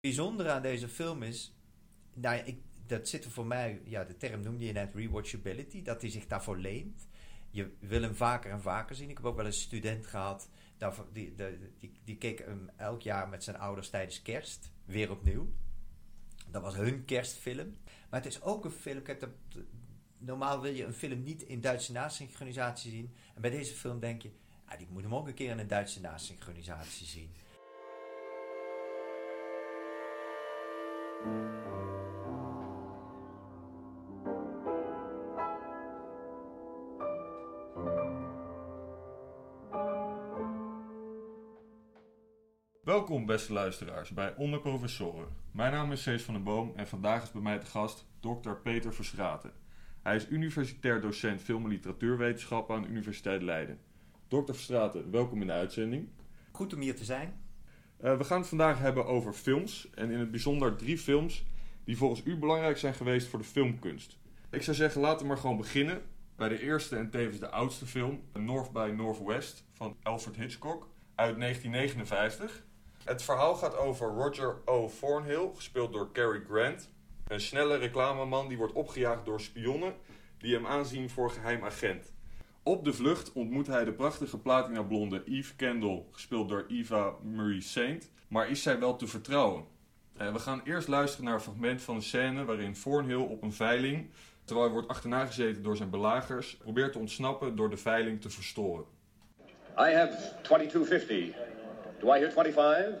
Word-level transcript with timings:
bijzondere 0.00 0.50
aan 0.50 0.62
deze 0.62 0.88
film 0.88 1.22
is, 1.22 1.54
nou 2.14 2.36
ja, 2.36 2.42
ik, 2.42 2.58
dat 2.86 3.08
zit 3.08 3.24
er 3.24 3.30
voor 3.30 3.46
mij, 3.46 3.80
ja, 3.84 4.04
de 4.04 4.16
term 4.16 4.40
noemde 4.40 4.64
je 4.64 4.72
net 4.72 4.94
rewatchability, 4.94 5.82
dat 5.82 6.00
hij 6.00 6.10
zich 6.10 6.26
daarvoor 6.26 6.58
leent. 6.58 7.08
Je 7.50 7.70
wil 7.78 8.02
hem 8.02 8.14
vaker 8.14 8.50
en 8.50 8.62
vaker 8.62 8.96
zien. 8.96 9.10
Ik 9.10 9.16
heb 9.16 9.26
ook 9.26 9.36
wel 9.36 9.46
een 9.46 9.52
student 9.52 10.06
gehad, 10.06 10.48
die, 11.12 11.34
die, 11.78 11.92
die, 12.04 12.16
keek 12.16 12.38
hem 12.38 12.70
elk 12.76 13.02
jaar 13.02 13.28
met 13.28 13.44
zijn 13.44 13.58
ouders 13.58 13.90
tijdens 13.90 14.22
kerst, 14.22 14.70
weer 14.84 15.10
opnieuw. 15.10 15.52
Dat 16.50 16.62
was 16.62 16.74
hun 16.74 17.04
kerstfilm. 17.04 17.76
Maar 18.10 18.22
het 18.22 18.32
is 18.32 18.42
ook 18.42 18.64
een 18.64 18.70
film, 18.70 19.02
kijk, 19.02 19.20
dat, 19.20 19.30
normaal 20.18 20.60
wil 20.60 20.72
je 20.72 20.84
een 20.84 20.92
film 20.92 21.22
niet 21.22 21.42
in 21.42 21.60
Duitse 21.60 21.92
nasynchronisatie 21.92 22.90
zien. 22.90 23.14
En 23.34 23.40
bij 23.40 23.50
deze 23.50 23.74
film 23.74 24.00
denk 24.00 24.22
je, 24.22 24.30
ah, 24.64 24.80
ik 24.80 24.90
moet 24.90 25.02
hem 25.02 25.14
ook 25.14 25.26
een 25.26 25.34
keer 25.34 25.50
in 25.50 25.58
een 25.58 25.68
Duitse 25.68 26.00
nasynchronisatie 26.00 27.06
zien. 27.06 27.30
Welkom 42.82 43.26
beste 43.26 43.52
luisteraars 43.52 44.10
bij 44.10 44.36
Onder 44.36 44.60
Professoren. 44.60 45.28
Mijn 45.52 45.72
naam 45.72 45.92
is 45.92 46.02
Cees 46.02 46.22
van 46.22 46.34
den 46.34 46.42
Boom 46.42 46.72
en 46.76 46.88
vandaag 46.88 47.22
is 47.22 47.30
bij 47.30 47.42
mij 47.42 47.58
te 47.58 47.66
gast 47.66 48.06
Dr. 48.20 48.52
Peter 48.62 48.94
Verstraten. 48.94 49.52
Hij 50.02 50.16
is 50.16 50.28
universitair 50.28 51.00
docent 51.00 51.40
film- 51.42 51.64
en 51.64 51.70
literatuurwetenschappen 51.70 52.76
aan 52.76 52.82
de 52.82 52.88
Universiteit 52.88 53.42
Leiden. 53.42 53.78
Dr. 54.28 54.52
Verstraten, 54.52 55.10
welkom 55.10 55.40
in 55.40 55.46
de 55.46 55.52
uitzending. 55.52 56.08
Goed 56.52 56.74
om 56.74 56.80
hier 56.80 56.96
te 56.96 57.04
zijn. 57.04 57.39
Uh, 58.04 58.16
we 58.16 58.24
gaan 58.24 58.38
het 58.38 58.48
vandaag 58.48 58.78
hebben 58.78 59.06
over 59.06 59.32
films 59.32 59.88
en 59.94 60.10
in 60.10 60.18
het 60.18 60.30
bijzonder 60.30 60.76
drie 60.76 60.98
films 60.98 61.44
die 61.84 61.96
volgens 61.96 62.22
u 62.24 62.36
belangrijk 62.36 62.78
zijn 62.78 62.94
geweest 62.94 63.28
voor 63.28 63.38
de 63.38 63.44
filmkunst. 63.44 64.18
Ik 64.50 64.62
zou 64.62 64.76
zeggen, 64.76 65.00
laten 65.00 65.20
we 65.20 65.26
maar 65.26 65.36
gewoon 65.36 65.56
beginnen 65.56 66.02
bij 66.36 66.48
de 66.48 66.62
eerste 66.62 66.96
en 66.96 67.10
tevens 67.10 67.38
de 67.38 67.50
oudste 67.50 67.86
film, 67.86 68.22
North 68.32 68.72
by 68.72 68.92
Northwest 68.96 69.64
van 69.72 69.96
Alfred 70.02 70.36
Hitchcock 70.36 70.88
uit 71.14 71.40
1959. 71.40 72.64
Het 73.04 73.22
verhaal 73.22 73.54
gaat 73.54 73.76
over 73.76 74.08
Roger 74.08 74.56
O. 74.64 74.90
Thornhill, 75.00 75.50
gespeeld 75.54 75.92
door 75.92 76.12
Cary 76.12 76.42
Grant. 76.48 76.90
Een 77.26 77.40
snelle 77.40 77.76
reclameman 77.76 78.48
die 78.48 78.56
wordt 78.56 78.72
opgejaagd 78.72 79.24
door 79.24 79.40
spionnen 79.40 79.94
die 80.38 80.54
hem 80.54 80.66
aanzien 80.66 81.10
voor 81.10 81.30
geheim 81.30 81.64
agent. 81.64 82.12
Op 82.62 82.84
de 82.84 82.92
vlucht 82.92 83.32
ontmoet 83.32 83.66
hij 83.66 83.84
de 83.84 83.92
prachtige 83.92 84.38
platinablonde 84.38 85.22
Eve 85.24 85.56
Kendall, 85.56 86.04
gespeeld 86.10 86.48
door 86.48 86.64
Eva 86.68 87.14
Marie 87.22 87.60
Saint. 87.60 88.10
Maar 88.28 88.50
is 88.50 88.62
zij 88.62 88.78
wel 88.78 88.96
te 88.96 89.06
vertrouwen? 89.06 89.64
Eh, 90.16 90.32
we 90.32 90.38
gaan 90.38 90.60
eerst 90.64 90.88
luisteren 90.88 91.24
naar 91.24 91.34
een 91.34 91.40
fragment 91.40 91.82
van 91.82 91.94
een 91.94 92.02
scène 92.02 92.44
waarin 92.44 92.72
Thornhill 92.72 93.16
op 93.16 93.42
een 93.42 93.52
veiling, 93.52 94.10
terwijl 94.44 94.66
hij 94.66 94.74
wordt 94.74 94.88
achterna 94.88 95.26
gezeten 95.26 95.62
door 95.62 95.76
zijn 95.76 95.90
belagers, 95.90 96.56
probeert 96.56 96.92
te 96.92 96.98
ontsnappen 96.98 97.56
door 97.56 97.70
de 97.70 97.76
veiling 97.76 98.20
te 98.20 98.30
verstoren. 98.30 98.84
I 99.78 99.92
have 99.92 100.34
2250. 100.42 101.34
Do 101.98 102.14
I 102.14 102.18
hear 102.18 102.32
25? 102.32 103.00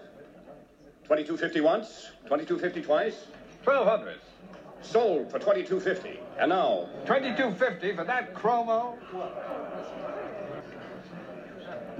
2250 1.02 1.62
once, 1.62 2.12
2250 2.24 2.82
twice? 2.82 3.16
1200. 3.64 4.29
Sold 4.82 5.30
for 5.30 5.38
2250. 5.38 6.20
And 6.38 6.50
now, 6.50 6.88
2250 7.06 7.96
for 7.96 8.04
that 8.04 8.34
chromo? 8.34 8.98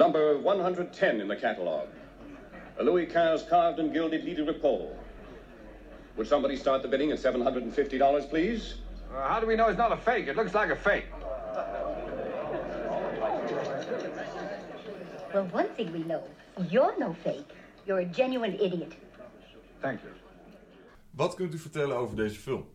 number 0.01 0.39
110 0.39 1.21
in 1.21 1.29
the 1.29 1.37
catalog. 1.37 1.87
A 2.79 2.83
Louis 2.83 3.05
XV 3.05 3.49
carved 3.51 3.79
and 3.79 3.93
gilded 3.93 4.25
lit 4.25 4.37
de 4.37 4.45
repos. 4.45 4.97
Would 6.17 6.27
somebody 6.27 6.57
start 6.57 6.81
the 6.81 6.89
bidding 6.89 7.13
at 7.13 7.19
$750, 7.19 8.31
please? 8.31 8.77
Uh, 9.15 9.29
how 9.29 9.41
do 9.41 9.47
we 9.47 9.57
know 9.57 9.69
it's 9.69 9.77
not 9.77 9.93
a 9.93 9.97
fake? 9.99 10.27
It 10.27 10.37
looks 10.37 10.55
like 10.55 10.71
a 10.71 10.77
fake. 10.77 11.05
Well, 15.35 15.45
one 15.53 15.69
thing 15.77 15.93
we 15.93 16.01
know. 16.01 16.25
You're 16.71 16.99
no 16.99 17.13
fake. 17.23 17.51
You're 17.87 18.01
a 18.01 18.05
genuine 18.07 18.55
idiot. 18.55 18.95
Thank 19.83 20.03
you. 20.03 20.11
Wat 21.21 21.35
kunt 21.35 21.55
u 21.55 21.59
vertellen 21.59 21.97
over 21.97 22.17
deze 22.17 22.41
film? 22.41 22.69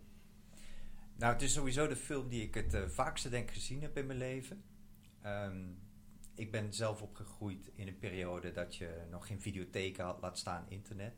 Nou, 1.16 1.34
het 1.34 1.42
is 1.42 1.54
sowieso 1.54 1.88
de 1.88 1.96
film 1.96 2.28
die 2.30 2.44
ik 2.44 2.54
het 2.54 2.74
uh, 2.74 2.88
vaakste 2.88 3.30
denk 3.30 3.52
gezien 3.52 3.82
heb 3.82 3.98
in 3.98 4.06
mijn 4.06 4.20
leven. 4.20 4.64
Um, 5.26 5.80
ik 6.36 6.52
ben 6.52 6.74
zelf 6.74 7.02
opgegroeid 7.02 7.72
in 7.76 7.88
een 7.88 8.00
periode 8.00 8.52
dat 8.52 8.76
je 8.76 9.06
nog 9.10 9.28
geen 9.28 9.42
videotheken 9.42 10.06
had, 10.06 10.22
laat 10.22 10.38
staan 10.38 10.66
internet. 10.70 11.14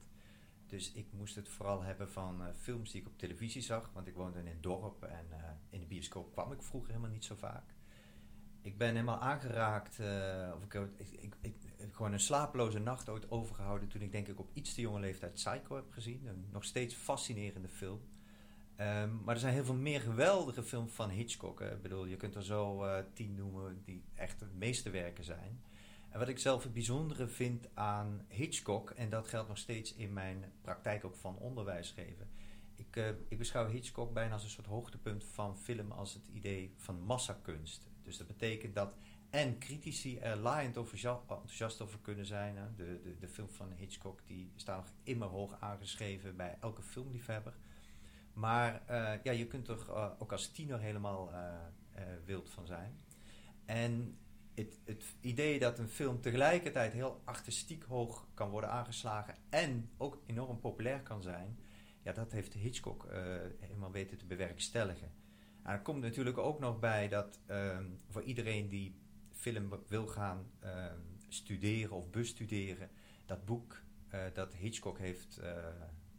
Dus 0.67 0.91
ik 0.91 1.07
moest 1.11 1.35
het 1.35 1.49
vooral 1.49 1.81
hebben 1.81 2.09
van 2.09 2.41
uh, 2.41 2.47
films 2.57 2.91
die 2.91 3.01
ik 3.01 3.07
op 3.07 3.17
televisie 3.17 3.61
zag. 3.61 3.91
Want 3.93 4.07
ik 4.07 4.15
woonde 4.15 4.39
in 4.39 4.47
een 4.47 4.61
dorp 4.61 5.03
en 5.03 5.25
uh, 5.31 5.37
in 5.69 5.79
de 5.79 5.87
bioscoop 5.87 6.31
kwam 6.31 6.51
ik 6.51 6.61
vroeger 6.61 6.89
helemaal 6.89 7.11
niet 7.11 7.25
zo 7.25 7.35
vaak. 7.35 7.73
Ik 8.67 8.77
ben 8.77 8.91
helemaal 8.91 9.19
aangeraakt, 9.19 9.99
uh, 9.99 10.51
of 10.55 10.63
ik, 10.63 10.73
ik, 10.97 11.17
ik, 11.19 11.35
ik, 11.41 11.53
gewoon 11.91 12.13
een 12.13 12.19
slapeloze 12.19 12.79
nacht 12.79 13.09
ooit 13.09 13.31
overgehouden 13.31 13.87
toen 13.87 14.01
ik 14.01 14.11
denk 14.11 14.27
ik 14.27 14.39
op 14.39 14.49
iets 14.53 14.73
te 14.73 14.81
jonge 14.81 14.99
leeftijd 14.99 15.33
Psycho 15.33 15.75
heb 15.75 15.91
gezien. 15.91 16.25
Een 16.25 16.45
nog 16.51 16.63
steeds 16.63 16.95
fascinerende 16.95 17.67
film. 17.67 17.99
Um, 18.79 19.21
maar 19.23 19.33
er 19.33 19.39
zijn 19.39 19.53
heel 19.53 19.65
veel 19.65 19.75
meer 19.75 20.01
geweldige 20.01 20.63
films 20.63 20.91
van 20.91 21.09
Hitchcock. 21.09 21.61
Ik 21.61 21.81
bedoel, 21.81 22.05
je 22.05 22.17
kunt 22.17 22.35
er 22.35 22.43
zo 22.43 22.85
uh, 22.85 22.97
tien 23.13 23.35
noemen 23.35 23.81
die 23.85 24.03
echt 24.13 24.39
het 24.39 24.55
meeste 24.55 24.89
werken 24.89 25.23
zijn. 25.23 25.61
En 26.09 26.19
wat 26.19 26.27
ik 26.27 26.39
zelf 26.39 26.63
het 26.63 26.73
bijzondere 26.73 27.27
vind 27.27 27.67
aan 27.73 28.25
Hitchcock, 28.27 28.89
en 28.89 29.09
dat 29.09 29.27
geldt 29.27 29.47
nog 29.47 29.57
steeds 29.57 29.95
in 29.95 30.13
mijn 30.13 30.51
praktijk 30.61 31.05
ook 31.05 31.15
van 31.15 31.37
onderwijs 31.37 31.91
geven. 31.91 32.27
Ik, 32.75 32.95
uh, 32.95 33.07
ik 33.27 33.37
beschouw 33.37 33.67
Hitchcock 33.67 34.13
bijna 34.13 34.33
als 34.33 34.43
een 34.43 34.49
soort 34.49 34.67
hoogtepunt 34.67 35.23
van 35.23 35.57
film 35.57 35.91
als 35.91 36.13
het 36.13 36.27
idee 36.27 36.73
van 36.77 37.01
massakunst. 37.01 37.87
Dus 38.07 38.17
dat 38.17 38.27
betekent 38.27 38.75
dat 38.75 38.93
en 39.29 39.59
critici 39.59 40.17
er 40.17 40.37
laaiend 40.37 40.77
enthousiast 40.77 41.81
over 41.81 41.99
kunnen 41.99 42.25
zijn. 42.25 42.55
De, 42.75 42.99
de, 43.03 43.17
de 43.17 43.27
film 43.27 43.49
van 43.49 43.71
Hitchcock 43.71 44.19
die 44.25 44.51
staan 44.55 44.77
nog 44.77 44.91
immer 45.03 45.27
hoog 45.27 45.59
aangeschreven 45.59 46.35
bij 46.35 46.57
elke 46.61 46.81
filmliefhebber. 46.81 47.53
Maar 48.33 48.81
uh, 48.89 49.23
ja, 49.23 49.31
je 49.31 49.47
kunt 49.47 49.67
er 49.67 49.85
uh, 49.89 50.11
ook 50.17 50.31
als 50.31 50.51
tiener 50.51 50.79
helemaal 50.79 51.31
uh, 51.31 52.03
wild 52.25 52.49
van 52.49 52.65
zijn. 52.65 52.99
En 53.65 54.17
het, 54.53 54.79
het, 54.85 55.03
idee 55.21 55.59
dat 55.59 55.79
een 55.79 55.89
film 55.89 56.21
tegelijkertijd 56.21 56.93
heel 56.93 57.21
artistiek 57.25 57.83
hoog 57.83 58.27
kan 58.33 58.49
worden 58.49 58.69
aangeslagen 58.69 59.35
en 59.49 59.89
ook 59.97 60.21
enorm 60.25 60.59
populair 60.59 61.01
kan 61.01 61.21
zijn, 61.21 61.59
ja, 62.03 62.11
dat 62.13 62.31
heeft 62.31 62.53
Hitchcock 62.53 63.07
helemaal 63.59 63.91
weten 63.91 64.17
te 64.17 64.25
bewerkstelligen. 64.25 65.11
Er 65.67 65.81
komt 65.81 66.01
natuurlijk 66.01 66.37
ook 66.37 66.59
nog 66.59 66.79
bij 66.79 67.07
dat 67.07 67.39
ehm, 67.45 67.85
voor 68.09 68.23
iedereen 68.23 68.69
die 68.69 68.95
film 69.31 69.69
wil 69.87 70.07
gaan 70.07 70.51
ehm, 70.59 70.99
studeren 71.27 71.95
of 71.95 72.09
bestuderen, 72.09 72.89
dat 73.25 73.45
boek 73.45 73.85
dat 74.33 74.53
Hitchcock 74.53 74.97
heeft 74.97 75.41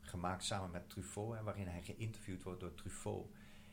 gemaakt 0.00 0.44
samen 0.44 0.70
met 0.70 0.90
Truffaut, 0.90 1.36
en 1.36 1.44
waarin 1.44 1.66
hij 1.66 1.82
geïnterviewd 1.82 2.42
wordt 2.42 2.60
door 2.60 2.74
Truffaut. 2.74 3.26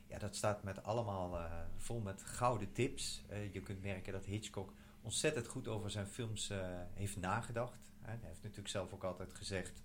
Ja, 0.08 0.18
dat 0.18 0.36
staat 0.36 0.64
met 0.64 0.84
allemaal 0.84 1.40
uh, 1.40 1.62
vol 1.78 2.00
met 2.00 2.24
gouden 2.24 2.72
tips. 2.72 3.26
Je 3.52 3.62
kunt 3.62 3.82
merken 3.82 4.14
dat 4.14 4.26
Hitchcock 4.26 4.74
ontzettend 5.02 5.48
goed 5.48 5.68
over 5.68 5.92
zijn 5.92 6.08
films 6.08 6.52
heeft 6.94 7.18
nagedacht. 7.18 7.92
hij 8.02 8.20
heeft 8.22 8.42
natuurlijk 8.42 8.70
zelf 8.70 8.94
ook 8.94 9.04
altijd 9.04 9.34
gezegd: 9.34 9.84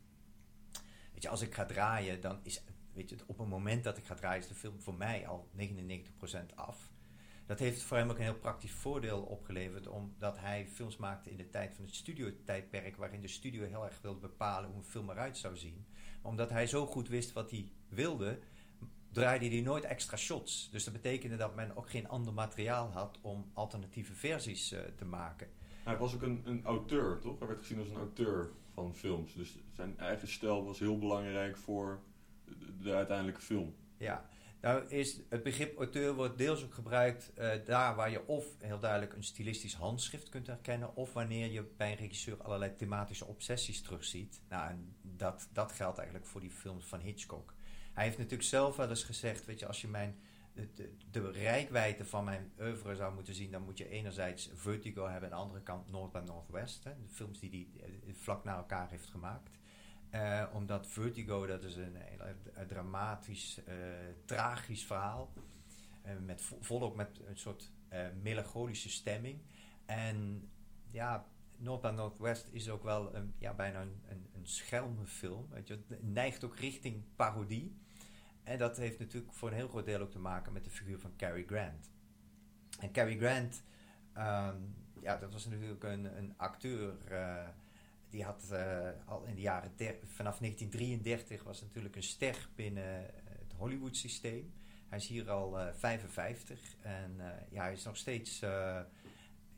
Weet 1.12 1.22
je, 1.22 1.28
als 1.28 1.42
ik 1.42 1.54
ga 1.54 1.64
draaien, 1.64 2.20
dan 2.20 2.38
is. 2.42 2.62
Weet 2.92 3.10
je, 3.10 3.16
op 3.26 3.38
het 3.38 3.48
moment 3.48 3.84
dat 3.84 3.96
ik 3.96 4.04
ga 4.04 4.14
draaien, 4.14 4.42
is 4.42 4.48
de 4.48 4.54
film 4.54 4.80
voor 4.80 4.94
mij 4.94 5.26
al 5.28 5.48
99% 5.56 6.54
af. 6.54 6.90
Dat 7.46 7.58
heeft 7.58 7.82
voor 7.82 7.96
hem 7.96 8.10
ook 8.10 8.16
een 8.16 8.22
heel 8.22 8.34
praktisch 8.34 8.72
voordeel 8.72 9.20
opgeleverd, 9.22 9.86
omdat 9.86 10.38
hij 10.38 10.66
films 10.66 10.96
maakte 10.96 11.30
in 11.30 11.36
de 11.36 11.50
tijd 11.50 11.74
van 11.74 11.84
het 11.84 11.94
studiotijdperk, 11.94 12.96
waarin 12.96 13.20
de 13.20 13.28
studio 13.28 13.66
heel 13.66 13.84
erg 13.84 14.00
wilde 14.00 14.20
bepalen 14.20 14.70
hoe 14.70 14.78
een 14.78 14.84
film 14.84 15.10
eruit 15.10 15.36
zou 15.38 15.56
zien 15.56 15.86
omdat 16.22 16.50
hij 16.50 16.66
zo 16.66 16.86
goed 16.86 17.08
wist 17.08 17.32
wat 17.32 17.50
hij 17.50 17.72
wilde, 17.88 18.38
draaide 19.12 19.48
hij 19.48 19.60
nooit 19.60 19.84
extra 19.84 20.16
shots. 20.16 20.68
Dus 20.70 20.84
dat 20.84 20.92
betekende 20.92 21.36
dat 21.36 21.54
men 21.54 21.76
ook 21.76 21.90
geen 21.90 22.08
ander 22.08 22.32
materiaal 22.32 22.90
had 22.90 23.18
om 23.20 23.50
alternatieve 23.54 24.14
versies 24.14 24.72
uh, 24.72 24.80
te 24.96 25.04
maken. 25.04 25.48
Hij 25.84 25.98
was 25.98 26.14
ook 26.14 26.22
een, 26.22 26.42
een 26.44 26.64
auteur, 26.64 27.18
toch? 27.18 27.38
Hij 27.38 27.48
werd 27.48 27.60
gezien 27.60 27.78
als 27.78 27.88
een 27.88 27.96
auteur 27.96 28.50
van 28.74 28.94
films. 28.94 29.34
Dus 29.34 29.58
zijn 29.72 29.98
eigen 29.98 30.28
stijl 30.28 30.64
was 30.64 30.78
heel 30.78 30.98
belangrijk 30.98 31.56
voor 31.56 32.00
de, 32.58 32.78
de 32.78 32.94
uiteindelijke 32.94 33.40
film. 33.40 33.74
Ja, 33.96 34.28
nou 34.60 34.88
is 34.88 35.20
het 35.28 35.42
begrip 35.42 35.78
auteur 35.78 36.14
wordt 36.14 36.38
deels 36.38 36.64
ook 36.64 36.74
gebruikt 36.74 37.32
uh, 37.38 37.50
daar 37.64 37.94
waar 37.94 38.10
je 38.10 38.26
of 38.26 38.46
heel 38.58 38.78
duidelijk 38.78 39.12
een 39.12 39.24
stilistisch 39.24 39.74
handschrift 39.74 40.28
kunt 40.28 40.46
herkennen, 40.46 40.96
of 40.96 41.12
wanneer 41.12 41.50
je 41.50 41.62
bij 41.76 41.90
een 41.90 41.96
regisseur 41.96 42.42
allerlei 42.42 42.76
thematische 42.76 43.26
obsessies 43.26 43.82
terugziet. 43.82 44.40
Nou, 44.48 44.68
en 44.68 44.96
dat, 45.02 45.48
dat 45.52 45.72
geldt 45.72 45.98
eigenlijk 45.98 46.28
voor 46.28 46.40
die 46.40 46.50
films 46.50 46.84
van 46.84 47.00
Hitchcock. 47.00 47.54
Hij 47.92 48.04
heeft 48.04 48.18
natuurlijk 48.18 48.48
zelf 48.48 48.76
wel 48.76 48.88
eens 48.88 49.04
gezegd, 49.04 49.44
weet 49.44 49.58
je, 49.58 49.66
als 49.66 49.80
je 49.80 49.88
mijn, 49.88 50.18
de, 50.52 50.72
de, 50.74 50.92
de 51.10 51.30
rijkwijde 51.30 52.04
van 52.04 52.24
mijn 52.24 52.52
oeuvre 52.60 52.96
zou 52.96 53.14
moeten 53.14 53.34
zien, 53.34 53.50
dan 53.50 53.62
moet 53.62 53.78
je 53.78 53.88
enerzijds 53.88 54.50
Vertigo 54.54 55.06
hebben 55.06 55.30
en 55.30 55.34
aan 55.34 55.40
de 55.40 55.46
andere 55.46 55.62
kant 55.62 55.90
North 55.90 56.12
by 56.12 56.22
Northwest, 56.24 56.84
hè, 56.84 56.90
de 57.02 57.08
films 57.08 57.38
die 57.38 57.70
hij 57.80 58.14
vlak 58.14 58.44
na 58.44 58.56
elkaar 58.56 58.90
heeft 58.90 59.06
gemaakt. 59.06 59.59
Eh, 60.10 60.44
omdat 60.52 60.86
Vertigo, 60.86 61.46
dat 61.46 61.64
is 61.64 61.76
een, 61.76 61.96
heel 61.96 62.20
eh, 62.54 62.66
dramatisch, 62.66 63.64
eh, 63.64 63.74
tragisch 64.24 64.84
verhaal. 64.84 65.32
Eh, 66.02 66.12
met, 66.24 66.42
vo- 66.42 66.58
volop 66.60 66.96
met 66.96 67.20
een 67.26 67.36
soort 67.36 67.72
melancholische 68.22 68.88
stemming. 68.90 69.40
En 69.86 70.48
ja, 70.90 71.26
North 71.56 71.80
by 71.80 71.88
Northwest 71.88 72.48
is 72.52 72.70
ook 72.70 72.82
wel 72.82 73.14
een, 73.14 73.34
ja, 73.38 73.54
bijna 73.54 73.80
een, 73.80 74.02
een, 74.08 74.26
een 74.32 74.46
schelmenfilm. 74.46 75.48
Weet 75.50 75.68
je, 75.68 75.78
het 75.88 76.02
neigt 76.02 76.44
ook 76.44 76.56
richting 76.56 77.04
parodie. 77.16 77.76
En 78.42 78.58
dat 78.58 78.76
heeft 78.76 78.98
natuurlijk 78.98 79.32
voor 79.32 79.48
een 79.48 79.54
heel 79.54 79.68
groot 79.68 79.84
deel 79.84 80.00
ook 80.00 80.10
te 80.10 80.18
maken 80.18 80.52
met 80.52 80.64
de 80.64 80.70
figuur 80.70 80.98
van 80.98 81.16
Cary 81.16 81.44
Grant. 81.46 81.90
En 82.80 82.92
Cary 82.92 83.18
Grant, 83.18 83.62
ehm, 84.12 84.56
ja, 85.00 85.16
dat 85.16 85.32
was 85.32 85.46
natuurlijk 85.46 85.84
een, 85.84 86.16
een 86.18 86.34
acteur. 86.36 86.94
Eh, 88.10 88.16
die 88.16 88.24
had 88.24 88.50
eh, 88.50 88.88
al 89.06 89.24
in 89.24 89.34
de 89.34 89.40
jaren 89.40 89.70
vanaf 90.06 90.38
1933 90.38 91.42
was 91.42 91.60
natuurlijk 91.60 91.96
een 91.96 92.02
ster 92.02 92.48
binnen 92.54 93.06
het 93.24 93.52
Hollywood 93.56 93.96
systeem. 93.96 94.52
Hij 94.88 94.98
is 94.98 95.06
hier 95.06 95.30
al 95.30 95.58
eh, 95.60 95.74
55 95.74 96.76
en 96.82 97.14
eh, 97.18 97.26
ja, 97.50 97.62
hij 97.62 97.72
is 97.72 97.84
nog 97.84 97.96
steeds 97.96 98.42
eh, 98.42 98.80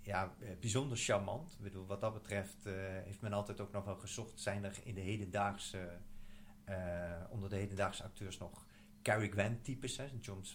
ja, 0.01 0.35
eh, 0.41 0.49
bijzonder 0.61 0.97
charmant. 0.97 1.53
Ik 1.53 1.63
bedoel, 1.63 1.87
wat 1.87 2.01
dat 2.01 2.13
betreft 2.13 2.67
eh, 2.67 2.73
heeft 2.77 3.21
men 3.21 3.33
altijd 3.33 3.61
ook 3.61 3.73
nog 3.73 3.85
wel 3.85 3.97
gezocht. 3.97 4.41
Zijn 4.41 4.65
er 4.65 4.79
in 4.85 4.95
de 4.95 5.01
hedendaagse, 5.01 5.99
eh, 6.65 6.77
onder 7.31 7.51
de 7.51 7.57
hedendaagse 7.57 8.03
acteurs 8.03 8.39
nog 8.39 8.67
Cary 9.03 9.31
Grant 9.31 9.65
types. 9.65 9.97
Hè? 9.97 10.05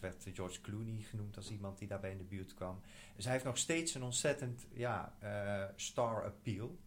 Werd 0.02 0.26
George 0.34 0.62
Clooney 0.62 1.02
genoemd 1.02 1.38
als 1.38 1.52
iemand 1.52 1.78
die 1.78 1.88
daarbij 1.88 2.12
in 2.12 2.18
de 2.18 2.24
buurt 2.24 2.54
kwam. 2.54 2.82
Dus 3.16 3.24
hij 3.24 3.34
heeft 3.34 3.46
nog 3.46 3.58
steeds 3.58 3.96
een 3.96 4.04
ontzettend 4.04 4.68
ja, 4.74 5.16
eh, 5.20 5.64
star 5.76 6.26
appeal. 6.26 6.78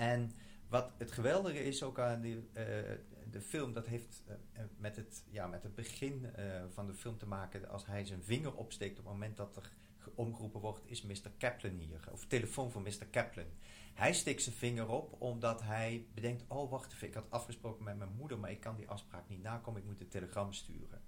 En 0.00 0.32
wat 0.68 0.92
het 0.98 1.12
geweldige 1.12 1.64
is 1.64 1.82
ook 1.82 1.98
aan 1.98 2.20
die, 2.20 2.36
eh, 2.52 2.64
de 3.30 3.40
film, 3.40 3.72
dat 3.72 3.86
heeft 3.86 4.22
eh, 4.26 4.64
met, 4.76 4.96
het, 4.96 5.24
ja, 5.30 5.46
met 5.46 5.62
het 5.62 5.74
begin 5.74 6.34
eh, 6.34 6.64
van 6.68 6.86
de 6.86 6.94
film 6.94 7.18
te 7.18 7.26
maken. 7.26 7.68
Als 7.68 7.86
hij 7.86 8.04
zijn 8.04 8.22
vinger 8.22 8.54
opsteekt 8.56 8.98
op 8.98 9.04
het 9.04 9.12
moment 9.12 9.36
dat 9.36 9.56
er 9.56 9.72
ge- 9.98 10.10
omgeroepen 10.14 10.60
wordt, 10.60 10.80
is 10.84 11.02
Mr. 11.02 11.30
Kaplan 11.38 11.74
hier. 11.78 12.00
Of 12.12 12.26
telefoon 12.26 12.70
van 12.70 12.82
Mr. 12.82 13.06
Kaplan. 13.10 13.44
Hij 13.94 14.12
steekt 14.12 14.42
zijn 14.42 14.54
vinger 14.56 14.88
op 14.88 15.16
omdat 15.22 15.62
hij 15.62 16.06
bedenkt, 16.14 16.44
oh 16.48 16.70
wacht 16.70 16.92
even, 16.92 17.08
ik 17.08 17.14
had 17.14 17.30
afgesproken 17.30 17.84
met 17.84 17.96
mijn 17.96 18.12
moeder, 18.16 18.38
maar 18.38 18.50
ik 18.50 18.60
kan 18.60 18.76
die 18.76 18.88
afspraak 18.88 19.28
niet 19.28 19.42
nakomen, 19.42 19.80
ik 19.80 19.86
moet 19.86 20.00
een 20.00 20.08
telegram 20.08 20.52
sturen. 20.52 21.00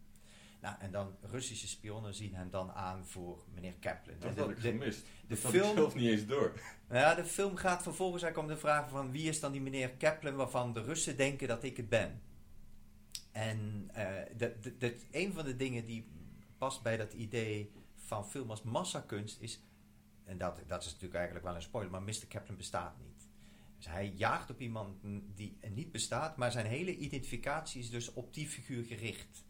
Nou, 0.62 0.76
en 0.80 0.90
dan 0.92 1.16
Russische 1.20 1.68
spionnen 1.68 2.14
zien 2.14 2.34
hem 2.34 2.50
dan 2.50 2.72
aan 2.72 3.06
voor 3.06 3.44
meneer 3.54 3.74
Kaplan. 3.80 4.16
Dat 4.18 4.36
had 4.36 4.50
ik 4.50 4.58
gemist. 4.58 5.00
de 5.00 5.06
dat 5.28 5.38
film- 5.38 5.68
ik 5.70 5.76
zelf 5.76 5.94
niet 5.94 6.08
eens 6.10 6.26
door. 6.26 6.60
nou 6.88 7.00
ja, 7.00 7.14
de 7.14 7.24
film 7.24 7.56
gaat 7.56 7.82
vervolgens 7.82 8.22
eigenlijk 8.22 8.52
om 8.52 8.56
de 8.56 8.60
vraag 8.66 8.90
van 8.90 9.10
wie 9.10 9.28
is 9.28 9.40
dan 9.40 9.52
die 9.52 9.60
meneer 9.60 9.90
Kaplan 9.90 10.34
waarvan 10.34 10.72
de 10.72 10.82
Russen 10.82 11.16
denken 11.16 11.48
dat 11.48 11.62
ik 11.64 11.76
het 11.76 11.88
ben. 11.88 12.22
En 13.32 13.90
eh, 13.92 14.36
dat, 14.36 14.62
dat, 14.62 14.80
dat- 14.80 14.92
een 15.10 15.32
van 15.32 15.44
de 15.44 15.56
dingen 15.56 15.86
die 15.86 16.06
past 16.58 16.82
bij 16.82 16.96
dat 16.96 17.12
idee 17.12 17.70
van 17.96 18.28
film 18.28 18.50
als 18.50 18.62
massakunst 18.62 19.40
is, 19.40 19.60
en 20.24 20.38
dat, 20.38 20.60
dat 20.66 20.80
is 20.80 20.86
natuurlijk 20.86 21.14
eigenlijk 21.14 21.44
wel 21.44 21.54
een 21.54 21.62
spoiler, 21.62 21.90
maar 21.92 22.02
Mr. 22.02 22.26
Kaplan 22.28 22.56
bestaat 22.56 22.98
niet. 22.98 23.28
Dus 23.76 23.86
hij 23.86 24.12
jaagt 24.16 24.50
op 24.50 24.60
iemand 24.60 24.96
die 25.34 25.58
niet 25.74 25.92
bestaat, 25.92 26.36
maar 26.36 26.52
zijn 26.52 26.66
hele 26.66 26.96
identificatie 26.96 27.80
is 27.80 27.90
dus 27.90 28.12
op 28.12 28.34
die 28.34 28.48
figuur 28.48 28.84
gericht. 28.84 29.44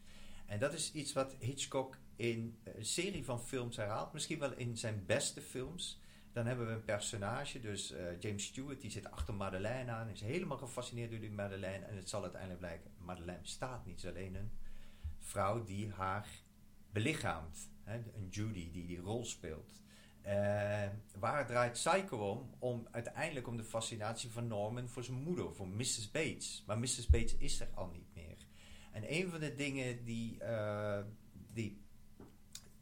En 0.45 0.59
dat 0.59 0.73
is 0.73 0.91
iets 0.91 1.13
wat 1.13 1.35
Hitchcock 1.39 1.97
in 2.15 2.57
een 2.63 2.85
serie 2.85 3.25
van 3.25 3.41
films 3.41 3.75
herhaalt, 3.75 4.13
misschien 4.13 4.39
wel 4.39 4.53
in 4.53 4.77
zijn 4.77 5.05
beste 5.05 5.41
films. 5.41 6.01
Dan 6.31 6.45
hebben 6.45 6.67
we 6.67 6.73
een 6.73 6.83
personage, 6.83 7.59
dus 7.59 7.91
eh, 7.91 8.19
James 8.19 8.45
Stewart, 8.45 8.81
die 8.81 8.91
zit 8.91 9.11
achter 9.11 9.33
Madeleine 9.33 9.91
aan, 9.91 10.09
is 10.09 10.21
helemaal 10.21 10.57
gefascineerd 10.57 11.11
door 11.11 11.19
die 11.19 11.31
Madeleine. 11.31 11.85
En 11.85 11.95
het 11.95 12.09
zal 12.09 12.21
uiteindelijk 12.21 12.59
blijken, 12.59 12.91
Madeleine 12.97 13.41
bestaat 13.41 13.85
niet, 13.85 14.05
alleen 14.05 14.35
een 14.35 14.51
vrouw 15.19 15.63
die 15.63 15.91
haar 15.91 16.27
belichaamt. 16.91 17.71
Hè, 17.83 17.95
een 17.95 18.27
Judy 18.29 18.71
die 18.71 18.85
die 18.85 18.99
rol 18.99 19.25
speelt. 19.25 19.81
Eh, 20.21 20.87
waar 21.19 21.47
draait 21.47 21.71
Psycho 21.71 22.31
om? 22.31 22.49
om? 22.59 22.87
Uiteindelijk 22.91 23.47
om 23.47 23.57
de 23.57 23.63
fascinatie 23.63 24.29
van 24.29 24.47
Norman 24.47 24.89
voor 24.89 25.03
zijn 25.03 25.17
moeder, 25.17 25.55
voor 25.55 25.67
Mrs. 25.67 26.11
Bates. 26.11 26.63
Maar 26.67 26.79
Mrs. 26.79 27.07
Bates 27.07 27.37
is 27.37 27.59
er 27.59 27.69
al 27.73 27.87
niet 27.87 28.13
meer. 28.13 28.37
En 28.93 29.13
een 29.13 29.29
van 29.29 29.39
de 29.39 29.55
dingen 29.55 30.03
die, 30.03 30.39
eh, 30.39 31.03
die, 31.53 31.81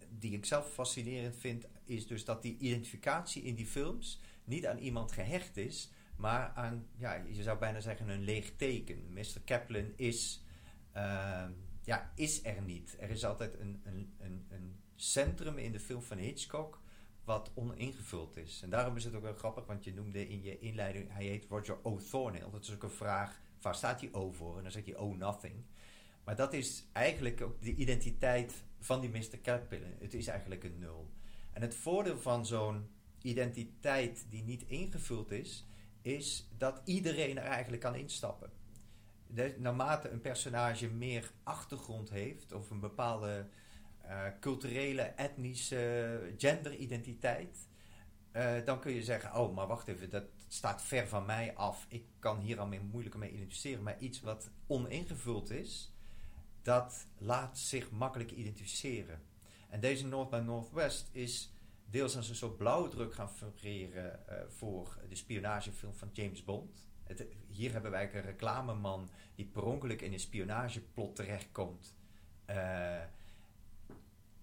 die 0.09 0.33
ik 0.33 0.45
zelf 0.45 0.73
fascinerend 0.73 1.35
vind, 1.37 1.65
is 1.83 2.07
dus 2.07 2.25
dat 2.25 2.41
die 2.41 2.57
identificatie 2.57 3.43
in 3.43 3.55
die 3.55 3.65
films 3.65 4.21
niet 4.43 4.67
aan 4.67 4.77
iemand 4.77 5.11
gehecht 5.11 5.57
is, 5.57 5.91
maar 6.15 6.51
aan, 6.55 6.87
ja, 6.97 7.13
je 7.13 7.43
zou 7.43 7.57
bijna 7.57 7.79
zeggen, 7.79 8.09
een 8.09 8.23
leeg 8.23 8.55
teken. 8.55 9.13
Mr. 9.13 9.41
Kaplan 9.45 9.93
is, 9.95 10.43
eh, 10.91 11.45
ja, 11.83 12.11
is 12.15 12.45
er 12.45 12.61
niet. 12.61 12.95
Er 12.99 13.09
is 13.09 13.25
altijd 13.25 13.59
een, 13.59 13.81
een, 13.83 14.13
een, 14.19 14.45
een 14.49 14.79
centrum 14.95 15.57
in 15.57 15.71
de 15.71 15.79
film 15.79 16.01
van 16.01 16.17
Hitchcock 16.17 16.81
wat 17.23 17.51
oningevuld 17.53 18.37
is. 18.37 18.61
En 18.63 18.69
daarom 18.69 18.95
is 18.95 19.03
het 19.03 19.15
ook 19.15 19.21
wel 19.21 19.33
grappig, 19.33 19.65
want 19.65 19.83
je 19.83 19.93
noemde 19.93 20.27
in 20.27 20.43
je 20.43 20.59
inleiding, 20.59 21.11
hij 21.11 21.25
heet 21.25 21.45
Roger 21.49 21.77
O. 21.83 21.97
Thornhill. 21.97 22.51
Dat 22.51 22.63
is 22.63 22.73
ook 22.73 22.83
een 22.83 22.89
vraag, 22.89 23.41
waar 23.61 23.75
staat 23.75 23.99
die 23.99 24.13
O 24.13 24.31
voor? 24.31 24.57
En 24.57 24.63
dan 24.63 24.71
zeg 24.71 24.85
je 24.85 24.95
O 24.95 25.15
nothing. 25.15 25.63
Maar 26.23 26.35
dat 26.35 26.53
is 26.53 26.85
eigenlijk 26.91 27.41
ook 27.41 27.61
de 27.61 27.75
identiteit 27.75 28.53
van 28.79 29.01
die 29.01 29.09
Mr. 29.09 29.37
Kaplan. 29.41 29.81
Het 29.99 30.13
is 30.13 30.27
eigenlijk 30.27 30.63
een 30.63 30.79
nul. 30.79 31.11
En 31.53 31.61
het 31.61 31.75
voordeel 31.75 32.19
van 32.19 32.45
zo'n 32.45 32.89
identiteit 33.21 34.25
die 34.29 34.43
niet 34.43 34.63
ingevuld 34.63 35.31
is, 35.31 35.65
is 36.01 36.49
dat 36.57 36.81
iedereen 36.85 37.37
er 37.37 37.43
eigenlijk 37.43 37.81
kan 37.81 37.95
instappen. 37.95 38.49
Naarmate 39.57 40.09
een 40.09 40.21
personage 40.21 40.89
meer 40.89 41.31
achtergrond 41.43 42.09
heeft, 42.09 42.53
of 42.53 42.69
een 42.69 42.79
bepaalde 42.79 43.47
uh, 44.05 44.23
culturele, 44.39 45.01
etnische 45.01 46.33
genderidentiteit, 46.37 47.67
uh, 48.33 48.53
dan 48.65 48.79
kun 48.79 48.93
je 48.93 49.03
zeggen, 49.03 49.35
oh, 49.35 49.55
maar 49.55 49.67
wacht 49.67 49.87
even, 49.87 50.09
dat 50.09 50.23
staat 50.47 50.81
ver 50.81 51.07
van 51.07 51.25
mij 51.25 51.55
af. 51.55 51.85
Ik 51.89 52.05
kan 52.19 52.39
hier 52.39 52.59
al 52.59 52.67
mee 52.67 52.81
moeilijker 52.81 53.19
mee 53.19 53.31
identificeren. 53.31 53.83
Maar 53.83 53.99
iets 53.99 54.21
wat 54.21 54.49
oningevuld 54.67 55.49
is, 55.49 55.90
dat 56.61 57.07
laat 57.17 57.57
zich 57.57 57.91
makkelijk 57.91 58.31
identificeren. 58.31 59.21
En 59.69 59.79
deze 59.79 60.07
North 60.07 60.29
by 60.29 60.41
Northwest 60.45 61.09
is 61.11 61.53
deels 61.85 62.15
als 62.15 62.29
een 62.29 62.35
soort 62.35 62.57
blauwdruk 62.57 63.13
gaan 63.13 63.31
fungeren 63.31 64.19
uh, 64.29 64.35
voor 64.47 64.97
de 65.09 65.15
spionagefilm 65.15 65.93
van 65.93 66.09
James 66.11 66.43
Bond. 66.43 66.87
Het, 67.03 67.25
hier 67.47 67.71
hebben 67.71 67.91
wij 67.91 68.15
een 68.15 68.21
reclameman 68.21 69.09
die 69.35 69.45
per 69.45 69.63
ongeluk 69.63 70.01
in 70.01 70.13
een 70.13 70.19
spionageplot 70.19 71.15
terechtkomt. 71.15 71.95
Uh, 72.49 73.01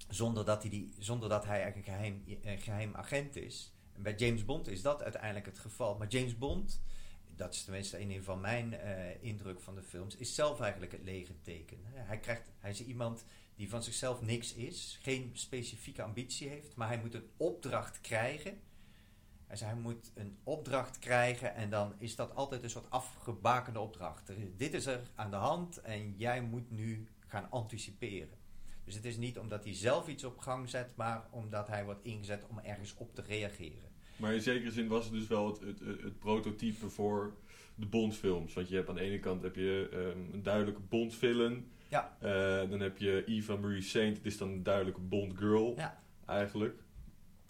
zonder, 0.08 0.44
dat 0.44 0.62
hij 0.62 0.70
die, 0.70 0.94
zonder 0.98 1.28
dat 1.28 1.44
hij 1.44 1.62
eigenlijk 1.62 1.88
een 1.88 1.94
geheim, 1.94 2.22
een 2.42 2.60
geheim 2.60 2.94
agent 2.94 3.36
is. 3.36 3.72
En 3.92 4.02
bij 4.02 4.14
James 4.14 4.44
Bond 4.44 4.68
is 4.68 4.82
dat 4.82 5.02
uiteindelijk 5.02 5.46
het 5.46 5.58
geval. 5.58 5.96
Maar 5.96 6.08
James 6.08 6.38
Bond, 6.38 6.82
dat 7.38 7.54
is 7.54 7.64
tenminste 7.64 8.00
een 8.00 8.22
van 8.24 8.40
mijn 8.40 8.72
uh, 8.72 9.22
indruk 9.22 9.60
van 9.60 9.74
de 9.74 9.82
films, 9.82 10.16
is 10.16 10.34
zelf 10.34 10.60
eigenlijk 10.60 10.92
het 10.92 11.02
lege 11.02 11.40
teken. 11.42 11.78
Hij, 11.84 12.18
krijgt, 12.18 12.50
hij 12.58 12.70
is 12.70 12.84
iemand 12.84 13.24
die 13.54 13.68
van 13.68 13.82
zichzelf 13.82 14.20
niks 14.22 14.54
is, 14.54 14.98
geen 15.02 15.30
specifieke 15.32 16.02
ambitie 16.02 16.48
heeft, 16.48 16.74
maar 16.74 16.88
hij 16.88 16.98
moet 16.98 17.14
een 17.14 17.30
opdracht 17.36 18.00
krijgen. 18.00 18.60
Hij 19.46 19.74
moet 19.74 20.12
een 20.14 20.38
opdracht 20.44 20.98
krijgen 20.98 21.54
en 21.54 21.70
dan 21.70 21.94
is 21.98 22.16
dat 22.16 22.34
altijd 22.34 22.62
een 22.62 22.70
soort 22.70 22.90
afgebakende 22.90 23.80
opdracht. 23.80 24.32
Dit 24.56 24.74
is 24.74 24.86
er 24.86 25.10
aan 25.14 25.30
de 25.30 25.36
hand 25.36 25.80
en 25.80 26.14
jij 26.16 26.42
moet 26.42 26.70
nu 26.70 27.08
gaan 27.26 27.50
anticiperen. 27.50 28.36
Dus 28.84 28.94
het 28.94 29.04
is 29.04 29.16
niet 29.16 29.38
omdat 29.38 29.64
hij 29.64 29.74
zelf 29.74 30.08
iets 30.08 30.24
op 30.24 30.38
gang 30.38 30.68
zet, 30.68 30.96
maar 30.96 31.26
omdat 31.30 31.68
hij 31.68 31.84
wordt 31.84 32.04
ingezet 32.04 32.44
om 32.48 32.58
ergens 32.58 32.94
op 32.94 33.14
te 33.14 33.22
reageren. 33.22 33.87
Maar 34.18 34.34
in 34.34 34.40
zekere 34.40 34.70
zin 34.70 34.88
was 34.88 35.04
het 35.04 35.12
dus 35.12 35.26
wel 35.26 35.46
het, 35.46 35.60
het, 35.60 36.02
het, 36.02 36.18
prototype 36.18 36.88
voor 36.88 37.32
de 37.74 37.86
Bondfilms. 37.86 38.54
Want 38.54 38.68
je 38.68 38.74
hebt 38.74 38.88
aan 38.88 38.94
de 38.94 39.00
ene 39.00 39.18
kant 39.18 39.42
heb 39.42 39.54
je 39.54 39.88
um, 39.92 40.28
een 40.32 40.42
duidelijke 40.42 40.80
Bond-villain. 40.88 41.70
Ja. 41.88 42.16
Uh, 42.22 42.70
dan 42.70 42.80
heb 42.80 42.98
je 42.98 43.24
Eva 43.26 43.56
Marie 43.56 43.82
Saint, 43.82 44.16
het 44.16 44.26
is 44.26 44.38
dan 44.38 44.48
een 44.48 44.62
duidelijke 44.62 45.00
Bond-girl 45.00 45.74
ja. 45.76 46.00
eigenlijk. 46.26 46.74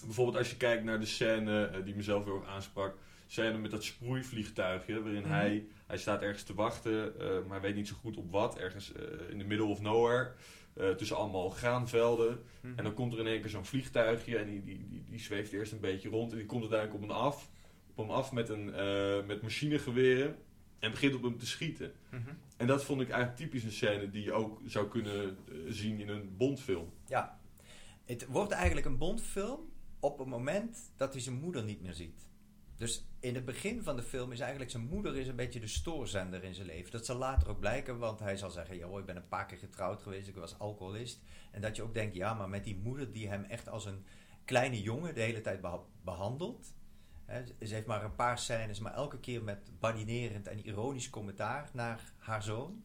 Bijvoorbeeld 0.04 0.36
als 0.36 0.50
je 0.50 0.56
kijkt 0.56 0.84
naar 0.84 1.00
de 1.00 1.06
scène 1.06 1.70
uh, 1.76 1.84
die 1.84 1.94
mezelf 1.94 2.24
heel 2.24 2.36
erg 2.36 2.46
aansprak. 2.46 2.96
Scène 3.26 3.58
met 3.58 3.70
dat 3.70 3.84
sproeivliegtuigje, 3.84 5.02
waarin 5.02 5.20
mm 5.20 5.24
-hmm. 5.24 5.32
hij, 5.32 5.66
hij 5.86 5.98
staat 5.98 6.22
ergens 6.22 6.42
te 6.42 6.54
wachten, 6.54 7.12
uh, 7.20 7.26
maar 7.48 7.60
weet 7.60 7.74
niet 7.74 7.88
zo 7.88 7.94
goed 8.00 8.16
op 8.16 8.30
wat. 8.30 8.58
Ergens 8.58 8.92
in 9.28 9.38
the 9.38 9.44
middle 9.44 9.66
of 9.66 9.80
nowhere. 9.80 10.32
Uh, 10.78 10.90
tussen 10.90 11.16
allemaal 11.16 11.50
graanvelden. 11.50 12.30
Mm 12.30 12.40
-hmm. 12.60 12.78
En 12.78 12.84
dan 12.84 12.94
komt 12.94 13.12
er 13.12 13.18
in 13.18 13.26
één 13.26 13.40
keer 13.40 13.50
zo'n 13.50 13.64
vliegtuigje 13.64 14.38
en 14.38 14.46
die, 14.46 14.64
die, 14.64 14.86
die, 14.88 15.04
die 15.10 15.18
zweeft 15.18 15.52
eerst 15.52 15.72
een 15.72 15.80
beetje 15.80 16.08
rond. 16.08 16.32
En 16.32 16.38
die 16.38 16.46
komt 16.46 16.60
uiteindelijk 16.60 17.02
op 17.02 17.08
hem 17.08 17.18
af, 17.18 17.50
op 17.90 17.96
hem 17.96 18.10
af 18.10 18.32
met, 18.32 18.48
een, 18.48 18.68
uh, 18.68 19.26
met 19.26 19.42
machinegeweren 19.42 20.36
en 20.78 20.90
begint 20.90 21.14
op 21.14 21.22
hem 21.22 21.38
te 21.38 21.46
schieten. 21.46 21.92
Mm 22.10 22.22
-hmm. 22.24 22.38
En 22.56 22.66
dat 22.66 22.84
vond 22.84 23.00
ik 23.00 23.08
eigenlijk 23.08 23.40
typisch 23.40 23.64
een 23.64 23.72
scène 23.72 24.10
die 24.10 24.22
je 24.22 24.32
ook 24.32 24.60
zou 24.66 24.88
kunnen 24.88 25.36
uh, 25.48 25.56
zien 25.68 26.00
in 26.00 26.08
een 26.08 26.36
Bondfilm. 26.36 26.92
Ja, 27.06 27.38
het 28.04 28.26
wordt 28.26 28.52
eigenlijk 28.52 28.86
een 28.86 28.98
Bondfilm 28.98 29.60
op 30.00 30.18
het 30.18 30.28
moment 30.28 30.92
dat 30.96 31.12
hij 31.12 31.22
zijn 31.22 31.38
moeder 31.38 31.64
niet 31.64 31.82
meer 31.82 31.94
ziet. 31.94 32.27
Dus 32.78 33.04
in 33.20 33.34
het 33.34 33.44
begin 33.44 33.82
van 33.82 33.96
de 33.96 34.02
film 34.02 34.32
is 34.32 34.40
eigenlijk 34.40 34.70
zijn 34.70 34.88
moeder 34.88 35.16
is 35.16 35.28
een 35.28 35.36
beetje 35.36 35.60
de 35.60 35.66
stoorzender 35.66 36.44
in 36.44 36.54
zijn 36.54 36.66
leven. 36.66 36.90
Dat 36.92 37.06
zal 37.06 37.16
later 37.16 37.48
ook 37.48 37.60
blijken, 37.60 37.98
want 37.98 38.18
hij 38.18 38.36
zal 38.36 38.50
zeggen: 38.50 38.76
Joh, 38.76 38.98
ik 38.98 39.06
ben 39.06 39.16
een 39.16 39.28
paar 39.28 39.46
keer 39.46 39.58
getrouwd 39.58 40.02
geweest, 40.02 40.28
ik 40.28 40.34
was 40.34 40.58
alcoholist. 40.58 41.20
En 41.50 41.60
dat 41.60 41.76
je 41.76 41.82
ook 41.82 41.94
denkt: 41.94 42.14
ja, 42.14 42.34
maar 42.34 42.48
met 42.48 42.64
die 42.64 42.76
moeder 42.76 43.12
die 43.12 43.28
hem 43.28 43.44
echt 43.44 43.68
als 43.68 43.84
een 43.86 44.04
kleine 44.44 44.82
jongen 44.82 45.14
de 45.14 45.20
hele 45.20 45.40
tijd 45.40 45.60
beha- 45.60 45.84
behandelt. 46.02 46.74
Ze 47.60 47.74
heeft 47.74 47.86
maar 47.86 48.04
een 48.04 48.14
paar 48.14 48.38
scènes, 48.38 48.78
maar 48.78 48.94
elke 48.94 49.18
keer 49.20 49.42
met 49.42 49.70
badinerend 49.78 50.46
en 50.46 50.66
ironisch 50.66 51.10
commentaar 51.10 51.70
naar 51.72 52.12
haar 52.18 52.42
zoon. 52.42 52.84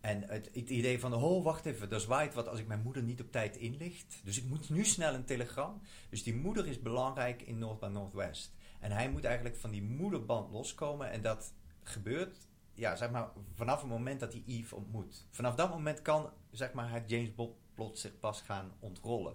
En 0.00 0.22
het, 0.22 0.50
het 0.52 0.70
idee 0.70 1.00
van, 1.00 1.14
oh 1.14 1.44
wacht 1.44 1.66
even, 1.66 1.90
er 1.90 2.00
zwaait 2.00 2.34
wat 2.34 2.48
als 2.48 2.58
ik 2.58 2.66
mijn 2.66 2.82
moeder 2.82 3.02
niet 3.02 3.20
op 3.20 3.32
tijd 3.32 3.56
inlicht. 3.56 4.20
Dus 4.24 4.38
ik 4.38 4.44
moet 4.44 4.70
nu 4.70 4.84
snel 4.84 5.14
een 5.14 5.24
telegram. 5.24 5.80
Dus 6.10 6.22
die 6.22 6.34
moeder 6.34 6.66
is 6.66 6.80
belangrijk 6.80 7.42
in 7.42 7.58
North 7.58 7.80
by 7.80 7.86
Northwest. 7.86 8.52
En 8.80 8.90
hij 8.92 9.10
moet 9.10 9.24
eigenlijk 9.24 9.56
van 9.56 9.70
die 9.70 9.82
moederband 9.82 10.50
loskomen. 10.52 11.10
En 11.10 11.22
dat 11.22 11.52
gebeurt, 11.82 12.36
ja, 12.74 12.96
zeg 12.96 13.10
maar, 13.10 13.28
vanaf 13.54 13.80
het 13.80 13.90
moment 13.90 14.20
dat 14.20 14.32
hij 14.32 14.42
Eve 14.46 14.74
ontmoet. 14.76 15.26
Vanaf 15.30 15.54
dat 15.54 15.70
moment 15.70 16.02
kan, 16.02 16.30
zeg 16.50 16.72
maar, 16.72 16.90
het 16.92 17.10
James 17.10 17.34
Bond 17.34 17.54
plot 17.74 17.98
zich 17.98 18.18
pas 18.18 18.40
gaan 18.42 18.72
ontrollen. 18.78 19.34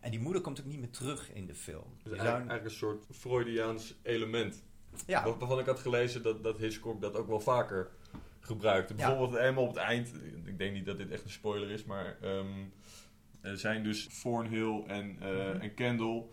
En 0.00 0.10
die 0.10 0.20
moeder 0.20 0.42
komt 0.42 0.60
ook 0.60 0.66
niet 0.66 0.78
meer 0.78 0.90
terug 0.90 1.32
in 1.32 1.46
de 1.46 1.54
film. 1.54 1.84
Dus 2.02 2.12
Je 2.12 2.18
eigenlijk, 2.18 2.28
zou- 2.28 2.48
eigenlijk 2.48 2.64
een 2.64 2.70
soort 3.06 3.06
Freudiaans 3.16 3.98
element. 4.02 4.64
ja, 5.06 5.24
Waar- 5.24 5.38
Waarvan 5.38 5.58
ik 5.58 5.66
had 5.66 5.78
gelezen 5.78 6.22
dat, 6.22 6.42
dat 6.42 6.58
Hitchcock 6.58 7.00
dat 7.00 7.16
ook 7.16 7.28
wel 7.28 7.40
vaker 7.40 7.90
gebruikte. 8.40 8.94
Bijvoorbeeld 8.94 9.34
eenmaal 9.42 9.62
op 9.62 9.68
het 9.68 9.78
eind, 9.78 10.12
ik 10.44 10.58
denk 10.58 10.72
niet 10.72 10.86
dat 10.86 10.98
dit 10.98 11.10
echt 11.10 11.24
een 11.24 11.30
spoiler 11.30 11.70
is, 11.70 11.84
maar 11.84 12.16
ehm, 12.20 12.64
er 13.40 13.58
zijn 13.58 13.82
dus 13.82 14.20
Thornhill 14.20 14.82
en, 14.86 15.16
eh, 15.20 15.62
en 15.62 15.74
Kendall. 15.74 16.24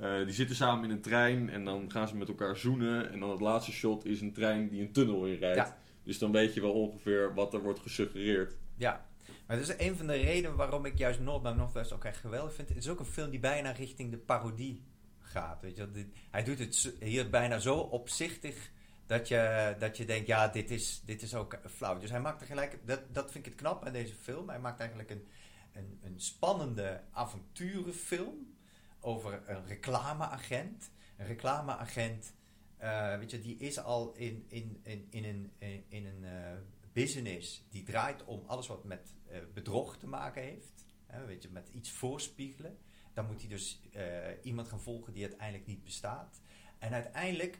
Eh, 0.00 0.24
die 0.24 0.34
zitten 0.34 0.56
samen 0.56 0.84
in 0.84 0.90
een 0.90 1.00
trein 1.00 1.50
en 1.50 1.64
dan 1.64 1.90
gaan 1.90 2.08
ze 2.08 2.16
met 2.16 2.28
elkaar 2.28 2.56
zoenen. 2.56 3.12
En 3.12 3.20
dan 3.20 3.30
het 3.30 3.40
laatste 3.40 3.72
shot 3.72 4.04
is 4.04 4.20
een 4.20 4.32
trein 4.32 4.68
die 4.68 4.80
een 4.80 4.92
tunnel 4.92 5.26
inrijdt. 5.26 5.56
Ja. 5.56 5.76
Dus 6.02 6.18
dan 6.18 6.32
weet 6.32 6.54
je 6.54 6.60
wel 6.60 6.72
ongeveer 6.72 7.34
wat 7.34 7.54
er 7.54 7.62
wordt 7.62 7.80
gesuggereerd. 7.80 8.56
Ja, 8.76 9.06
maar 9.46 9.56
dat 9.56 9.68
is 9.68 9.86
een 9.86 9.96
van 9.96 10.06
de 10.06 10.16
redenen 10.16 10.56
waarom 10.56 10.84
ik 10.84 10.98
juist 10.98 11.20
North 11.20 11.42
by 11.42 11.52
Northwest 11.56 11.92
ook 11.92 12.04
echt 12.04 12.16
geweldig 12.16 12.54
vind. 12.54 12.68
Het 12.68 12.76
is 12.78 12.88
ook 12.88 12.98
een 12.98 13.04
film 13.04 13.30
die 13.30 13.40
bijna 13.40 13.70
richting 13.70 14.10
de 14.10 14.16
parodie 14.16 14.84
gaat. 15.18 15.60
Weet 15.60 15.76
je? 15.76 16.06
Hij 16.30 16.44
doet 16.44 16.58
het 16.58 16.94
hier 17.00 17.30
bijna 17.30 17.58
zo 17.58 17.76
opzichtig 17.76 18.70
dat 19.06 19.28
je, 19.28 19.74
dat 19.78 19.96
je 19.96 20.04
denkt, 20.04 20.26
ja, 20.26 20.48
dit 20.48 20.70
is, 20.70 21.02
dit 21.04 21.22
is 21.22 21.34
ook 21.34 21.58
flauw. 21.66 21.98
Dus 21.98 22.10
hij 22.10 22.20
maakt 22.20 22.38
tegelijk, 22.38 22.78
dat, 22.84 23.00
dat 23.12 23.32
vind 23.32 23.46
ik 23.46 23.52
het 23.52 23.60
knap 23.60 23.84
aan 23.84 23.92
deze 23.92 24.14
film. 24.14 24.48
Hij 24.48 24.60
maakt 24.60 24.80
eigenlijk 24.80 25.10
een, 25.10 25.26
een, 25.72 25.98
een 26.02 26.20
spannende 26.20 27.00
avonturenfilm 27.12 28.58
over 29.00 29.42
een 29.46 29.66
reclameagent. 29.66 30.90
Een 31.16 31.26
reclameagent, 31.26 32.34
eh, 32.76 33.18
weet 33.18 33.30
je, 33.30 33.40
die 33.40 33.56
is 33.56 33.78
al 33.78 34.12
in, 34.14 34.44
in, 34.48 34.80
in, 34.82 35.06
in 35.10 35.24
een, 35.24 35.52
in, 35.58 35.84
in 35.88 36.06
een 36.06 36.24
eh, 36.24 36.52
business 36.92 37.64
die 37.70 37.82
draait 37.82 38.24
om 38.24 38.42
alles 38.46 38.66
wat 38.66 38.84
met 38.84 39.14
eh, 39.26 39.38
bedrog 39.54 39.96
te 39.96 40.06
maken 40.06 40.42
heeft. 40.42 40.84
Hè, 41.06 41.24
weet 41.24 41.42
je, 41.42 41.48
met 41.48 41.68
iets 41.68 41.90
voorspiegelen. 41.90 42.78
Dan 43.12 43.26
moet 43.26 43.40
hij 43.40 43.48
dus 43.48 43.80
eh, 43.92 44.04
iemand 44.42 44.68
gaan 44.68 44.80
volgen 44.80 45.12
die 45.12 45.22
uiteindelijk 45.22 45.66
niet 45.66 45.84
bestaat. 45.84 46.40
En 46.78 46.92
uiteindelijk, 46.92 47.58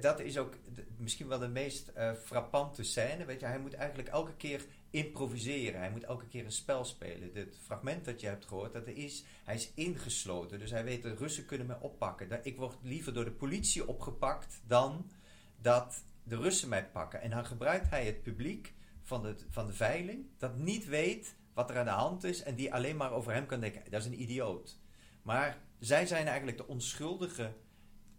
dat 0.00 0.20
is 0.20 0.38
ook 0.38 0.58
misschien 0.96 1.28
wel 1.28 1.38
de 1.38 1.48
meest 1.48 1.88
eh, 1.88 2.14
frappante 2.14 2.82
scène. 2.82 3.24
Weet 3.24 3.40
je, 3.40 3.46
hij 3.46 3.58
moet 3.58 3.74
eigenlijk 3.74 4.08
elke 4.08 4.36
keer 4.36 4.66
improviseren. 4.92 5.80
Hij 5.80 5.90
moet 5.90 6.04
elke 6.04 6.26
keer 6.26 6.44
een 6.44 6.52
spel 6.52 6.84
spelen. 6.84 7.30
Het 7.34 7.58
fragment 7.62 8.04
dat 8.04 8.20
je 8.20 8.26
hebt 8.26 8.46
gehoord, 8.46 8.72
dat 8.72 8.86
er 8.86 8.96
is, 8.96 9.24
hij 9.44 9.54
is 9.54 9.72
ingesloten. 9.74 10.58
Dus 10.58 10.70
hij 10.70 10.84
weet, 10.84 11.02
de 11.02 11.14
Russen 11.14 11.46
kunnen 11.46 11.66
me 11.66 11.80
oppakken. 11.80 12.40
Ik 12.42 12.56
word 12.56 12.76
liever 12.82 13.14
door 13.14 13.24
de 13.24 13.30
politie 13.30 13.88
opgepakt 13.88 14.60
dan 14.66 15.10
dat 15.56 16.04
de 16.22 16.36
Russen 16.36 16.68
mij 16.68 16.86
pakken. 16.86 17.20
En 17.20 17.30
dan 17.30 17.46
gebruikt 17.46 17.90
hij 17.90 18.06
het 18.06 18.22
publiek 18.22 18.72
van 19.02 19.22
de, 19.22 19.36
van 19.48 19.66
de 19.66 19.72
veiling, 19.72 20.26
dat 20.38 20.56
niet 20.56 20.86
weet 20.86 21.36
wat 21.54 21.70
er 21.70 21.78
aan 21.78 21.84
de 21.84 21.90
hand 21.90 22.24
is 22.24 22.42
en 22.42 22.54
die 22.54 22.74
alleen 22.74 22.96
maar 22.96 23.12
over 23.12 23.32
hem 23.32 23.46
kan 23.46 23.60
denken, 23.60 23.90
dat 23.90 24.00
is 24.00 24.06
een 24.06 24.22
idioot. 24.22 24.78
Maar 25.22 25.58
zij 25.78 26.06
zijn 26.06 26.26
eigenlijk 26.26 26.56
de 26.56 26.66
onschuldige 26.66 27.52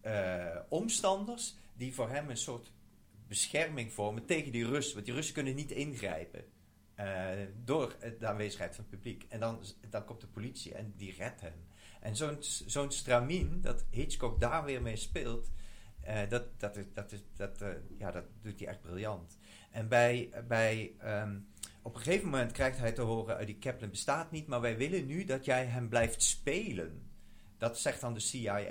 eh, 0.01 0.57
omstanders 0.69 1.55
die 1.73 1.93
voor 1.93 2.09
hem 2.09 2.29
een 2.29 2.37
soort 2.37 2.71
bescherming 3.27 3.93
vormen 3.93 4.25
tegen 4.25 4.51
die 4.51 4.65
Russen. 4.65 4.93
Want 4.93 5.05
die 5.05 5.15
Russen 5.15 5.33
kunnen 5.33 5.55
niet 5.55 5.71
ingrijpen 5.71 6.45
eh, 6.95 7.29
door 7.63 7.95
de 8.19 8.27
aanwezigheid 8.27 8.75
van 8.75 8.85
het 8.89 8.93
publiek. 8.93 9.25
En 9.29 9.39
dan, 9.39 9.63
dan 9.89 10.05
komt 10.05 10.21
de 10.21 10.27
politie 10.27 10.73
en 10.73 10.93
die 10.97 11.15
redt 11.17 11.41
hem. 11.41 11.65
En 12.01 12.15
zo'n 12.15 12.37
zo'n 12.65 12.91
stramien, 12.91 13.61
dat 13.61 13.85
Hitchcock 13.89 14.39
daar 14.39 14.63
weer 14.65 14.81
mee 14.81 14.95
speelt, 14.95 15.51
eh, 16.01 16.29
dat, 16.29 16.59
dat, 16.59 16.77
is, 16.77 16.85
dat, 16.93 17.11
is, 17.11 17.23
dat, 17.35 17.61
eh, 17.61 17.69
ja, 17.97 18.11
dat 18.11 18.23
doet 18.41 18.59
hij 18.59 18.67
echt 18.67 18.81
briljant. 18.81 19.37
En 19.71 19.87
bij, 19.87 20.29
bij, 20.47 20.93
ehm, 20.99 21.39
op 21.81 21.95
een 21.95 22.01
gegeven 22.01 22.25
moment 22.25 22.51
krijgt 22.51 22.77
hij 22.77 22.91
te 22.91 23.01
horen: 23.01 23.45
die 23.45 23.57
Kaplan 23.57 23.89
bestaat 23.89 24.31
niet, 24.31 24.47
maar 24.47 24.61
wij 24.61 24.77
willen 24.77 25.05
nu 25.05 25.23
dat 25.23 25.45
jij 25.45 25.65
hem 25.65 25.89
blijft 25.89 26.21
spelen. 26.21 27.11
Dat 27.57 27.79
zegt 27.79 28.01
dan 28.01 28.13
de 28.13 28.19
CIA. 28.19 28.69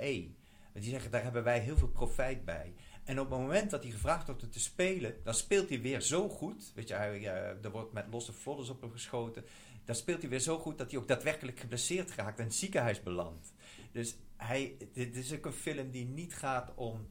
Die 0.73 0.89
zeggen: 0.89 1.11
daar 1.11 1.23
hebben 1.23 1.43
wij 1.43 1.59
heel 1.59 1.77
veel 1.77 1.89
profijt 1.89 2.45
bij. 2.45 2.73
En 3.03 3.19
op 3.19 3.29
het 3.29 3.39
moment 3.39 3.71
dat 3.71 3.83
hij 3.83 3.91
gevraagd 3.91 4.25
wordt 4.25 4.43
om 4.43 4.49
te 4.49 4.59
spelen, 4.59 5.15
dan 5.23 5.33
speelt 5.33 5.69
hij 5.69 5.81
weer 5.81 6.01
zo 6.01 6.29
goed. 6.29 6.71
Weet 6.75 6.87
je, 6.87 6.93
hij, 6.93 7.17
eh, 7.17 7.63
er 7.63 7.71
wordt 7.71 7.93
met 7.93 8.05
losse 8.11 8.33
vlodders 8.33 8.69
op 8.69 8.81
hem 8.81 8.91
geschoten. 8.91 9.45
Dan 9.85 9.95
speelt 9.95 10.21
hij 10.21 10.29
weer 10.29 10.39
zo 10.39 10.59
goed 10.59 10.77
dat 10.77 10.91
hij 10.91 10.99
ook 10.99 11.07
daadwerkelijk 11.07 11.59
geblesseerd 11.59 12.15
raakt 12.15 12.37
en 12.37 12.43
in 12.43 12.49
het 12.49 12.59
ziekenhuis 12.59 13.03
belandt. 13.03 13.53
Dus 13.91 14.15
hij, 14.37 14.77
dit 14.93 15.15
is 15.15 15.33
ook 15.33 15.45
een 15.45 15.53
film 15.53 15.91
die 15.91 16.05
niet 16.05 16.35
gaat 16.35 16.71
om 16.75 17.07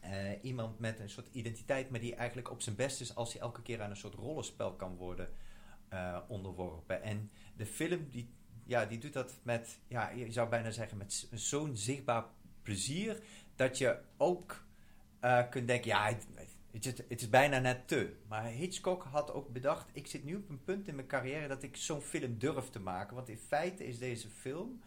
eh, 0.00 0.44
iemand 0.44 0.78
met 0.78 1.00
een 1.00 1.10
soort 1.10 1.28
identiteit, 1.32 1.90
maar 1.90 2.00
die 2.00 2.14
eigenlijk 2.14 2.50
op 2.50 2.62
zijn 2.62 2.76
best 2.76 3.00
is 3.00 3.14
als 3.14 3.32
hij 3.32 3.42
elke 3.42 3.62
keer 3.62 3.82
aan 3.82 3.90
een 3.90 3.96
soort 3.96 4.14
rollenspel 4.14 4.72
kan 4.72 4.96
worden 4.96 5.28
eh, 5.88 6.18
onderworpen. 6.28 7.02
En 7.02 7.30
de 7.56 7.66
film 7.66 8.08
die, 8.10 8.30
ja, 8.64 8.84
die 8.84 8.98
doet 8.98 9.12
dat 9.12 9.34
met, 9.42 9.78
ja, 9.88 10.10
je 10.10 10.32
zou 10.32 10.48
bijna 10.48 10.70
zeggen, 10.70 10.98
met 10.98 11.28
zo'n 11.32 11.76
zichtbaar 11.76 12.24
plezier 12.62 13.22
dat 13.56 13.78
je 13.78 13.98
ook 14.16 14.64
eh, 15.22 15.48
kunt 15.50 15.66
denken, 15.66 15.88
ja, 15.90 16.06
het, 16.06 16.26
het, 16.70 16.86
is- 16.86 16.98
het 17.08 17.20
is 17.20 17.28
bijna 17.28 17.58
net 17.58 17.88
te. 17.88 18.14
Maar 18.28 18.44
Hitchcock 18.44 19.02
had 19.02 19.32
ook 19.32 19.48
bedacht, 19.52 19.90
ik 19.92 20.06
zit 20.06 20.24
nu 20.24 20.36
op 20.36 20.48
een 20.48 20.64
punt 20.64 20.88
in 20.88 20.94
mijn 20.94 21.06
carrière 21.06 21.48
dat 21.48 21.62
ik 21.62 21.76
zo'n 21.76 22.00
film 22.00 22.38
durf 22.38 22.68
te 22.70 22.80
maken. 22.80 23.14
Want 23.14 23.28
in 23.28 23.38
feite 23.38 23.84
is 23.86 23.98
deze 23.98 24.28
film 24.28 24.80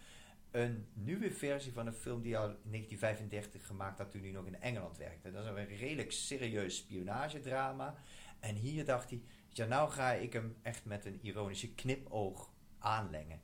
een 0.51 0.85
nieuwe 0.93 1.31
versie 1.31 1.73
van 1.73 1.87
een 1.87 1.93
film 1.93 2.21
die 2.21 2.37
al 2.37 2.43
in 2.49 2.55
1935 2.71 3.65
gemaakt 3.65 3.97
had 3.97 4.11
toen 4.11 4.21
hij 4.21 4.31
nog 4.31 4.45
in 4.45 4.61
Engeland 4.61 4.97
werkte. 4.97 5.31
Dat 5.31 5.43
is 5.43 5.49
een 5.49 5.77
redelijk 5.77 6.11
serieus 6.11 6.75
spionagedrama. 6.75 7.95
En 8.39 8.55
hier 8.55 8.85
dacht 8.85 9.09
hij, 9.09 9.21
ja, 9.49 9.65
nou 9.65 9.91
ga 9.91 10.11
ik 10.11 10.33
hem 10.33 10.55
echt 10.61 10.85
met 10.85 11.05
een 11.05 11.19
ironische 11.21 11.73
knipoog 11.73 12.53
aanlengen. 12.79 13.41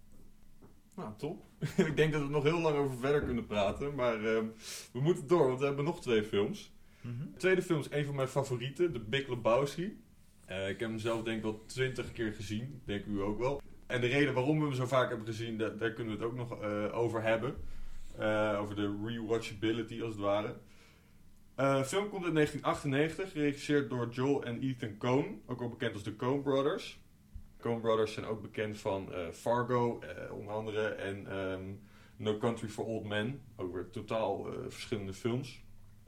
Nou, 0.96 1.14
top. 1.18 1.44
ik 1.90 1.96
denk 1.96 2.14
dat 2.14 2.22
we 2.22 2.28
nog 2.30 2.44
heel 2.44 2.60
lang 2.60 2.78
over 2.78 2.98
verder 2.98 3.22
kunnen 3.24 3.46
praten, 3.46 3.96
maar 3.96 4.16
ehm, 4.26 4.46
we 4.94 5.02
moeten 5.02 5.28
door, 5.28 5.48
want 5.48 5.60
we 5.60 5.66
hebben 5.66 5.86
nog 5.86 6.02
twee 6.02 6.24
films. 6.24 6.74
De 7.02 7.38
tweede 7.38 7.62
film 7.62 7.80
is 7.80 7.92
een 7.92 8.06
van 8.06 8.16
mijn 8.16 8.28
favorieten, 8.28 8.92
The 8.92 9.00
Big 9.00 9.28
Lebowski. 9.28 10.02
Eh, 10.46 10.70
ik 10.70 10.80
heb 10.80 10.90
hem 10.90 11.00
zelf 11.00 11.24
denk 11.24 11.38
ik 11.38 11.44
wel 11.44 11.66
twintig 11.66 12.12
keer 12.12 12.34
gezien, 12.34 12.82
denk 12.86 13.06
u 13.06 13.22
ook 13.22 13.40
wel. 13.40 13.62
En 13.88 14.02
de 14.02 14.08
reden 14.08 14.34
waarom 14.34 14.60
we 14.60 14.66
hem 14.66 14.74
zo 14.74 14.86
vaak 14.86 15.10
hebben 15.10 15.28
gezien, 15.28 15.58
daar, 15.58 15.92
kunnen 15.92 16.18
we 16.18 16.24
het 16.24 16.32
ook 16.32 16.36
nog 16.36 16.62
eh, 16.62 16.98
over 16.98 17.24
hebben. 17.24 17.56
Eh, 18.18 18.58
over 18.62 18.76
de 18.76 19.00
rewatchability 19.06 20.02
als 20.02 20.12
het 20.12 20.24
ware. 20.24 20.56
De 21.56 21.86
film 21.86 22.10
komt 22.10 22.24
uit 22.24 22.34
1998, 22.34 23.32
geregisseerd 23.32 23.90
door 23.90 24.10
Joel 24.10 24.44
en 24.44 24.62
Ethan 24.62 24.98
Coen, 24.98 25.42
ook 25.46 25.60
wel 25.60 25.70
bekend 25.70 25.94
als 25.94 26.04
de 26.04 26.16
Coen 26.16 26.42
Brothers. 26.42 27.00
Coen 27.60 27.82
Brothers 27.82 28.14
zijn 28.14 28.26
ook 28.26 28.42
bekend 28.42 28.78
van 28.78 29.10
Fargo, 29.32 30.00
onder 30.32 30.54
andere, 30.54 30.88
en 30.88 31.28
ehm, 31.28 31.64
No 32.16 32.38
Country 32.38 32.68
for 32.68 32.86
Old 32.86 33.08
Men. 33.08 33.42
Ook 33.56 33.74
weer 33.74 33.90
totaal 33.90 34.48
verschillende 34.68 35.14
films. 35.14 35.64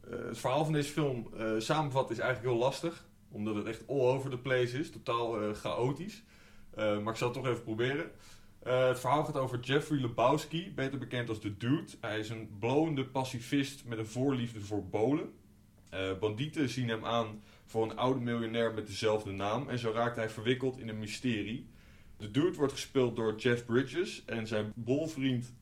Eh, 0.10 0.26
het 0.26 0.38
verhaal 0.38 0.64
van 0.64 0.74
deze 0.74 0.92
film 0.92 1.28
eh 1.38 1.52
samenvatten 1.58 2.16
is 2.16 2.22
eigenlijk 2.22 2.54
heel 2.54 2.64
lastig, 2.64 3.06
omdat 3.32 3.56
het 3.56 3.66
echt 3.66 3.88
all 3.88 4.00
over 4.00 4.30
the 4.30 4.38
place 4.38 4.80
is, 4.80 4.92
totaal 4.92 5.42
eh, 5.42 5.54
chaotisch. 5.54 6.24
Maar 6.76 7.08
ik 7.08 7.16
zal 7.16 7.28
het 7.28 7.38
toch 7.38 7.48
even 7.48 7.64
proberen. 7.64 8.12
Het 8.64 9.00
verhaal 9.00 9.26
gaat 9.26 9.38
over 9.38 9.60
Jeffrey 9.60 10.00
Lebowski, 10.00 10.72
beter 10.76 11.00
bekend 11.00 11.30
als 11.30 11.40
The 11.40 11.58
Dude. 11.58 11.92
Hij 12.02 12.20
is 12.20 12.30
een 12.30 12.50
blowende 12.60 13.06
pacifist 13.06 13.86
met 13.86 13.98
een 13.98 14.08
voorliefde 14.08 14.60
voor 14.60 14.86
bolen. 14.86 15.34
Eh, 15.90 16.18
bandieten 16.20 16.70
zien 16.70 16.90
hem 16.90 17.06
aan 17.06 17.42
voor 17.66 17.84
een 17.84 17.98
oude 17.98 18.20
miljonair 18.20 18.74
met 18.74 18.88
dezelfde 18.88 19.32
naam 19.32 19.70
en 19.70 19.80
zo 19.80 19.92
raakt 19.92 20.16
hij 20.16 20.30
verwikkeld 20.30 20.80
in 20.80 20.90
een 20.90 21.00
mysterie. 21.00 21.70
De 22.18 22.32
dude 22.32 22.58
wordt 22.58 22.74
gespeeld 22.74 23.16
door 23.16 23.36
Jeff 23.36 23.66
Bridges 23.66 24.26
en 24.26 24.48
zijn 24.48 24.72
bolvriend 24.76 25.54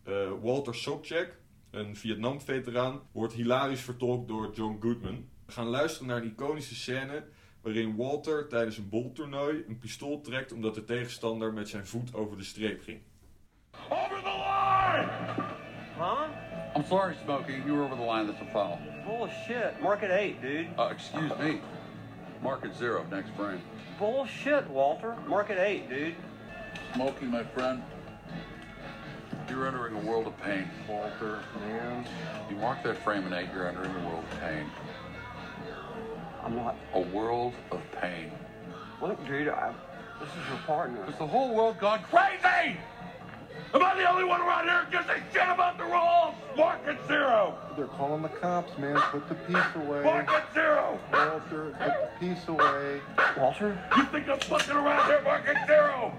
Walter 0.41 0.75
Sobchak, 0.75 1.37
een 1.71 1.95
Vietnam-veteraan, 1.95 3.01
wordt 3.11 3.33
hilarisch 3.33 3.81
vertolkt 3.81 4.27
door 4.27 4.51
John 4.53 4.77
Goodman. 4.79 5.29
We 5.45 5.51
gaan 5.51 5.67
luisteren 5.67 6.07
naar 6.07 6.21
een 6.21 6.31
iconische 6.31 6.75
scène 6.75 7.23
waarin 7.61 7.95
Walter 7.95 8.47
tijdens 8.47 8.77
een 8.77 8.89
boltoernooi 8.89 9.63
een 9.67 9.77
pistool 9.77 10.21
trekt 10.21 10.51
omdat 10.51 10.75
de 10.75 10.83
tegenstander 10.83 11.53
met 11.53 11.69
zijn 11.69 11.87
voet 11.87 12.13
over 12.13 12.37
de 12.37 12.43
streep 12.43 12.81
ging. 12.81 13.01
Over 13.89 14.21
the 14.23 14.37
line! 14.37 15.09
Huh? 15.97 16.27
I'm 16.75 16.85
sorry, 16.85 17.15
Smokey. 17.23 17.61
You 17.65 17.73
were 17.73 17.83
over 17.83 17.95
the 17.95 18.11
line. 18.11 18.25
That's 18.27 18.41
a 18.41 18.51
foul. 18.51 18.79
Bullshit. 19.05 19.81
Mark 19.81 20.01
it 20.01 20.09
eight, 20.09 20.41
dude. 20.41 20.67
Uh, 20.77 20.89
excuse 20.91 21.33
me. 21.39 21.59
Mark 22.41 22.63
it 22.63 22.75
zero. 22.75 23.05
Next 23.09 23.31
frame. 23.35 23.61
Bullshit, 23.99 24.69
Walter. 24.69 25.15
Mark 25.27 25.49
it 25.49 25.57
eight, 25.57 25.89
dude. 25.89 26.15
Smokey, 26.93 27.25
my 27.25 27.43
friend. 27.43 27.83
You're 29.51 29.67
entering 29.67 29.95
a 29.95 30.09
world 30.09 30.27
of 30.27 30.41
pain. 30.41 30.65
Walter, 30.87 31.41
man. 31.59 32.05
You 32.49 32.55
mark 32.55 32.81
that 32.83 32.97
frame 33.03 33.27
in 33.27 33.33
eight, 33.33 33.49
you're 33.53 33.67
entering 33.67 33.93
a 33.93 34.07
world 34.07 34.23
of 34.31 34.39
pain. 34.39 34.65
I'm 36.41 36.55
not. 36.55 36.77
A 36.93 37.01
world 37.01 37.53
of 37.69 37.81
pain. 38.01 38.31
Look, 39.01 39.23
dude, 39.27 39.49
I, 39.49 39.73
this 40.21 40.29
is 40.29 40.49
your 40.49 40.57
partner. 40.59 41.03
Has 41.03 41.17
the 41.17 41.27
whole 41.27 41.53
world 41.53 41.77
gone 41.79 42.01
crazy? 42.03 42.77
Am 43.73 43.83
I 43.83 43.93
the 43.95 44.09
only 44.09 44.23
one 44.23 44.39
around 44.39 44.69
here 44.69 44.85
who 44.85 44.91
gives 44.91 45.09
a 45.09 45.21
shit 45.33 45.49
about 45.49 45.77
the 45.77 45.83
rules? 45.83 46.33
Mark 46.55 46.79
it 46.87 46.97
zero. 47.09 47.57
They're 47.75 47.87
calling 47.87 48.21
the 48.21 48.29
cops, 48.29 48.77
man. 48.77 48.95
Put 49.11 49.27
the 49.27 49.35
piece 49.35 49.75
away. 49.75 50.01
Mark 50.01 50.29
it 50.31 50.43
zero. 50.53 50.97
Walter, 51.11 51.75
put 51.77 51.93
the 51.93 52.09
piece 52.21 52.47
away. 52.47 53.01
Walter? 53.37 53.77
You 53.97 54.05
think 54.05 54.29
I'm 54.29 54.39
fucking 54.39 54.75
around 54.77 55.07
here? 55.07 55.21
Mark 55.23 55.43
it 55.45 55.57
zero. 55.67 56.13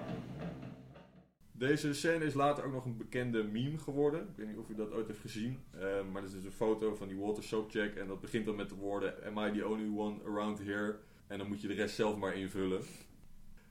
Deze 1.63 1.95
scène 1.95 2.25
is 2.25 2.35
later 2.35 2.65
ook 2.65 2.73
nog 2.73 2.85
een 2.85 2.97
bekende 2.97 3.43
meme 3.43 3.79
geworden. 3.79 4.21
Ik 4.21 4.37
weet 4.37 4.47
niet 4.47 4.57
of 4.57 4.69
u 4.69 4.75
dat 4.75 4.93
ooit 4.93 5.07
heeft 5.07 5.21
gezien. 5.21 5.59
Eh, 5.71 5.81
maar 5.81 6.23
dat 6.23 6.31
is 6.31 6.37
dus 6.37 6.45
een 6.45 6.53
foto 6.53 6.95
van 6.95 7.09
die 7.09 7.17
Walter 7.17 7.43
Sobchak. 7.43 7.95
En 7.95 8.07
dat 8.07 8.21
begint 8.21 8.47
dan 8.47 8.57
met 8.57 8.69
de 8.69 8.75
woorden... 8.75 9.25
Am 9.25 9.39
I 9.39 9.53
the 9.53 9.69
only 9.69 9.99
one 9.99 10.17
around 10.25 10.59
here? 10.59 10.99
En 11.27 11.39
dan 11.39 11.49
moet 11.49 11.61
je 11.61 11.69
de 11.69 11.75
rest 11.75 11.95
zelf 11.95 12.17
maar 12.17 12.35
invullen. 12.35 12.83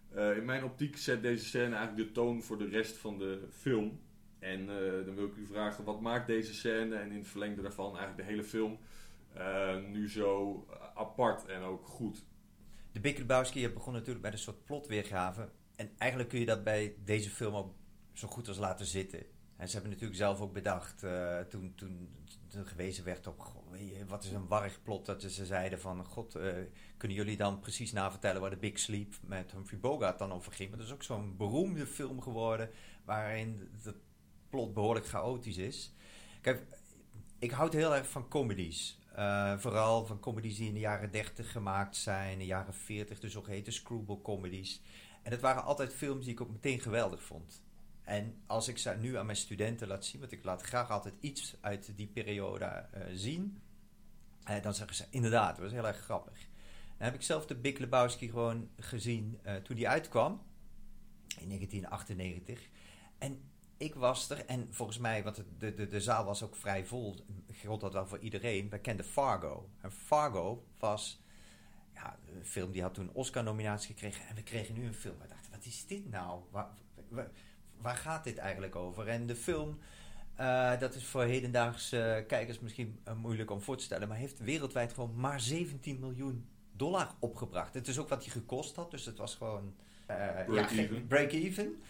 Eh, 0.09 0.37
in 0.37 0.45
mijn 0.45 0.63
optiek 0.63 0.97
zet 0.97 1.21
deze 1.21 1.45
scène 1.45 1.75
eigenlijk 1.75 2.07
de 2.07 2.13
toon 2.13 2.41
voor 2.43 2.57
de 2.57 2.67
rest 2.67 2.97
van 2.97 3.17
de 3.17 3.47
film. 3.49 3.99
En 4.39 4.59
eh, 4.59 5.05
dan 5.05 5.15
wil 5.15 5.25
ik 5.25 5.35
u 5.35 5.45
vragen, 5.45 5.83
wat 5.83 6.01
maakt 6.01 6.27
deze 6.27 6.53
scène 6.53 6.95
en 6.95 7.11
in 7.11 7.17
het 7.17 7.27
verlengde 7.27 7.61
daarvan 7.61 7.97
eigenlijk 7.97 8.17
de 8.17 8.33
hele 8.33 8.43
film 8.43 8.77
nu 9.91 10.09
zo 10.09 10.65
apart 10.95 11.45
en 11.45 11.61
ook 11.61 11.85
goed? 11.85 12.25
De 12.91 12.99
Big 12.99 13.25
begon 13.73 13.93
natuurlijk 13.93 14.21
bij 14.21 14.31
een 14.31 14.37
soort 14.37 14.65
plotweergave. 14.65 15.49
En 15.75 15.89
eigenlijk 15.97 16.29
kun 16.29 16.39
je 16.39 16.45
dat 16.45 16.63
bij 16.63 16.95
deze 17.03 17.29
film 17.29 17.55
ook 17.55 17.79
zo 18.13 18.27
goed 18.27 18.47
als 18.47 18.57
laten 18.57 18.85
zitten. 18.85 19.25
En 19.61 19.67
ze 19.67 19.73
hebben 19.73 19.91
natuurlijk 19.91 20.19
zelf 20.19 20.41
ook 20.41 20.53
bedacht, 20.53 21.03
eh, 21.03 21.39
toen, 21.39 21.73
toen, 21.75 22.09
gewezen 22.63 23.03
werd 23.03 23.27
op... 23.27 23.53
wat 24.07 24.23
is 24.23 24.31
een 24.31 24.47
warrig 24.47 24.83
plot, 24.83 25.05
dat 25.05 25.21
ze 25.21 25.45
zeiden 25.45 25.79
van... 25.79 26.05
God, 26.05 26.35
eh, 26.35 26.53
kunnen 26.97 27.17
jullie 27.17 27.37
dan 27.37 27.59
precies 27.59 27.91
navertellen 27.91 28.41
waar 28.41 28.49
de 28.49 28.57
Big 28.57 28.79
Sleep 28.79 29.13
met 29.21 29.51
Humphrey 29.51 29.79
Bogart 29.79 30.19
dan 30.19 30.31
over 30.31 30.53
ging? 30.53 30.69
Maar 30.69 30.77
dat 30.77 30.87
is 30.87 30.93
ook 30.93 31.03
zo'n 31.03 31.37
beroemde 31.37 31.87
film 31.87 32.21
geworden... 32.21 32.69
waarin 33.05 33.69
het 33.83 33.95
plot 34.49 34.73
behoorlijk 34.73 35.07
chaotisch 35.07 35.57
is. 35.57 35.93
Kijk, 36.41 36.63
ik 37.39 37.51
houd 37.51 37.73
heel 37.73 37.95
erg 37.95 38.09
van 38.09 38.27
comedies. 38.27 38.99
Eh, 39.15 39.57
vooral 39.57 40.05
van 40.05 40.19
comedies 40.19 40.57
die 40.57 40.67
in 40.67 40.73
de 40.73 40.79
jaren 40.79 41.11
30 41.11 41.51
gemaakt 41.51 41.95
zijn, 41.95 42.31
in 42.31 42.39
de 42.39 42.45
jaren 42.45 42.73
40, 42.73 43.19
de 43.19 43.29
zogeheten 43.29 43.73
screwball 43.73 44.21
comedies. 44.21 44.81
En 45.23 45.31
het 45.31 45.41
waren 45.41 45.63
altijd 45.63 45.93
films 45.93 46.25
die 46.25 46.33
ik 46.33 46.41
ook 46.41 46.51
meteen 46.51 46.79
geweldig 46.79 47.23
vond. 47.23 47.61
En 48.11 48.41
als 48.47 48.67
ik 48.67 48.77
ze 48.77 48.95
nu 48.99 49.17
aan 49.17 49.25
mijn 49.25 49.37
studenten 49.37 49.87
laat 49.87 50.05
zien, 50.05 50.19
want 50.19 50.31
ik 50.31 50.43
laat 50.43 50.61
graag 50.61 50.89
altijd 50.89 51.13
iets 51.19 51.55
uit 51.61 51.91
die 51.95 52.07
periode 52.07 52.65
eh, 52.65 53.01
zien, 53.13 53.61
eh, 54.43 54.61
dan 54.61 54.73
zeggen 54.73 54.95
ze 54.95 55.05
inderdaad, 55.09 55.55
dat 55.55 55.63
was 55.63 55.71
heel 55.71 55.87
erg 55.87 55.97
grappig. 55.97 56.37
Dan 56.97 57.07
heb 57.07 57.13
ik 57.13 57.21
zelf 57.21 57.45
de 57.45 57.55
Big 57.55 57.77
Lebowski 57.77 58.29
gewoon 58.29 58.69
gezien 58.77 59.39
eh, 59.43 59.55
toen 59.55 59.75
die 59.75 59.89
uitkwam, 59.89 60.31
in 61.39 61.47
1998. 61.47 62.69
En 63.17 63.41
ik 63.77 63.95
was 63.95 64.29
er, 64.29 64.45
en 64.45 64.73
volgens 64.73 64.97
mij, 64.97 65.23
want 65.23 65.43
de, 65.57 65.73
de, 65.73 65.87
de 65.87 66.01
zaal 66.01 66.25
was 66.25 66.43
ook 66.43 66.55
vrij 66.55 66.85
vol, 66.85 67.15
geldt 67.51 67.81
dat 67.81 67.93
wel 67.93 68.07
voor 68.07 68.19
iedereen. 68.19 68.69
We 68.69 68.79
kenden 68.79 69.05
Fargo. 69.05 69.69
En 69.81 69.91
Fargo 69.91 70.67
was 70.79 71.23
ja, 71.93 72.19
een 72.35 72.45
film 72.45 72.71
die 72.71 72.81
had 72.81 72.93
toen 72.93 73.07
een 73.07 73.13
Oscar-nominatie 73.13 73.87
gekregen. 73.87 74.27
En 74.27 74.35
we 74.35 74.43
kregen 74.43 74.75
nu 74.75 74.85
een 74.85 74.93
film. 74.93 75.17
We 75.19 75.27
dachten, 75.27 75.51
wat 75.51 75.65
is 75.65 75.85
dit 75.85 76.09
nou? 76.09 76.43
Waar 77.81 77.95
gaat 77.95 78.23
dit 78.23 78.37
eigenlijk 78.37 78.75
over? 78.75 79.07
En 79.07 79.25
de 79.25 79.35
film, 79.35 79.79
uh, 80.39 80.79
dat 80.79 80.95
is 80.95 81.05
voor 81.05 81.23
hedendaagse 81.23 82.23
kijkers 82.27 82.59
misschien 82.59 82.99
uh, 83.07 83.13
moeilijk 83.13 83.51
om 83.51 83.61
voor 83.61 83.77
te 83.77 83.83
stellen, 83.83 84.07
maar 84.07 84.17
heeft 84.17 84.39
wereldwijd 84.39 84.93
gewoon 84.93 85.15
maar 85.15 85.39
17 85.39 85.99
miljoen 85.99 86.45
dollar 86.71 87.11
opgebracht. 87.19 87.73
Het 87.73 87.87
is 87.87 87.99
ook 87.99 88.09
wat 88.09 88.23
hij 88.23 88.33
gekost 88.33 88.75
had, 88.75 88.91
dus 88.91 89.05
het 89.05 89.17
was 89.17 89.35
gewoon 89.35 89.73
uh, 90.09 90.45
break-even. 90.45 90.95
Ja, 90.95 91.01
break-even. 91.07 91.81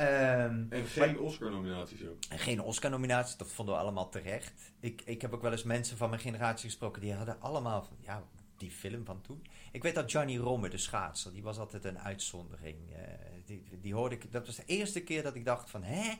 Um, 0.00 0.66
en 0.70 0.84
geen 0.86 1.18
Oscar-nominaties 1.18 2.06
ook. 2.06 2.16
En 2.28 2.38
geen 2.38 2.60
Oscar-nominaties, 2.60 3.36
dat 3.36 3.52
vonden 3.52 3.74
we 3.74 3.80
allemaal 3.80 4.08
terecht. 4.08 4.72
Ik, 4.80 5.02
ik 5.04 5.22
heb 5.22 5.32
ook 5.32 5.42
wel 5.42 5.52
eens 5.52 5.62
mensen 5.62 5.96
van 5.96 6.08
mijn 6.08 6.20
generatie 6.20 6.68
gesproken, 6.68 7.00
die 7.00 7.14
hadden 7.14 7.40
allemaal 7.40 7.82
van, 7.82 7.96
ja, 8.00 8.22
die 8.58 8.70
film 8.70 9.04
van 9.04 9.20
toen. 9.20 9.46
Ik 9.72 9.82
weet 9.82 9.94
dat 9.94 10.10
Johnny 10.10 10.36
Romme, 10.36 10.68
de 10.68 10.78
schaatser, 10.78 11.32
die 11.32 11.42
was 11.42 11.58
altijd 11.58 11.84
een 11.84 11.98
uitzondering. 11.98 12.76
Uh, 12.90 12.96
die, 13.44 13.62
die 13.80 13.94
hoorde 13.94 14.14
ik, 14.14 14.32
dat 14.32 14.46
was 14.46 14.56
de 14.56 14.64
eerste 14.66 15.02
keer 15.02 15.22
dat 15.22 15.34
ik 15.34 15.44
dacht 15.44 15.70
van, 15.70 15.82
hè? 15.82 16.14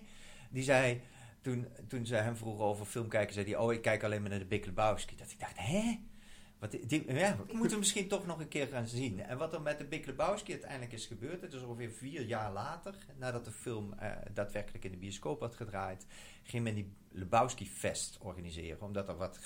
Die 0.51 0.63
zei, 0.63 1.01
toen, 1.41 1.67
toen 1.89 2.07
ze 2.07 2.15
hem 2.15 2.37
vroegen 2.37 2.65
over 2.65 2.87
film 2.87 3.09
kijken, 3.09 3.35
zei 3.35 3.47
hij, 3.47 3.57
oh, 3.57 3.73
ik 3.73 3.83
kijk 3.83 4.03
alleen 4.03 4.21
maar 4.21 4.31
naar 4.31 4.39
de 4.39 4.45
Big 4.45 4.65
Lebowski. 4.65 5.17
Dat 5.17 5.31
ik 5.31 5.41
dacht, 5.41 5.59
hè? 5.59 5.99
Wat, 6.59 6.71
die, 6.71 7.13
ja, 7.15 7.37
we 7.47 7.57
moeten 7.57 7.79
misschien 7.79 8.09
toch 8.09 8.27
nog 8.27 8.41
een 8.41 8.49
keer 8.49 8.67
gaan 8.67 8.87
zien. 8.87 9.21
En 9.21 9.39
wat 9.39 9.55
er 9.55 9.63
met 9.63 9.79
de 9.79 9.85
Big 9.85 10.07
Lebowski 10.07 10.53
uiteindelijk 10.53 10.93
is 10.93 11.07
gebeurd, 11.07 11.41
het 11.41 11.53
is 11.53 11.63
ongeveer 11.63 11.91
vier 11.91 12.23
jaar 12.23 12.53
later, 12.53 12.95
nadat 13.17 13.45
de 13.45 13.51
film 13.51 13.95
uh, 14.03 14.13
daadwerkelijk 14.35 14.85
in 14.85 14.91
de 14.91 14.97
bioscoop 14.97 15.41
had 15.41 15.55
gedraaid, 15.55 16.07
ging 16.43 16.65
men 16.65 16.75
die 16.75 16.93
Lebowski 17.11 17.67
Fest 17.67 18.19
organiseren. 18.21 18.83
Omdat 18.83 19.09
er 19.09 19.17
wat, 19.17 19.39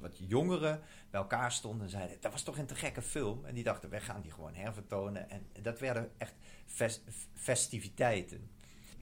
wat 0.00 0.18
jongeren 0.18 0.80
bij 1.10 1.20
elkaar 1.20 1.52
stonden 1.52 1.82
en 1.82 1.90
zeiden, 1.90 2.16
dat 2.20 2.32
was 2.32 2.42
toch 2.42 2.58
een 2.58 2.66
te 2.66 2.74
gekke 2.74 3.02
film. 3.02 3.44
En 3.44 3.54
die 3.54 3.64
dachten, 3.64 3.90
wij 3.90 4.00
gaan 4.00 4.20
die 4.22 4.32
gewoon 4.32 4.54
hervertonen. 4.54 5.30
En 5.30 5.46
dat 5.62 5.78
werden 5.78 6.10
echt 6.18 6.34
fest, 6.66 7.02
festiviteiten. 7.34 8.50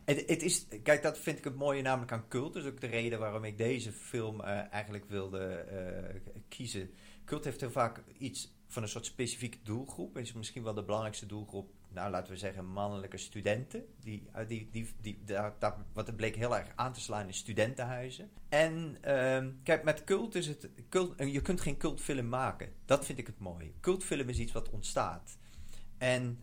Het, 0.05 0.25
het, 0.27 0.43
is, 0.43 0.67
kijk, 0.83 1.03
dat 1.03 1.19
vind 1.19 1.39
ik 1.39 1.45
het 1.45 1.55
mooie 1.55 1.83
namelijk 1.83 2.13
aan 2.13 2.29
cult. 2.29 2.57
Is 2.57 2.65
ook 2.65 2.81
de 2.81 2.87
reden 2.87 3.19
waarom 3.19 3.45
ik 3.45 3.59
deze 3.59 3.93
film 3.93 4.41
uh, 4.41 4.73
eigenlijk 4.73 5.05
wilde 5.09 5.67
uh, 5.73 6.33
kiezen. 6.49 6.91
Cult 7.25 7.45
heeft 7.45 7.61
heel 7.61 7.71
vaak 7.71 8.03
iets 8.19 8.55
van 8.67 8.83
een 8.83 8.89
soort 8.89 9.07
specifieke 9.07 9.59
doelgroep. 9.63 10.19
Is 10.19 10.33
misschien 10.33 10.63
wel 10.63 10.75
de 10.75 10.85
belangrijkste 10.85 11.27
doelgroep, 11.27 11.71
nou 11.89 12.11
laten 12.11 12.33
we 12.33 12.39
zeggen, 12.39 12.67
mannelijke 12.67 13.17
studenten. 13.17 13.85
Die, 14.01 14.29
die, 14.47 14.69
die, 14.73 14.89
die, 15.01 15.23
daar, 15.25 15.55
wat 15.93 16.07
het 16.07 16.17
bleek 16.17 16.37
heel 16.37 16.57
erg 16.57 16.69
aan 16.75 16.93
te 16.93 17.01
slaan 17.01 17.27
in 17.27 17.35
studentenhuizen. 17.35 18.31
En 18.49 18.97
uh, 19.05 19.45
kijk, 19.63 19.85
met 19.85 20.05
cult 20.05 20.35
is 20.35 20.47
het. 20.47 20.69
Cult, 20.89 21.15
je 21.19 21.43
kunt 21.43 21.61
geen 21.61 21.77
cultfilm 21.77 22.29
maken. 22.29 22.73
Dat 22.85 23.05
vind 23.05 23.19
ik 23.19 23.27
het 23.27 23.39
mooie. 23.39 23.73
Cultfilm 23.81 24.29
is 24.29 24.39
iets 24.39 24.53
wat 24.53 24.71
ontstaat. 24.71 25.39
En 25.99 26.39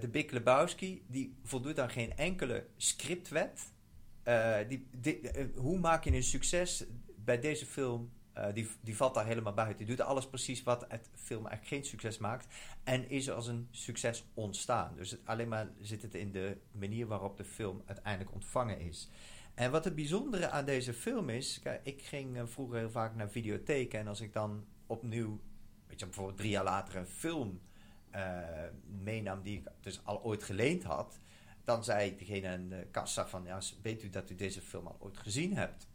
de 0.00 0.08
Big 0.10 0.30
Lebowski, 0.30 1.04
die 1.06 1.36
voldoet 1.42 1.80
aan 1.80 1.90
geen 1.90 2.16
enkele 2.16 2.66
scriptwet. 2.76 3.72
Uh, 4.28 4.56
die, 4.68 4.88
uh, 5.02 5.44
hoe 5.56 5.78
maak 5.78 6.04
je 6.04 6.12
een 6.12 6.22
succes 6.22 6.84
bij 7.16 7.40
deze 7.40 7.66
film? 7.66 8.12
Die, 8.54 8.68
die 8.80 8.96
valt 8.96 9.14
daar 9.14 9.26
helemaal 9.26 9.54
buiten. 9.54 9.86
Die 9.86 9.96
doet 9.96 10.06
alles 10.06 10.28
precies 10.28 10.62
wat 10.62 10.84
het 10.88 11.10
film 11.14 11.46
eigenlijk 11.46 11.66
geen 11.66 11.84
succes 11.84 12.18
maakt. 12.18 12.54
En 12.84 13.10
is 13.10 13.30
als 13.30 13.46
een 13.46 13.68
succes 13.70 14.24
ontstaan. 14.34 14.94
Dus 14.96 15.10
het, 15.10 15.20
alleen 15.24 15.48
maar 15.48 15.68
zit 15.80 16.02
het 16.02 16.14
in 16.14 16.32
de 16.32 16.56
manier 16.72 17.06
waarop 17.06 17.36
de 17.36 17.44
film 17.44 17.82
uiteindelijk 17.86 18.34
ontvangen 18.34 18.80
is. 18.80 19.10
En 19.54 19.70
wat 19.70 19.84
het 19.84 19.94
bijzondere 19.94 20.50
aan 20.50 20.64
deze 20.64 20.92
film 20.92 21.28
is. 21.28 21.60
Kijk, 21.62 21.80
ik 21.84 22.02
ging 22.02 22.40
vroeger 22.44 22.78
heel 22.78 22.90
vaak 22.90 23.14
naar 23.14 23.30
videotheken. 23.30 23.98
En 23.98 24.06
als 24.06 24.20
ik 24.20 24.32
dan 24.32 24.64
opnieuw, 24.86 25.40
bijvoorbeeld 25.86 26.36
drie 26.36 26.50
jaar 26.50 26.64
later 26.64 26.96
een 26.96 27.06
film 27.06 27.60
meenam 29.02 29.42
die 29.42 29.58
ik 29.58 29.66
dus 29.80 30.00
al 30.04 30.22
ooit 30.22 30.42
geleend 30.42 30.82
had, 30.82 31.18
dan 31.64 31.84
zei 31.84 32.16
degene 32.16 32.48
aan 32.48 32.68
de 32.68 32.86
kassa 32.90 33.26
van, 33.26 33.44
ja, 33.44 33.60
weet 33.82 34.02
u 34.02 34.10
dat 34.10 34.30
u 34.30 34.34
deze 34.34 34.60
film 34.60 34.86
al 34.86 34.96
ooit 34.98 35.18
gezien 35.18 35.56
hebt? 35.56 35.86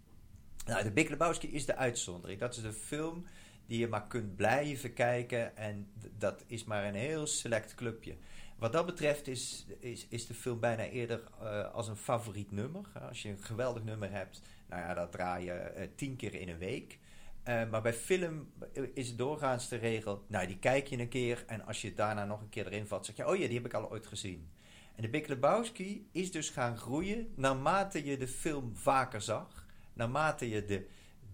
Nou, 0.65 0.83
de 0.83 0.91
Big 0.91 1.41
is 1.41 1.65
de 1.65 1.75
uitzondering. 1.75 2.39
Dat 2.39 2.55
is 2.55 2.61
de 2.61 2.73
film 2.73 3.25
die 3.65 3.79
je 3.79 3.87
maar 3.87 4.07
kunt 4.07 4.35
blijven 4.35 4.93
kijken 4.93 5.57
en 5.57 5.87
dat 6.17 6.43
is 6.47 6.63
maar 6.63 6.85
een 6.85 6.95
heel 6.95 7.27
select 7.27 7.75
clubje. 7.75 8.15
Wat 8.57 8.73
dat 8.73 8.85
betreft 8.85 9.27
is, 9.27 9.65
is, 9.79 10.07
is 10.09 10.27
de 10.27 10.33
film 10.33 10.59
bijna 10.59 10.83
eerder 10.83 11.23
uh, 11.41 11.73
als 11.73 11.87
een 11.87 11.95
favoriet 11.95 12.51
nummer. 12.51 12.85
Als 13.07 13.21
je 13.21 13.29
een 13.29 13.43
geweldig 13.43 13.83
nummer 13.83 14.11
hebt, 14.11 14.41
nou 14.67 14.81
ja, 14.81 14.93
dat 14.93 15.11
draai 15.11 15.45
je 15.45 15.73
uh, 15.77 15.83
tien 15.95 16.15
keer 16.15 16.33
in 16.33 16.49
een 16.49 16.57
week. 16.57 16.99
Uh, 17.47 17.69
maar 17.69 17.81
bij 17.81 17.93
film 17.93 18.51
is 18.93 19.07
het 19.07 19.17
doorgaans 19.17 19.69
de 19.69 19.75
regel, 19.75 20.25
nou 20.27 20.47
die 20.47 20.59
kijk 20.59 20.87
je 20.87 20.99
een 20.99 21.09
keer 21.09 21.43
en 21.47 21.65
als 21.65 21.81
je 21.81 21.93
daarna 21.93 22.25
nog 22.25 22.41
een 22.41 22.49
keer 22.49 22.65
erin 22.65 22.87
valt, 22.87 23.05
zeg 23.05 23.15
je, 23.15 23.27
oh 23.27 23.35
ja, 23.35 23.45
die 23.45 23.55
heb 23.55 23.65
ik 23.65 23.73
al 23.73 23.91
ooit 23.91 24.07
gezien. 24.07 24.49
En 24.95 25.01
de 25.01 25.09
Big 25.09 25.27
Lebowski 25.27 26.09
is 26.11 26.31
dus 26.31 26.49
gaan 26.49 26.77
groeien 26.77 27.33
naarmate 27.35 28.05
je 28.05 28.17
de 28.17 28.27
film 28.27 28.75
vaker 28.75 29.21
zag, 29.21 29.65
naarmate 29.93 30.49
je 30.49 30.65
de 30.65 30.87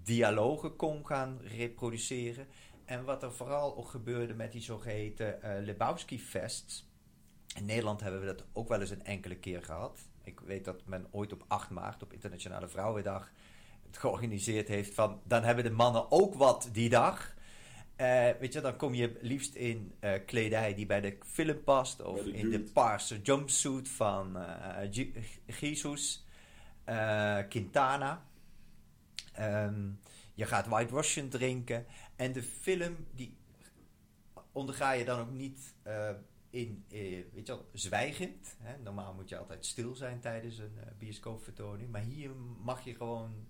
dialogen 0.04 0.76
kon 0.76 1.06
gaan 1.06 1.40
reproduceren. 1.44 2.48
En 2.86 3.04
wat 3.04 3.24
er 3.24 3.34
vooral 3.34 3.78
ook 3.78 3.88
gebeurde 3.88 4.34
met 4.34 4.52
die 4.52 4.62
zogeheten 4.62 5.40
uh, 5.44 5.52
Lebowski 5.66 6.20
Fests. 6.20 6.90
In 7.56 7.66
Nederland 7.66 8.02
hebben 8.02 8.20
we 8.20 8.26
dat 8.26 8.46
ook 8.54 8.68
wel 8.68 8.80
eens 8.80 8.90
een 8.90 9.06
enkele 9.06 9.36
keer 9.36 9.64
gehad. 9.64 10.00
Ik 10.24 10.40
weet 10.40 10.66
dat 10.66 10.86
men 10.86 11.08
ooit 11.12 11.34
op 11.34 11.46
8 11.48 11.70
maart, 11.70 12.04
op 12.04 12.14
Internationale 12.14 12.68
Vrouwendag, 12.68 13.32
het 13.96 14.04
georganiseerd 14.04 14.68
heeft 14.68 14.94
van 14.94 15.22
dan 15.24 15.44
hebben 15.44 15.64
de 15.64 15.70
mannen 15.70 16.12
ook 16.12 16.34
wat 16.34 16.70
die 16.72 16.90
dag. 16.90 17.36
Eh, 17.96 18.30
weet 18.40 18.54
je, 18.54 18.62
dan 18.62 18.76
kom 18.76 18.94
je 18.94 19.18
liefst 19.22 19.56
in 19.56 19.94
eh, 20.00 20.14
kledij 20.26 20.74
die 20.74 20.86
bij 20.86 21.02
de 21.02 21.18
film 21.26 21.64
past. 21.64 22.02
Of 22.02 22.24
de 22.24 22.32
in 22.32 22.50
de 22.50 22.60
paarse 22.60 23.22
jumpsuit 23.22 23.90
van 23.90 24.38
eh 24.38 24.92
Jesus, 25.60 26.26
Quintana. 27.50 28.26
Ehm, 29.34 29.90
je 30.34 30.46
gaat 30.46 30.68
White 30.68 30.94
Russian 30.94 31.30
drinken. 31.30 31.86
En 32.16 32.34
de 32.34 32.44
film, 32.44 32.96
die 33.12 33.38
onderga 34.52 34.92
je 34.92 35.06
dan 35.06 35.20
ook 35.20 35.32
niet 35.32 35.74
in, 36.50 36.86
weet 36.90 37.30
je 37.34 37.44
wel, 37.46 37.70
zwijgend. 37.74 38.56
Hè? 38.60 38.78
Normaal 38.78 39.14
moet 39.14 39.30
je 39.30 39.38
altijd 39.38 39.66
stil 39.66 39.96
zijn 39.96 40.20
tijdens 40.20 40.58
een 40.58 40.78
bioscoopvertoning. 40.98 41.92
Maar 41.92 42.02
hier 42.02 42.32
mag 42.64 42.84
je 42.84 42.96
gewoon 42.96 43.48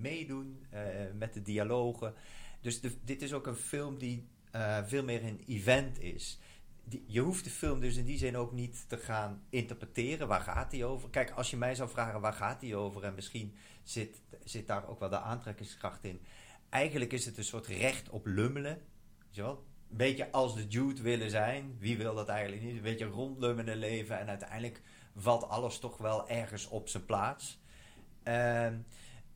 meedoen 0.00 0.66
eh, 0.70 0.80
met 1.14 1.34
de 1.34 1.42
dialogen. 1.42 2.14
Dus 2.60 2.80
dit 3.04 3.22
is 3.22 3.32
ook 3.32 3.46
een 3.46 3.56
film 3.56 3.98
die 3.98 4.28
eh, 4.50 4.78
veel 4.84 5.04
meer 5.04 5.24
een 5.24 5.42
event 5.46 6.00
is. 6.00 6.38
Je 7.06 7.20
hoeft 7.20 7.44
de 7.44 7.50
film 7.50 7.80
dus 7.80 7.96
in 7.96 8.04
die 8.04 8.18
zin 8.18 8.36
ook 8.36 8.52
niet 8.52 8.88
te 8.88 8.96
gaan 8.96 9.42
interpreteren. 9.50 10.28
Waar 10.28 10.40
gaat 10.40 10.70
die 10.70 10.84
over? 10.84 11.10
Kijk, 11.10 11.30
als 11.30 11.50
je 11.50 11.56
mij 11.56 11.74
zou 11.74 11.90
vragen 11.90 12.20
waar 12.20 12.32
gaat 12.32 12.60
die 12.60 12.76
over... 12.76 13.04
en 13.04 13.14
misschien 13.14 13.54
zit, 13.82 14.22
zit 14.44 14.66
daar 14.66 14.88
ook 14.88 15.00
wel 15.00 15.08
de 15.08 15.18
aantrekkingskracht 15.18 16.04
in. 16.04 16.20
Eigenlijk 16.68 17.12
is 17.12 17.24
het 17.24 17.38
een 17.38 17.44
soort 17.44 17.66
recht 17.66 18.08
op 18.08 18.26
lummelen. 18.26 18.82
Weet 19.18 19.34
je 19.34 19.42
wel? 19.42 19.64
Een 19.90 19.96
beetje 19.96 20.32
als 20.32 20.54
de 20.54 20.66
Jude 20.66 21.02
willen 21.02 21.30
zijn. 21.30 21.76
Wie 21.78 21.96
wil 21.96 22.14
dat 22.14 22.28
eigenlijk 22.28 22.62
niet? 22.62 22.76
Een 22.76 22.82
beetje 22.82 23.04
rondlummelen 23.04 23.76
leven. 23.76 24.18
En 24.18 24.28
uiteindelijk 24.28 24.82
valt 25.16 25.48
alles 25.48 25.78
toch 25.78 25.96
wel 25.98 26.28
ergens 26.28 26.68
op 26.68 26.88
zijn 26.88 27.04
plaats. 27.04 27.60
Ehm, 28.22 28.74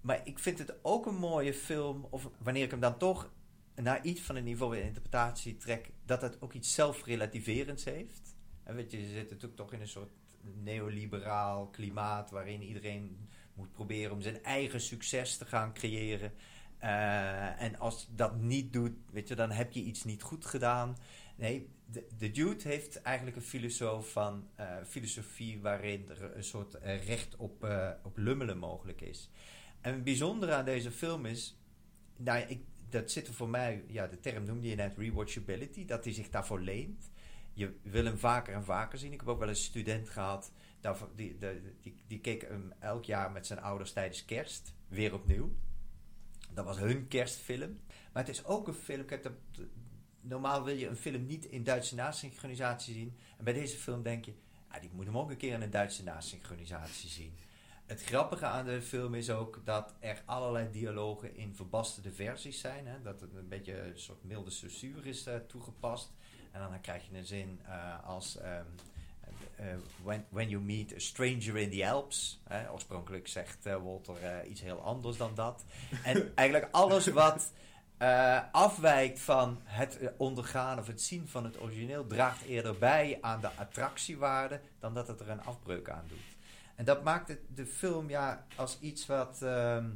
maar 0.01 0.21
ik 0.25 0.39
vind 0.39 0.59
het 0.59 0.75
ook 0.83 1.07
een 1.07 1.19
mooie 1.19 1.55
film. 1.55 2.07
Of 2.11 2.31
wanneer 2.39 2.65
ik 2.65 2.71
hem 2.71 2.81
dan 2.81 2.99
toch 2.99 3.31
naar 3.75 4.05
iets 4.05 4.21
van 4.21 4.37
een 4.37 4.45
niveau 4.45 4.77
in 4.77 4.87
interpretatie 4.87 5.57
trek. 5.57 5.91
Dat 6.05 6.23
het 6.23 6.43
ook 6.43 6.53
iets 6.53 6.75
zelfrelativerends 6.75 7.85
heeft. 7.85 8.37
En 8.63 8.75
weet 8.75 8.91
je, 8.91 9.01
je 9.01 9.09
zit 9.09 9.31
natuurlijk 9.31 9.57
toch 9.57 9.73
in 9.73 9.81
een 9.81 9.89
soort 9.89 10.13
neoliberaal 10.63 11.67
klimaat. 11.67 12.31
Waarin 12.31 12.63
iedereen 12.63 13.29
moet 13.55 13.73
proberen 13.73 14.13
om 14.13 14.21
zijn 14.21 14.43
eigen 14.43 14.81
succes 14.81 15.37
te 15.37 15.45
gaan 15.45 15.73
creëren. 15.73 16.33
Eh, 16.79 17.63
en 17.63 17.79
als 17.79 18.09
dat 18.11 18.37
niet 18.37 18.73
doet, 18.73 18.93
weet 19.11 19.29
je, 19.29 19.35
dan 19.35 19.51
heb 19.51 19.73
je 19.73 19.81
iets 19.81 20.05
niet 20.05 20.23
goed 20.23 20.47
gedaan. 20.47 20.97
Nee, 21.37 21.69
de, 21.87 22.07
de 22.19 22.31
Jude 22.31 22.69
heeft 22.69 23.03
eigenlijk 23.03 23.37
een 23.37 23.43
filosoof 23.43 24.13
van, 24.13 24.49
eh, 24.55 24.77
filosofie 24.87 25.61
waarin 25.61 26.09
er 26.09 26.37
een 26.37 26.45
soort 26.45 26.75
eh, 26.75 27.07
recht 27.07 27.37
op, 27.37 27.69
op 28.03 28.17
lummelen 28.17 28.59
mogelijk 28.59 29.01
is. 29.01 29.31
En 29.81 29.93
het 29.95 30.05
bijzondere 30.05 30.53
aan 30.53 30.65
deze 30.65 30.91
film 30.91 31.27
is, 31.27 31.59
nou, 32.17 32.41
ik, 32.49 32.61
dat 32.89 33.11
zit 33.11 33.29
er 33.29 33.35
voor 33.35 33.49
mij, 33.49 33.85
ja, 33.87 34.07
de 34.07 34.21
term 34.21 34.45
noemde 34.45 34.69
je 34.69 34.75
net 34.75 34.97
rewatchability, 34.97 35.85
dat 35.85 36.05
hij 36.05 36.13
zich 36.13 36.31
daarvoor 36.31 36.61
leent. 36.61 37.11
Je 37.53 37.79
wil 37.83 38.05
hem 38.05 38.19
vaker 38.19 38.55
en 38.55 38.65
vaker 38.65 38.99
zien. 38.99 39.13
Ik 39.13 39.21
heb 39.21 39.29
ook 39.29 39.39
wel 39.39 39.49
een 39.49 39.57
student 39.57 40.09
gehad, 40.09 40.53
die, 41.15 41.37
die, 41.39 41.61
die, 41.81 41.95
die 42.07 42.21
keek 42.21 42.43
hem 42.43 42.73
elk 42.79 43.05
jaar 43.05 43.31
met 43.31 43.47
zijn 43.47 43.61
ouders 43.61 43.93
tijdens 43.93 44.25
kerst, 44.25 44.75
weer 44.89 45.15
opnieuw. 45.15 45.53
Dat 46.55 46.65
was 46.65 46.79
hun 46.79 47.09
kerstfilm. 47.09 47.81
Maar 48.13 48.25
het 48.27 48.29
is 48.29 48.45
ook 48.45 48.69
een 48.69 48.75
film. 48.75 49.05
Normaal 50.21 50.65
wil 50.65 50.75
je 50.75 50.87
een 50.87 50.97
film 50.97 51.27
niet 51.27 51.45
in 51.45 51.65
Duitse 51.65 51.95
nasynchronisatie 51.95 52.95
zien. 52.95 53.17
En 53.39 53.45
bij 53.45 53.53
deze 53.53 53.77
film 53.77 54.03
denk 54.03 54.25
je, 54.25 54.33
ah, 54.69 54.81
die 54.81 54.91
moet 54.93 55.07
hem 55.07 55.19
ook 55.19 55.31
een 55.31 55.37
keer 55.37 55.53
in 55.53 55.63
een 55.63 55.71
Duitse 55.71 56.03
nasynchronisatie 56.03 57.09
zien. 57.09 57.35
Het 57.91 58.03
grappige 58.03 58.47
aan 58.47 58.65
de 58.65 58.83
film 58.83 59.15
is 59.15 59.31
ook 59.31 59.61
dat 59.65 59.95
er 60.01 60.23
allerlei 60.25 60.71
dialogen 60.71 61.37
in 61.37 61.55
verbasterde 61.55 62.13
versies 62.13 62.61
zijn. 62.61 62.87
Hè? 62.87 63.03
Dat 63.03 63.21
het 63.21 63.35
een 63.35 63.49
beetje 63.49 63.81
een 63.81 63.99
soort 63.99 64.25
milde 64.25 64.51
censuur 64.51 65.07
is 65.07 65.27
eh, 65.27 65.35
toegepast. 65.47 66.13
En 66.51 66.61
dan 66.61 66.81
krijg 66.81 67.09
je 67.11 67.19
een 67.19 67.27
zin 67.27 67.61
eh, 67.67 68.09
als... 68.09 68.37
ehm, 68.37 68.65
eh, 69.57 69.67
when, 70.03 70.27
when 70.29 70.49
you 70.49 70.63
meet 70.63 70.95
a 70.95 70.99
stranger 70.99 71.57
in 71.57 71.71
the 71.71 71.89
Alps. 71.89 72.41
Hè, 72.49 72.71
oorspronkelijk 72.73 73.29
zegt 73.29 73.65
Walter 73.65 74.47
iets 74.47 74.61
heel 74.61 74.81
anders 74.81 75.17
dan 75.17 75.35
dat. 75.35 75.65
En 76.05 76.31
eigenlijk 76.35 76.69
alles 76.73 77.07
wat 77.07 77.53
afwijkt 78.53 79.21
van 79.21 79.61
het 79.65 79.99
ondergaan 80.17 80.79
of 80.79 80.87
het 80.87 81.03
zien 81.03 81.29
van 81.29 81.45
het 81.45 81.61
origineel... 81.61 82.07
draagt 82.07 82.45
eerder 82.45 82.79
bij 82.79 83.19
aan 83.21 83.41
de 83.41 83.51
attractiewaarde 83.57 84.61
dan 84.79 84.95
dat 84.95 85.09
het 85.09 85.21
er 85.21 85.29
een 85.29 85.45
afbreuk 85.45 85.91
aan 85.91 86.05
doet. 86.09 86.39
En 86.81 86.87
dat 86.87 87.03
maakt 87.03 87.29
het, 87.29 87.41
de 87.55 87.67
film 87.67 88.09
ja, 88.09 88.47
als 88.57 88.81
iets 88.81 89.07
wat, 89.07 89.43
ehm, 89.43 89.91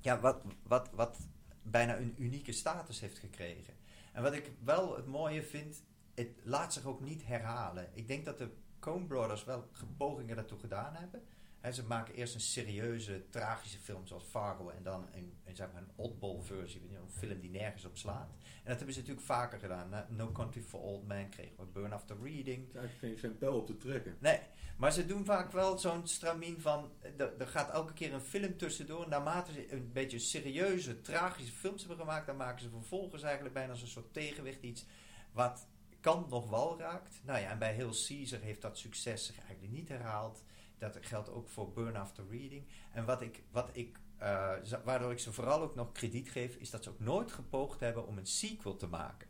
ja, 0.00 0.20
wat, 0.20 0.42
wat, 0.62 0.90
wat 0.92 1.18
bijna 1.62 1.96
een 1.96 2.14
unieke 2.18 2.52
status 2.52 3.00
heeft 3.00 3.18
gekregen. 3.18 3.74
En 4.12 4.22
wat 4.22 4.32
ik 4.32 4.50
wel 4.64 4.96
het 4.96 5.06
mooie 5.06 5.42
vind, 5.42 5.82
het 6.14 6.28
laat 6.42 6.72
zich 6.72 6.84
ook 6.84 7.00
niet 7.00 7.26
herhalen. 7.26 7.88
Ik 7.92 8.08
denk 8.08 8.24
dat 8.24 8.38
de 8.38 8.50
Coen 8.78 9.06
Brothers 9.06 9.44
wel 9.44 9.70
pogingen 9.96 10.36
daartoe 10.36 10.58
gedaan 10.58 10.94
hebben. 10.94 11.22
Hè, 11.60 11.72
ze 11.72 11.84
maken 11.84 12.14
eerst 12.14 12.34
een 12.34 12.40
serieuze, 12.40 13.24
tragische 13.30 13.78
film 13.78 14.06
zoals 14.06 14.24
Fargo 14.24 14.68
en 14.68 14.82
dan 14.82 15.08
een, 15.12 15.34
een, 15.44 15.56
zeg 15.56 15.72
maar 15.72 15.82
een 15.82 15.92
oddball 15.94 16.40
versie, 16.42 16.80
een 16.80 17.10
film 17.10 17.40
die 17.40 17.50
nergens 17.50 17.84
op 17.84 17.96
slaat. 17.96 18.30
En 18.30 18.70
dat 18.70 18.76
hebben 18.76 18.94
ze 18.94 19.00
natuurlijk 19.00 19.26
vaker 19.26 19.58
gedaan. 19.58 20.06
No 20.08 20.32
Country 20.32 20.62
for 20.62 20.80
Old 20.80 21.06
Men 21.06 21.28
kregen 21.28 21.56
we 21.56 21.64
Burn 21.64 21.92
After 21.92 22.16
Reading. 22.22 22.68
Is 22.68 22.74
eigenlijk 22.74 22.98
geen, 22.98 23.18
geen 23.18 23.38
pijl 23.38 23.56
op 23.56 23.66
te 23.66 23.76
trekken. 23.76 24.16
Nee, 24.20 24.40
maar 24.76 24.92
ze 24.92 25.06
doen 25.06 25.24
vaak 25.24 25.52
wel 25.52 25.78
zo'n 25.78 26.06
stramien 26.06 26.60
van... 26.60 26.92
Er, 27.38 27.46
gaat 27.46 27.70
elke 27.70 27.92
keer 27.92 28.12
een 28.12 28.20
film 28.20 28.56
tussendoor. 28.56 29.08
Naarmate 29.08 29.52
ze 29.52 29.72
een 29.72 29.92
beetje 29.92 30.18
serieuze, 30.18 31.00
tragische 31.00 31.52
films 31.52 31.80
hebben 31.80 31.98
gemaakt... 31.98 32.26
dan 32.26 32.36
maken 32.36 32.62
ze 32.62 32.70
vervolgens 32.70 33.22
eigenlijk 33.22 33.54
bijna 33.54 33.74
zo'n 33.74 33.88
soort 33.88 34.12
tegenwicht 34.12 34.62
iets... 34.62 34.86
wat 35.32 35.66
kan 36.00 36.26
nog 36.28 36.50
wel 36.50 36.78
raakt. 36.78 37.20
Nou 37.24 37.40
ja, 37.40 37.50
en 37.50 37.58
bij 37.58 37.74
Heel 37.74 37.94
Caesar 38.06 38.40
heeft 38.40 38.62
dat 38.62 38.78
succes 38.78 39.26
zich 39.26 39.38
eigenlijk 39.38 39.72
niet 39.72 39.88
herhaald. 39.88 40.44
Dat 40.78 40.98
geldt 41.00 41.30
ook 41.30 41.48
voor 41.48 41.72
Burn 41.72 41.96
After 41.96 42.24
Reading. 42.30 42.66
En 42.92 43.04
wat 43.04 43.20
ik, 43.20 43.42
wat 43.50 43.70
ik, 43.72 43.98
eh, 44.18 44.52
waardoor 44.84 45.12
ik 45.12 45.18
ze 45.18 45.32
vooral 45.32 45.62
ook 45.62 45.74
nog 45.74 45.92
krediet 45.92 46.30
geef... 46.30 46.56
is 46.56 46.70
dat 46.70 46.82
ze 46.82 46.90
ook 46.90 47.00
nooit 47.00 47.32
gepoogd 47.32 47.80
hebben 47.80 48.06
om 48.06 48.18
een 48.18 48.26
sequel 48.26 48.76
te 48.76 48.86
maken. 48.86 49.28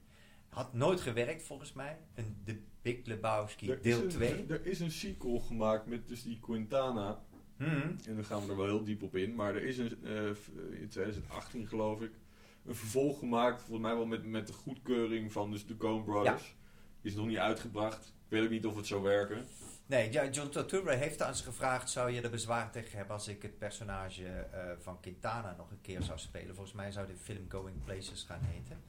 Had 0.55 0.73
nooit 0.73 1.01
gewerkt 1.01 1.43
volgens 1.43 1.73
mij. 1.73 1.99
Een 2.15 2.37
The 2.45 2.59
Big 2.83 3.05
Lebowski 3.07 3.71
Er 3.71 3.83
deel 3.83 4.03
een- 4.03 4.09
2. 4.09 4.47
Er 4.49 4.67
is 4.67 4.81
een 4.81 4.91
sequel 4.91 5.39
gemaakt 5.39 5.87
met 5.87 6.09
dus 6.09 6.23
die 6.23 6.41
Quintana. 6.41 7.23
Mhm. 7.57 7.71
En 8.07 8.15
dan 8.15 8.25
gaan 8.25 8.45
we 8.45 8.51
er 8.51 8.57
wel 8.57 8.67
heel 8.67 8.85
diep 8.85 9.03
op 9.03 9.17
in. 9.17 9.35
Maar 9.35 9.55
er 9.55 9.63
is 9.65 9.79
een, 9.79 9.99
eh, 10.05 10.81
in 10.81 10.89
2018 10.89 11.67
geloof 11.67 12.01
ik 12.01 12.11
een 12.67 12.75
vervolg 12.75 13.19
gemaakt. 13.19 13.61
Volgens 13.61 13.81
mij 13.87 13.95
wel 13.97 14.07
met, 14.07 14.25
met 14.27 14.47
de 14.47 14.53
goedkeuring 14.53 15.33
van 15.33 15.51
dus 15.51 15.67
de 15.67 15.77
Coen 15.77 16.05
Brothers. 16.05 16.57
Is 17.03 17.15
nog 17.15 17.27
niet 17.27 17.39
uitgebracht. 17.39 18.07
Ik 18.07 18.31
weet 18.31 18.43
ook 18.45 18.51
niet 18.51 18.67
of 18.67 18.77
het 18.77 18.87
zou 18.87 19.03
werken. 19.03 19.47
Nee, 19.87 20.13
ja, 20.13 20.29
John 20.31 20.49
Turturro 20.51 20.91
heeft 20.91 21.23
aan 21.23 21.35
ze 21.35 21.45
gevraagd: 21.45 21.91
zou 21.91 22.11
je 22.11 22.21
er 22.21 22.31
bezwaar 22.31 22.71
tegen 22.71 22.97
hebben 22.97 23.15
als 23.15 23.29
ik 23.29 23.43
het 23.43 23.59
personage 23.59 24.27
eh, 24.27 24.71
van 24.79 25.01
Quintana 25.01 25.55
nog 25.59 25.71
een 25.71 25.81
keer 25.81 26.03
zou 26.03 26.19
spelen? 26.19 26.55
Volgens 26.55 26.77
mij 26.77 26.93
zou 26.93 27.07
de 27.07 27.17
film 27.17 27.45
Going 27.49 27.85
Places 27.85 28.23
gaan 28.23 28.41
heten. 28.43 28.83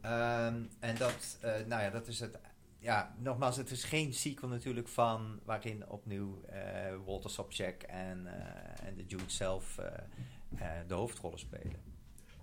Ehm, 0.00 0.62
en 0.78 0.96
dat, 0.98 1.38
eh, 1.40 1.52
nou 1.66 1.82
ja, 1.82 1.90
dat 1.90 2.06
is 2.06 2.20
het. 2.20 2.38
Ja, 2.78 3.14
nogmaals, 3.18 3.56
het 3.56 3.70
is 3.70 3.84
geen 3.84 4.12
sequel 4.12 4.48
natuurlijk 4.48 4.88
van 4.88 5.40
waarin 5.44 5.88
opnieuw 5.88 6.42
eh, 6.48 6.60
Walter 7.04 7.30
Sobchak 7.30 7.82
en, 7.82 8.26
eh, 8.26 8.86
en 8.86 8.96
de 8.96 9.04
Jude 9.06 9.24
zelf 9.26 9.78
de 10.86 10.94
hoofdrollen 10.94 11.38
spelen. 11.38 11.76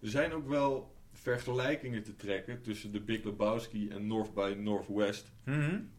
Er 0.02 0.10
zijn 0.10 0.34
ook 0.34 0.48
wel 0.48 0.96
vergelijkingen 1.14 2.04
te 2.04 2.16
trekken 2.16 2.62
tussen 2.62 2.92
de 2.92 3.02
Big 3.02 3.24
Lebowski 3.24 3.90
en 3.90 4.08
North 4.08 4.34
by 4.34 4.56
Northwest. 4.58 5.32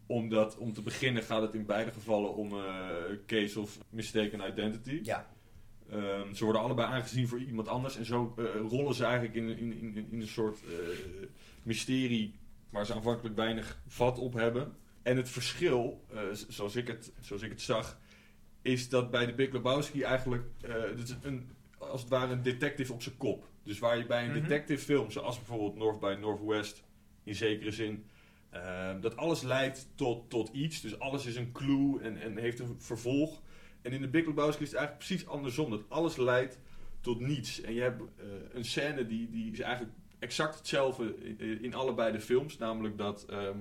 Omdat, 0.05 0.57
om 0.57 0.73
te 0.73 0.81
beginnen 0.81 1.23
gaat 1.23 1.41
het 1.41 1.53
in 1.53 1.65
beide 1.65 1.91
gevallen 1.91 2.35
om 2.35 2.51
eh 2.51 2.87
case 3.25 3.59
of 3.59 3.77
mistaken 3.89 4.47
identity. 4.47 4.99
Ja, 5.03 5.29
Ehm, 5.91 6.33
ze 6.33 6.43
worden 6.43 6.61
allebei 6.61 6.87
aangezien 6.87 7.27
voor 7.27 7.39
iemand 7.39 7.67
anders. 7.67 7.97
En 7.97 8.05
zo 8.05 8.33
eh, 8.37 8.45
rollen 8.69 8.93
ze 8.93 9.03
eigenlijk 9.03 9.35
in, 9.35 9.57
in, 9.57 9.73
in, 9.73 10.07
in 10.11 10.21
een 10.21 10.27
soort 10.27 10.59
eh, 10.63 10.71
mysterie 11.63 12.35
waar 12.69 12.85
ze 12.85 12.93
aanvankelijk 12.93 13.35
weinig 13.35 13.81
vat 13.87 14.17
op 14.19 14.33
hebben. 14.33 14.75
En 15.03 15.17
het 15.17 15.29
verschil, 15.29 16.05
eh, 16.13 16.19
zoals, 16.47 16.75
ik 16.75 16.87
het, 16.87 17.13
zoals 17.19 17.41
ik 17.41 17.49
het 17.49 17.61
zag, 17.61 17.99
is 18.61 18.89
dat 18.89 19.11
bij 19.11 19.25
de 19.25 19.33
Big 19.33 19.51
Lebowski 19.51 20.01
eigenlijk 20.01 20.43
is 20.97 21.15
een, 21.21 21.49
als 21.77 22.01
het 22.01 22.09
ware 22.09 22.31
een 22.33 22.41
detective 22.43 22.93
op 22.93 23.01
zijn 23.01 23.17
kop. 23.17 23.47
Dus 23.63 23.79
waar 23.79 23.97
je 23.97 24.05
bij 24.05 24.23
een 24.25 24.31
Mhm. 24.31 24.41
detective 24.41 24.83
film, 24.83 25.11
zoals 25.11 25.37
bijvoorbeeld 25.37 25.75
North 25.75 25.99
by 25.99 26.17
Northwest, 26.19 26.83
in 27.23 27.35
zekere 27.35 27.71
zin, 27.71 28.05
eh, 28.49 28.91
dat 29.01 29.17
alles 29.17 29.41
leidt 29.41 29.87
tot, 29.95 30.29
tot 30.29 30.49
iets. 30.53 30.81
Dus 30.81 30.99
alles 30.99 31.25
is 31.25 31.35
een 31.35 31.51
clue 31.51 32.01
en, 32.01 32.21
en 32.21 32.37
heeft 32.37 32.59
een 32.59 32.75
vervolg. 32.77 33.41
En 33.81 33.91
in 33.91 34.01
de 34.01 34.07
Big 34.07 34.25
Lebowski 34.25 34.63
is 34.63 34.69
het 34.69 34.77
eigenlijk 34.77 35.07
precies 35.07 35.27
andersom. 35.27 35.69
Dat 35.69 35.83
alles 35.89 36.15
leidt 36.17 36.59
tot 37.01 37.19
niets. 37.19 37.61
En 37.61 37.73
je 37.73 37.81
hebt 37.81 38.01
eh, 38.01 38.25
een 38.53 38.65
scène 38.65 39.05
die, 39.07 39.29
die 39.29 39.51
is 39.51 39.59
eigenlijk 39.59 39.95
exact 40.19 40.57
hetzelfde 40.57 41.15
in, 41.37 41.63
in 41.63 41.73
allebei 41.73 42.11
de 42.11 42.19
films. 42.21 42.57
Namelijk 42.57 42.97
dat 42.97 43.25
ehm, 43.29 43.57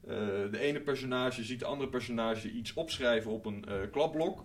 eh, 0.00 0.16
de 0.50 0.58
ene 0.58 0.80
personage 0.80 1.44
ziet 1.44 1.58
de 1.58 1.64
andere 1.64 1.90
personage 1.90 2.50
iets 2.50 2.74
opschrijven 2.74 3.30
op 3.30 3.46
een 3.46 3.64
eh, 3.64 3.74
klapblok. 3.92 4.44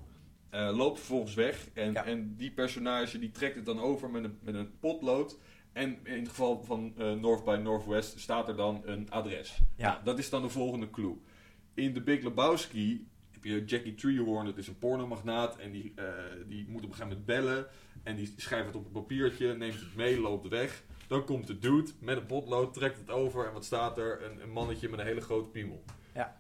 eh, 0.50 0.72
loopt 0.78 0.98
vervolgens 0.98 1.34
weg. 1.34 1.68
En, 1.74 1.94
Ja. 1.94 2.06
en 2.06 2.36
die 2.38 2.52
personage 2.52 3.20
die 3.20 3.32
trekt 3.32 3.56
het 3.56 3.66
dan 3.66 3.80
over 3.80 4.10
met 4.10 4.24
een, 4.24 4.38
met 4.42 4.56
een 4.56 4.80
potlood. 4.80 5.38
En 5.74 6.00
in 6.04 6.20
het 6.20 6.28
geval 6.30 6.64
van 6.64 6.94
eh, 6.98 7.14
North 7.14 7.44
by 7.46 7.60
Northwest 7.64 8.20
staat 8.20 8.48
er 8.48 8.56
dan 8.56 8.82
een 8.86 9.12
adres. 9.12 9.60
Ja. 9.76 9.92
Nou, 9.92 10.04
dat 10.04 10.20
is 10.20 10.30
dan 10.30 10.42
de 10.42 10.50
volgende 10.50 10.90
clue. 10.90 11.16
In 11.74 11.94
The 11.94 12.02
Big 12.02 12.24
Lebowski 12.24 13.08
heb 13.44 13.52
je 13.60 13.66
Jackie 13.66 13.96
Treehorn, 13.96 14.46
dat 14.46 14.58
is 14.58 14.68
een 14.68 14.78
pornomagnaat. 14.80 15.58
En 15.58 15.72
die, 15.72 15.94
eh, 15.96 16.06
die 16.48 16.66
moet 16.70 16.84
op 16.84 16.90
een 16.90 16.96
gegeven 16.96 17.08
moment 17.08 17.26
bellen. 17.26 17.68
En 18.04 18.16
die 18.16 18.34
schrijft 18.38 18.66
het 18.66 18.76
op 18.76 18.86
een 18.86 18.92
papiertje, 18.92 19.54
neemt 19.56 19.80
het 19.80 19.96
mee, 19.96 20.20
loopt 20.22 20.48
weg. 20.48 20.84
Dan 21.08 21.26
komt 21.26 21.48
de 21.48 21.60
dude 21.60 21.92
met 22.00 22.18
een 22.18 22.26
potlood, 22.26 22.74
trekt 22.74 22.98
het 22.98 23.10
over. 23.10 23.48
En 23.48 23.54
wat 23.54 23.66
staat 23.66 23.98
er? 23.98 24.24
Een, 24.26 24.42
een 24.42 24.52
mannetje 24.52 24.90
met 24.90 25.00
een 25.00 25.06
hele 25.06 25.22
grote 25.22 25.50
piemel. 25.50 25.84
Ja. 26.14 26.40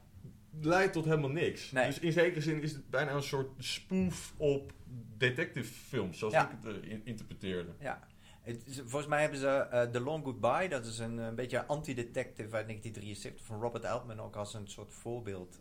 Leidt 0.62 0.94
tot 0.94 1.06
helemaal 1.06 1.30
niks. 1.30 1.72
Nee. 1.72 1.86
Dus 1.86 2.00
in 2.00 2.12
zekere 2.12 2.42
zin 2.42 2.62
is 2.62 2.72
het 2.72 2.90
bijna 2.90 3.12
een 3.12 3.24
soort 3.24 3.64
spoof 3.64 4.34
op 4.38 4.72
detective 5.18 5.74
films, 5.74 6.18
zoals 6.20 6.34
Ja. 6.34 6.50
ik 6.52 6.58
het 6.62 6.76
eh, 6.84 6.92
in- 6.92 7.02
interpreteerde. 7.06 7.72
Ja. 7.80 8.10
Volgens 8.76 9.08
mij 9.08 9.22
hebben 9.22 9.40
ze 9.40 9.48
eh, 9.48 9.84
The 9.84 10.00
Long 10.00 10.24
Goodbye, 10.24 10.68
dat 10.70 10.86
is 10.86 11.00
een, 11.00 11.18
een 11.18 11.36
beetje 11.36 11.66
anti-detective 11.66 12.56
uit 12.56 12.68
1973 12.68 13.46
van 13.46 13.60
Robert 13.62 13.86
Altman 13.86 14.20
ook 14.20 14.36
als 14.36 14.54
een 14.54 14.68
soort 14.68 14.94
voorbeeld 14.94 15.60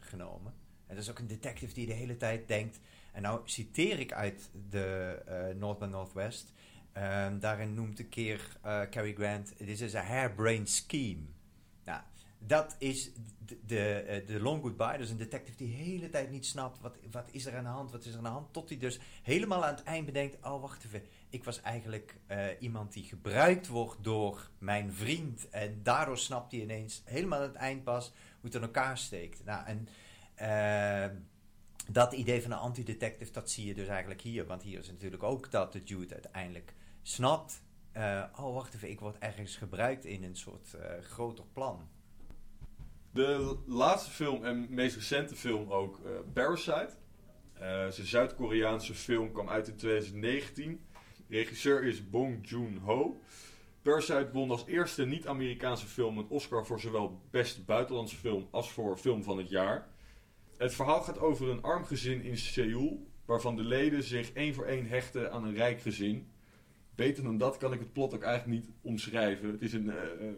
genomen. 0.00 0.54
En 0.90 0.96
dat 0.96 1.04
is 1.04 1.10
ook 1.10 1.18
een 1.18 1.26
detective 1.26 1.74
die 1.74 1.86
de 1.86 1.92
hele 1.92 2.16
tijd 2.16 2.48
denkt, 2.48 2.80
en 3.12 3.22
nou 3.22 3.40
citeer 3.44 3.98
ik 3.98 4.12
uit 4.12 4.50
de 4.70 5.18
eh 5.26 5.56
North 5.56 5.78
by 5.78 5.84
Northwest, 5.84 6.52
ehm, 6.92 7.38
daarin 7.38 7.74
noemt 7.74 7.98
een 7.98 8.08
keer 8.08 8.56
eh, 8.62 8.80
Cary 8.90 9.14
Grant, 9.14 9.56
this 9.56 9.80
is 9.80 9.94
a 9.94 10.02
harebrained 10.02 10.70
scheme. 10.70 11.20
Nou, 11.84 12.00
dat 12.38 12.76
is 12.78 13.12
de, 13.46 13.58
de, 13.66 14.00
eh, 14.00 14.42
Long 14.42 14.62
Goodbye, 14.62 14.98
dus 14.98 15.10
een 15.10 15.16
detective 15.16 15.56
die 15.56 15.68
de 15.68 15.82
hele 15.82 16.10
tijd 16.10 16.30
niet 16.30 16.46
snapt, 16.46 16.80
wat, 16.80 16.96
wat 17.10 17.28
is 17.30 17.46
er 17.46 17.56
aan 17.56 17.64
de 17.64 17.70
hand, 17.70 17.90
wat 17.90 18.04
is 18.04 18.12
er 18.12 18.18
aan 18.18 18.24
de 18.24 18.28
hand, 18.28 18.52
tot 18.52 18.68
hij 18.68 18.78
dus 18.78 18.98
helemaal 19.22 19.64
aan 19.64 19.74
het 19.74 19.84
eind 19.84 20.06
bedenkt, 20.06 20.46
oh 20.46 20.60
wacht 20.60 20.84
even, 20.84 21.02
ik 21.28 21.44
was 21.44 21.60
eigenlijk 21.60 22.16
iemand 22.58 22.92
die 22.92 23.04
gebruikt 23.04 23.66
wordt 23.66 24.04
door 24.04 24.50
mijn 24.58 24.92
vriend. 24.92 25.48
En 25.48 25.80
daardoor 25.82 26.18
snapt 26.18 26.52
hij 26.52 26.60
ineens 26.60 27.02
helemaal 27.04 27.38
aan 27.38 27.48
het 27.48 27.56
eind 27.56 27.84
pas 27.84 28.06
hoe 28.06 28.50
het 28.50 28.54
in 28.54 28.62
elkaar 28.62 28.98
steekt. 28.98 29.44
Nou, 29.44 29.66
en 29.66 29.88
eh, 30.40 31.06
dat 31.90 32.12
idee 32.12 32.42
van 32.42 32.50
een 32.50 32.58
anti-detective, 32.58 33.32
dat 33.32 33.50
zie 33.50 33.66
je 33.66 33.74
dus 33.74 33.88
eigenlijk 33.88 34.20
hier. 34.20 34.46
Want 34.46 34.62
hier 34.62 34.78
is 34.78 34.88
natuurlijk 34.90 35.22
ook 35.22 35.50
dat 35.50 35.72
de 35.72 35.82
Jude 35.84 36.14
uiteindelijk 36.14 36.74
snapt... 37.02 37.62
eh, 37.92 38.24
oh, 38.36 38.54
wacht 38.54 38.74
even, 38.74 38.90
ik 38.90 39.00
word 39.00 39.18
ergens 39.18 39.56
gebruikt 39.56 40.04
in 40.04 40.24
een 40.24 40.36
soort 40.36 40.74
eh, 40.74 41.02
groter 41.02 41.44
plan. 41.52 41.88
De 43.12 43.56
laatste 43.66 44.10
film 44.10 44.44
en 44.44 44.66
meest 44.68 44.96
recente 44.96 45.36
film 45.36 45.72
ook, 45.72 46.00
eh, 46.04 46.10
Parasite. 46.32 46.98
Het 47.52 47.92
is 47.92 47.98
een 47.98 48.06
Zuid-Koreaanse 48.06 48.94
film, 48.94 49.32
kwam 49.32 49.48
uit 49.48 49.68
in 49.68 49.76
2019. 49.76 50.80
De 51.26 51.36
regisseur 51.36 51.84
is 51.84 52.10
Bong 52.10 52.48
Joon-ho. 52.48 53.20
Parasite 53.82 54.30
won 54.32 54.50
als 54.50 54.66
eerste 54.66 55.06
niet-Amerikaanse 55.06 55.86
film 55.86 56.18
een 56.18 56.28
Oscar 56.28 56.66
voor 56.66 56.80
zowel 56.80 57.20
beste 57.30 57.62
buitenlandse 57.62 58.16
film 58.16 58.48
als 58.50 58.72
voor 58.72 58.96
film 58.96 59.22
van 59.22 59.38
het 59.38 59.48
jaar. 59.48 59.88
Het 60.60 60.74
verhaal 60.74 61.02
gaat 61.02 61.18
over 61.18 61.48
een 61.48 61.62
arm 61.62 61.84
gezin 61.84 62.22
in 62.22 62.36
Seoul, 62.36 63.06
waarvan 63.24 63.56
de 63.56 63.62
leden 63.62 64.02
zich 64.02 64.32
één 64.32 64.54
voor 64.54 64.64
één 64.64 64.86
hechten 64.86 65.32
aan 65.32 65.44
een 65.44 65.54
rijk 65.54 65.80
gezin. 65.80 66.28
Beter 66.94 67.22
dan 67.22 67.38
dat 67.38 67.56
kan 67.56 67.72
ik 67.72 67.78
het 67.78 67.92
plot 67.92 68.14
ook 68.14 68.22
eigenlijk 68.22 68.60
niet 68.60 68.70
omschrijven. 68.82 69.50
Het 69.50 69.62
is 69.62 69.72
een, 69.72 69.90
eh, 69.90 70.28
eh, 70.28 70.34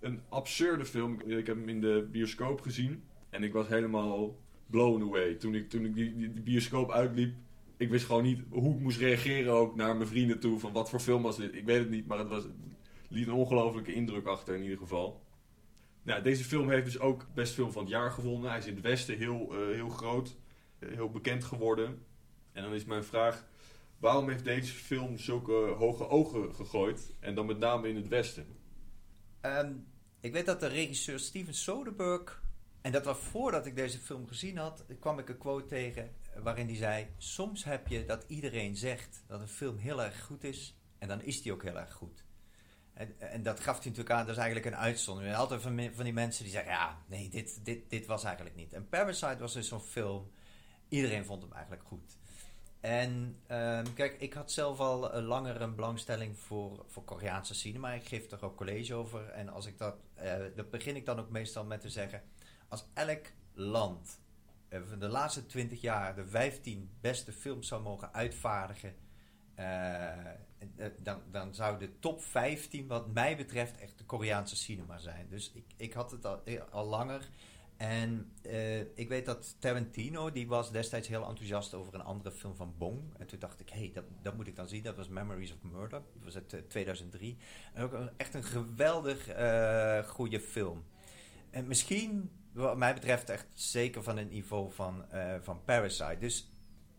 een 0.00 0.20
absurde 0.28 0.84
film. 0.84 1.20
Ik 1.20 1.46
heb 1.46 1.56
hem 1.56 1.68
in 1.68 1.80
de 1.80 2.08
bioscoop 2.12 2.60
gezien 2.60 3.02
en 3.30 3.42
ik 3.42 3.52
was 3.52 3.68
helemaal 3.68 4.38
blown 4.66 5.02
away. 5.02 5.34
Toen 5.34 5.54
ik, 5.54 5.68
toen 5.68 5.84
ik 5.84 5.94
die, 5.94 6.16
die, 6.16 6.42
bioscoop 6.42 6.90
uitliep, 6.90 7.34
ik 7.76 7.90
wist 7.90 8.06
gewoon 8.06 8.22
niet 8.22 8.40
hoe 8.48 8.74
ik 8.74 8.80
moest 8.80 8.98
reageren 8.98 9.52
ook 9.52 9.76
naar 9.76 9.96
mijn 9.96 10.08
vrienden 10.08 10.40
toe. 10.40 10.58
Van 10.58 10.72
wat 10.72 10.90
voor 10.90 11.00
film 11.00 11.22
was 11.22 11.36
dit? 11.36 11.54
Ik 11.54 11.64
weet 11.64 11.78
het 11.78 11.90
niet, 11.90 12.06
maar 12.06 12.18
het, 12.18 12.28
was, 12.28 12.42
het 12.42 12.52
liet 13.08 13.26
een 13.26 13.32
ongelofelijke 13.32 13.94
indruk 13.94 14.26
achter 14.26 14.54
in 14.54 14.62
ieder 14.62 14.78
geval. 14.78 15.23
Nou, 16.04 16.22
deze 16.22 16.44
film 16.44 16.70
heeft 16.70 16.84
dus 16.84 16.98
ook 16.98 17.26
best 17.34 17.54
film 17.54 17.72
van 17.72 17.82
het 17.82 17.90
jaar 17.90 18.10
gewonnen. 18.10 18.50
Hij 18.50 18.58
is 18.58 18.66
in 18.66 18.74
het 18.74 18.82
Westen 18.82 19.16
heel, 19.16 19.48
eh, 19.52 19.74
heel 19.74 19.88
groot, 19.88 20.36
eh, 20.78 20.88
heel 20.88 21.10
bekend 21.10 21.44
geworden. 21.44 22.04
En 22.52 22.62
dan 22.62 22.72
is 22.72 22.84
mijn 22.84 23.04
vraag, 23.04 23.44
waarom 23.98 24.28
heeft 24.28 24.44
deze 24.44 24.72
film 24.72 25.18
zulke 25.18 25.52
hoge 25.52 26.08
ogen 26.08 26.54
gegooid? 26.54 27.14
En 27.20 27.34
dan 27.34 27.46
met 27.46 27.58
name 27.58 27.88
in 27.88 27.96
het 27.96 28.08
Westen. 28.08 28.46
Ehm, 29.40 29.72
ik 30.20 30.32
weet 30.32 30.46
dat 30.46 30.60
de 30.60 30.66
regisseur 30.66 31.18
Steven 31.18 31.54
Soderbergh, 31.54 32.32
en 32.80 32.92
dat 32.92 33.04
was 33.04 33.18
voordat 33.18 33.66
ik 33.66 33.76
deze 33.76 33.98
film 33.98 34.26
gezien 34.26 34.56
had, 34.56 34.84
kwam 35.00 35.18
ik 35.18 35.28
een 35.28 35.38
quote 35.38 35.66
tegen 35.66 36.14
waarin 36.42 36.66
hij 36.66 36.76
zei: 36.76 37.06
Soms 37.16 37.64
heb 37.64 37.88
je 37.88 38.04
dat 38.04 38.24
iedereen 38.28 38.76
zegt 38.76 39.24
dat 39.26 39.40
een 39.40 39.48
film 39.48 39.76
heel 39.76 40.02
erg 40.02 40.22
goed 40.22 40.44
is, 40.44 40.78
en 40.98 41.08
dan 41.08 41.22
is 41.22 41.42
die 41.42 41.52
ook 41.52 41.62
heel 41.62 41.78
erg 41.78 41.92
goed. 41.92 42.24
En, 42.94 43.20
en 43.20 43.42
dat 43.42 43.60
gaf 43.60 43.76
hij 43.76 43.86
natuurlijk 43.86 44.10
aan, 44.10 44.26
dat 44.26 44.36
is 44.36 44.42
eigenlijk 44.42 44.66
een 44.66 44.80
uitzondering. 44.80 45.32
Er 45.32 45.38
zijn 45.38 45.50
altijd 45.50 45.74
van, 45.74 45.94
van 45.94 46.04
die 46.04 46.12
mensen 46.12 46.44
die 46.44 46.52
zeggen: 46.52 46.72
Ja, 46.72 46.98
nee, 47.06 47.28
dit, 47.28 47.64
dit, 47.64 47.90
dit 47.90 48.06
was 48.06 48.24
eigenlijk 48.24 48.56
niet. 48.56 48.72
En 48.72 48.88
Parasite 48.88 49.38
was 49.38 49.52
dus 49.52 49.68
zo'n 49.68 49.80
film, 49.80 50.30
iedereen 50.88 51.24
vond 51.24 51.42
hem 51.42 51.52
eigenlijk 51.52 51.84
goed. 51.86 52.16
En 52.80 53.40
ehm, 53.46 53.86
kijk, 53.94 54.20
ik 54.20 54.32
had 54.32 54.52
zelf 54.52 54.78
al 54.78 55.22
langer 55.22 55.60
een 55.60 55.74
belangstelling 55.74 56.38
voor, 56.38 56.84
voor 56.88 57.04
Koreaanse 57.04 57.54
cinema. 57.54 57.92
Ik 57.92 58.04
geef 58.04 58.30
er 58.30 58.44
ook 58.44 58.56
college 58.56 58.94
over. 58.94 59.28
En 59.28 59.48
als 59.48 59.66
ik 59.66 59.78
dat, 59.78 59.94
dat 60.54 60.70
begin 60.70 60.96
ik 60.96 61.06
dan 61.06 61.18
ook 61.18 61.30
meestal 61.30 61.64
met 61.64 61.80
te 61.80 61.90
zeggen: 61.90 62.22
als 62.68 62.84
elk 62.94 63.26
land 63.54 64.18
eh, 64.68 64.80
de 64.98 65.08
laatste 65.08 65.46
20 65.46 65.80
jaar 65.80 66.14
de 66.14 66.26
15 66.26 66.90
beste 67.00 67.32
films 67.32 67.68
zou 67.68 67.82
mogen 67.82 68.12
uitvaardigen, 68.12 68.94
eh, 69.54 70.08
eh, 70.30 70.90
dan, 70.98 71.20
dan 71.30 71.54
zou 71.54 71.78
de 71.78 71.98
top 71.98 72.22
15, 72.22 72.86
wat 72.86 73.12
mij 73.12 73.36
betreft, 73.36 73.78
echt 73.78 73.98
de 73.98 74.04
Koreaanse 74.04 74.56
cinema 74.56 74.98
zijn. 74.98 75.26
Dus 75.28 75.52
ik, 75.54 75.64
ik 75.76 75.92
had 75.92 76.10
het 76.10 76.24
al, 76.24 76.44
eh, 76.44 76.88
langer. 76.88 77.28
En 77.76 78.32
ik 78.94 79.08
weet 79.08 79.26
dat 79.26 79.56
Tarantino, 79.60 80.30
die 80.32 80.46
was 80.48 80.70
destijds 80.70 81.08
heel 81.08 81.26
enthousiast 81.28 81.74
over 81.74 81.94
een 81.94 82.00
andere 82.02 82.30
film 82.30 82.56
van 82.56 82.74
Bong. 82.78 83.00
En 83.18 83.26
toen 83.26 83.38
dacht 83.38 83.60
ik, 83.60 83.68
hé, 83.68 83.78
hey, 83.78 83.90
dat, 83.94 84.04
dat 84.22 84.36
moet 84.36 84.46
ik 84.46 84.56
dan 84.56 84.68
zien. 84.68 84.82
Dat 84.82 84.96
was 84.96 85.08
Memories 85.08 85.52
of 85.52 85.62
Murder. 85.62 85.88
Dat 86.14 86.22
was 86.24 86.34
uit 86.34 86.52
eh, 86.52 86.60
2003. 86.68 87.36
En 87.72 87.82
ook 87.82 87.92
een- 87.92 88.10
echt 88.16 88.34
een 88.34 88.44
geweldig 88.44 89.24
goede 90.08 90.40
film. 90.40 90.84
En 91.50 91.66
misschien, 91.66 92.30
wat 92.52 92.76
mij 92.76 92.94
betreft, 92.94 93.28
echt 93.28 93.46
zeker 93.54 94.02
van 94.02 94.16
het 94.16 94.30
niveau 94.30 94.72
van, 94.72 95.04
van 95.42 95.64
Parasite. 95.64 96.16
Dus 96.18 96.48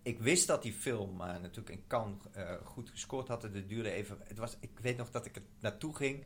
ik 0.06 0.20
wist 0.20 0.48
dat 0.48 0.62
die 0.62 0.74
film 0.74 1.22
eh, 1.22 1.28
natuurlijk 1.28 1.70
in 1.70 1.88
Cannes 1.88 2.18
eh, 2.32 2.54
goed 2.63 2.89
gescoord 2.89 3.28
had. 3.28 3.41
Het 3.41 3.70
duurde 3.70 3.91
even. 3.91 4.18
Het 4.24 4.38
was, 4.38 4.58
ik 4.60 4.80
weet 4.80 4.98
nog 4.98 5.12
dat 5.12 5.26
ik 5.26 5.36
er 5.36 5.41
naartoe 5.60 5.96
ging. 5.96 6.24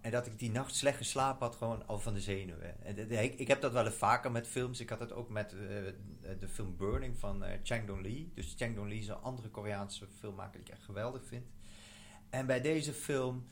En 0.00 0.10
dat 0.10 0.26
ik 0.26 0.38
die 0.38 0.50
nacht 0.50 0.74
slecht 0.74 0.96
geslapen 0.96 1.46
had, 1.46 1.56
gewoon 1.56 1.86
al 1.86 1.98
van 1.98 2.14
de 2.14 2.20
zenuwen. 2.20 2.84
En 2.84 3.10
ik, 3.22 3.38
ik 3.38 3.48
heb 3.48 3.60
dat 3.60 3.72
wel 3.72 3.84
eens 3.84 3.94
vaker 3.94 4.30
met 4.30 4.48
films. 4.48 4.80
Ik 4.80 4.88
had 4.88 5.00
het 5.00 5.12
ook 5.12 5.28
met 5.28 5.52
eh, 5.52 5.58
de 6.40 6.48
film 6.48 6.76
Burning 6.76 7.18
van 7.18 7.44
Chang 7.62 7.86
Dong-lee. 7.86 8.32
Dus 8.34 8.54
Chang 8.56 8.74
Dong-lee 8.74 8.98
is 8.98 9.08
een 9.08 9.14
andere 9.14 9.48
Koreaanse 9.48 10.06
filmmaker 10.18 10.52
die 10.52 10.68
ik 10.68 10.68
echt 10.68 10.84
geweldig 10.84 11.24
vind. 11.24 11.46
En 12.30 12.46
bij 12.46 12.60
deze 12.60 12.92
film 12.92 13.46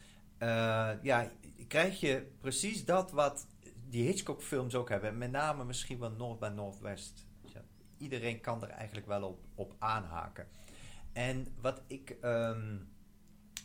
ja, 1.02 1.30
krijg 1.68 2.00
je 2.00 2.26
precies 2.40 2.84
dat 2.84 3.12
wat 3.12 3.46
die 3.88 4.04
Hitchcock-films 4.04 4.74
ook 4.74 4.88
hebben. 4.88 5.18
Met 5.18 5.30
name 5.30 5.64
misschien 5.64 5.98
wel 5.98 6.10
North 6.10 6.38
by 6.38 6.50
Northwest. 6.54 7.29
Iedereen 8.00 8.40
kan 8.40 8.62
er 8.62 8.68
eigenlijk 8.68 9.06
wel 9.06 9.22
op, 9.22 9.40
op 9.54 9.74
aanhaken. 9.78 10.48
En 11.12 11.46
wat 11.60 11.82
ik, 11.86 12.16
ehm, 12.20 12.76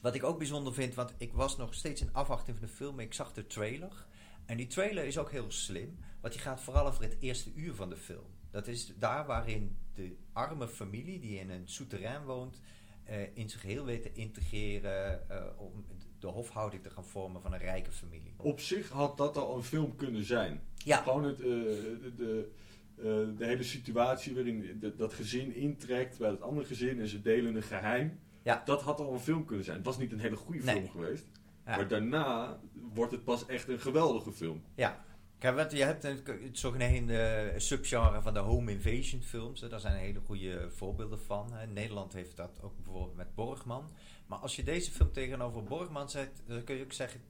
wat 0.02 0.16
ik 0.16 0.24
ook 0.24 0.38
bijzonder 0.38 0.74
vind, 0.74 0.94
want 0.94 1.14
ik 1.18 1.34
was 1.34 1.58
nog 1.58 1.74
steeds 1.74 2.02
in 2.02 2.14
afwachting 2.14 2.58
van 2.58 2.68
de 2.68 2.74
film. 2.74 3.00
Ik 3.00 3.14
zag 3.14 3.34
de 3.34 3.48
trailer. 3.48 4.06
En 4.46 4.58
die 4.58 4.68
trailer 4.68 5.06
is 5.06 5.18
ook 5.18 5.32
heel 5.32 5.52
slim, 5.52 5.98
want 6.22 6.34
die 6.34 6.42
gaat 6.42 6.62
vooral 6.62 6.88
over 6.88 7.04
het 7.04 7.18
eerste 7.20 7.54
uur 7.56 7.74
van 7.74 7.90
de 7.90 7.98
film. 7.98 8.26
Dat 8.52 8.68
is 8.68 8.94
daar 8.98 9.26
waarin 9.26 9.78
de 9.94 10.16
arme 10.34 10.68
familie 10.68 11.20
die 11.20 11.40
in 11.40 11.50
een 11.50 11.68
souterrain 11.68 12.24
woont, 12.24 12.62
eh, 13.04 13.38
in 13.38 13.50
zich 13.50 13.62
heel 13.62 13.86
weet 13.86 14.02
te 14.02 14.14
integreren 14.14 15.30
eh, 15.30 15.44
om 15.58 15.86
de 16.20 16.28
hofhouding 16.28 16.84
te 16.84 16.90
gaan 16.90 17.06
vormen 17.06 17.42
van 17.42 17.54
een 17.54 17.60
rijke 17.60 17.92
familie. 17.92 18.34
Op 18.38 18.60
zich 18.60 18.90
had 18.90 19.18
dat 19.18 19.38
al 19.38 19.56
een 19.56 19.64
film 19.64 19.96
kunnen 19.96 20.24
zijn. 20.24 20.62
Ja. 20.84 21.02
Gewoon 21.02 21.24
het, 21.24 21.40
eh, 21.40 21.46
de, 21.46 22.52
de, 22.96 23.02
eh, 23.32 23.38
de 23.38 23.46
hele 23.46 23.64
situatie 23.64 24.34
waarin 24.34 24.78
de- 24.80 24.96
dat 24.96 25.14
gezin 25.14 25.56
intrekt 25.56 26.18
bij 26.18 26.30
het 26.30 26.42
andere 26.42 26.68
gezin 26.68 27.00
en 27.00 27.08
ze 27.08 27.22
delen 27.22 27.56
een 27.56 27.64
geheim. 27.64 28.20
Ja. 28.44 28.62
Dat 28.66 28.82
had 28.82 29.00
al 29.00 29.14
een 29.14 29.20
film 29.20 29.46
kunnen 29.46 29.66
zijn. 29.66 29.78
Het 29.78 29.86
was 29.86 29.98
niet 29.98 30.12
een 30.12 30.20
hele 30.20 30.36
goede 30.36 30.62
film 30.62 30.90
geweest. 30.90 31.26
Ja. 31.66 31.76
Maar 31.76 31.88
daarna 31.88 32.60
wordt 32.94 33.12
het 33.12 33.24
pas 33.24 33.46
echt 33.46 33.68
een 33.68 33.80
geweldige 33.80 34.32
film. 34.32 34.64
Ja. 34.76 35.04
Kijk, 35.38 35.72
je 35.72 35.84
hebt 35.84 36.04
het, 36.04 36.28
het 36.28 36.58
zogenaamde 36.60 37.54
subgenre 37.58 38.22
van 38.22 38.34
de 38.34 38.40
home 38.40 38.72
invasion 38.72 39.22
films. 39.22 39.62
hè. 39.62 39.68
Daar 39.70 39.80
zijn 39.80 39.96
hele 39.98 40.20
goede 40.20 40.70
voorbeelden 40.72 41.20
van. 41.20 41.54
hè. 41.54 41.68
Nederland 41.68 42.14
heeft 42.14 42.36
dat 42.38 42.60
ook 42.62 42.76
bijvoorbeeld 42.76 43.16
met 43.16 43.36
Borgman. 43.36 43.90
Maar 44.28 44.40
als 44.40 44.56
je 44.56 44.64
deze 44.64 44.92
film 44.92 45.12
tegenover 45.12 45.64
Borgman 45.64 46.10
zet, 46.10 46.44
dan 46.48 46.64
kun 46.64 46.76
je 46.76 46.84
ook 46.84 46.94
zeggen... 46.94 47.22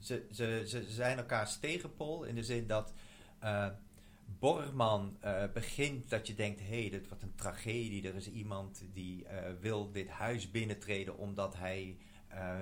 Ze, 0.00 0.26
ze, 0.32 0.62
ze 0.66 0.84
zijn 0.88 1.18
elkaars 1.18 1.58
tegenpool 1.58 2.24
in 2.24 2.34
de 2.34 2.42
zin 2.42 2.66
dat... 2.66 2.92
eh, 3.38 3.66
Borgman 4.38 5.16
eh, 5.20 5.42
begint 5.54 6.10
dat 6.10 6.26
je 6.26 6.34
denkt, 6.34 6.60
hé, 6.60 6.80
hey, 6.80 6.90
dit 6.90 7.08
wordt 7.08 7.22
een 7.22 7.34
tragedie. 7.34 8.08
Er 8.08 8.14
is 8.14 8.30
iemand 8.30 8.84
die 8.92 9.24
eh, 9.24 9.52
wil 9.60 9.92
dit 9.92 10.08
huis 10.08 10.50
binnentreden 10.50 11.18
omdat 11.18 11.56
hij 11.56 11.96
uh, 12.34 12.56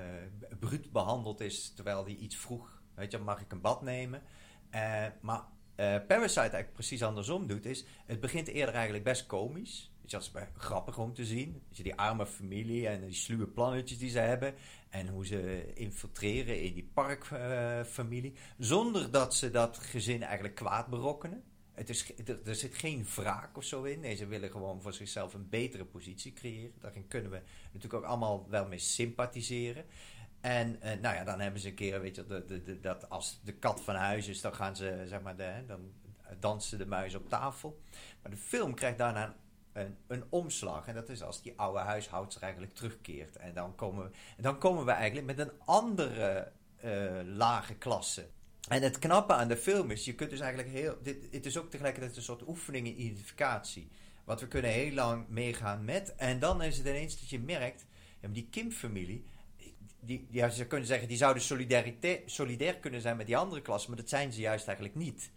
bruut 0.59 0.93
behandeld 0.93 1.41
is 1.41 1.73
terwijl 1.75 2.05
hij 2.05 2.15
iets 2.15 2.37
vroeg. 2.37 2.83
Weet 2.95 3.11
je, 3.11 3.19
mag 3.19 3.41
ik 3.41 3.53
een 3.53 3.61
bad 3.61 3.83
nemen? 3.83 4.23
Maar 5.21 5.45
Parasite 5.77 6.41
eigenlijk 6.41 6.73
precies 6.73 7.03
andersom 7.03 7.47
doet, 7.47 7.67
is 7.67 7.85
het 8.07 8.21
begint 8.21 8.49
eerder 8.49 8.75
eigenlijk 8.75 9.05
best 9.05 9.27
komisch. 9.27 9.93
Je, 10.03 10.17
dat 10.17 10.23
is 10.23 10.33
grappig 10.57 10.99
om 10.99 11.15
te 11.15 11.25
zien. 11.25 11.63
Die 11.69 11.95
arme 11.95 12.27
familie 12.27 12.89
en 12.89 13.01
die 13.01 13.15
sluwe 13.15 13.47
plannetjes 13.47 13.99
die 13.99 14.11
ze 14.11 14.19
hebben. 14.19 14.55
En 14.89 15.09
hoe 15.09 15.27
ze 15.27 15.73
infiltreren 15.75 16.61
in 16.63 16.75
die 16.75 16.91
parkfamilie. 16.95 18.35
zonder 18.59 19.11
dat 19.11 19.35
ze 19.35 19.51
dat 19.51 19.79
gezin 19.79 20.23
eigenlijk 20.23 20.55
kwaad 20.55 20.87
berokkenen. 20.87 21.43
Het 21.79 21.88
is, 21.88 22.12
er, 22.45 22.55
zit 22.55 22.75
geen 22.75 23.07
wraak 23.14 23.57
of 23.57 23.64
zo 23.64 23.83
in. 23.83 24.01
Nee, 24.01 24.17
ze 24.17 24.27
willen 24.27 24.51
gewoon 24.51 24.83
voor 24.83 24.93
zichzelf 24.93 25.35
een 25.35 25.49
betere 25.49 25.85
positie 25.85 26.33
creëren. 26.33 26.73
Daarin 26.81 27.09
kunnen 27.09 27.31
we 27.31 27.41
natuurlijk 27.64 27.95
ook 27.95 28.11
allemaal 28.11 28.47
wel 28.49 28.67
mee 28.67 28.79
sympathiseren. 28.79 29.85
En 30.41 30.81
eh, 30.81 31.01
nou 31.01 31.14
ja, 31.14 31.25
dan 31.25 31.41
hebben 31.41 31.61
ze 31.61 31.69
een 31.69 31.75
keer, 31.75 32.01
weet 32.01 32.17
je, 32.17 32.79
dat 32.81 33.11
als 33.11 33.41
de 33.45 33.53
kat 33.53 33.81
van 33.81 33.95
huis 33.95 34.29
is, 34.29 34.41
dan 34.41 34.55
gaan 34.55 34.77
ze, 34.77 35.05
zeg 35.07 35.23
maar, 35.23 35.37
dan 35.67 35.93
dansen 36.38 36.79
de 36.79 36.87
muis 36.87 37.14
op 37.14 37.29
tafel. 37.29 37.81
Maar 38.23 38.31
de 38.31 38.37
film 38.37 38.75
krijgt 38.75 38.99
daarna 38.99 39.37
een, 39.73 39.97
een 40.07 40.25
omslag. 40.29 40.87
En 40.87 40.95
dat 40.95 41.09
is 41.09 41.23
als 41.23 41.43
die 41.43 41.53
oude 41.57 41.79
huishoudster 41.79 42.43
eigenlijk 42.43 42.75
terugkeert. 42.75 43.37
En 43.37 43.55
dan 43.55 43.75
komen 43.75 44.05
we, 44.05 44.43
dan 44.43 44.59
komen 44.59 44.85
we 44.85 44.91
eigenlijk 44.91 45.27
met 45.27 45.38
een 45.38 45.53
andere 45.64 46.53
uh, 46.85 47.21
lage 47.25 47.75
klasse. 47.75 48.27
En 48.68 48.83
het 48.83 48.99
knappe 48.99 49.33
aan 49.33 49.49
de 49.49 49.57
film 49.57 49.90
is, 49.90 50.05
je 50.05 50.14
kunt 50.14 50.31
dus 50.31 50.40
eigenlijk 50.40 50.73
heel. 50.73 50.99
Dit, 51.03 51.16
het 51.31 51.47
is 51.47 51.59
ook 51.59 51.71
tegelijkertijd 51.71 52.16
een 52.16 52.23
soort 52.23 52.49
oefening 52.49 52.87
in 52.87 53.01
identificatie. 53.01 53.88
Want 54.25 54.40
we 54.40 54.49
kunnen 54.49 54.71
heel 54.71 54.92
lang 54.92 55.29
meegaan 55.29 55.85
met. 55.85 56.14
En 56.16 56.38
dan 56.38 56.62
is 56.62 56.77
het 56.77 56.87
ineens 56.87 57.21
dat 57.21 57.31
je 57.31 57.40
merkt, 57.40 57.87
die 58.21 58.49
Kim-familie. 58.51 59.25
Die, 60.01 60.27
ja, 60.31 60.49
ze 60.49 60.66
kunnen 60.66 60.87
zeggen, 60.87 61.09
die 61.09 61.16
zouden 61.16 61.42
solidair 62.27 62.77
kunnen 62.77 63.01
zijn 63.01 63.16
met 63.16 63.27
die 63.27 63.37
andere 63.37 63.62
klassen, 63.62 63.90
maar 63.90 64.01
dat 64.01 64.09
zijn 64.09 64.33
ze 64.33 64.40
juist 64.40 64.66
eigenlijk 64.66 64.97
niet 64.97 65.31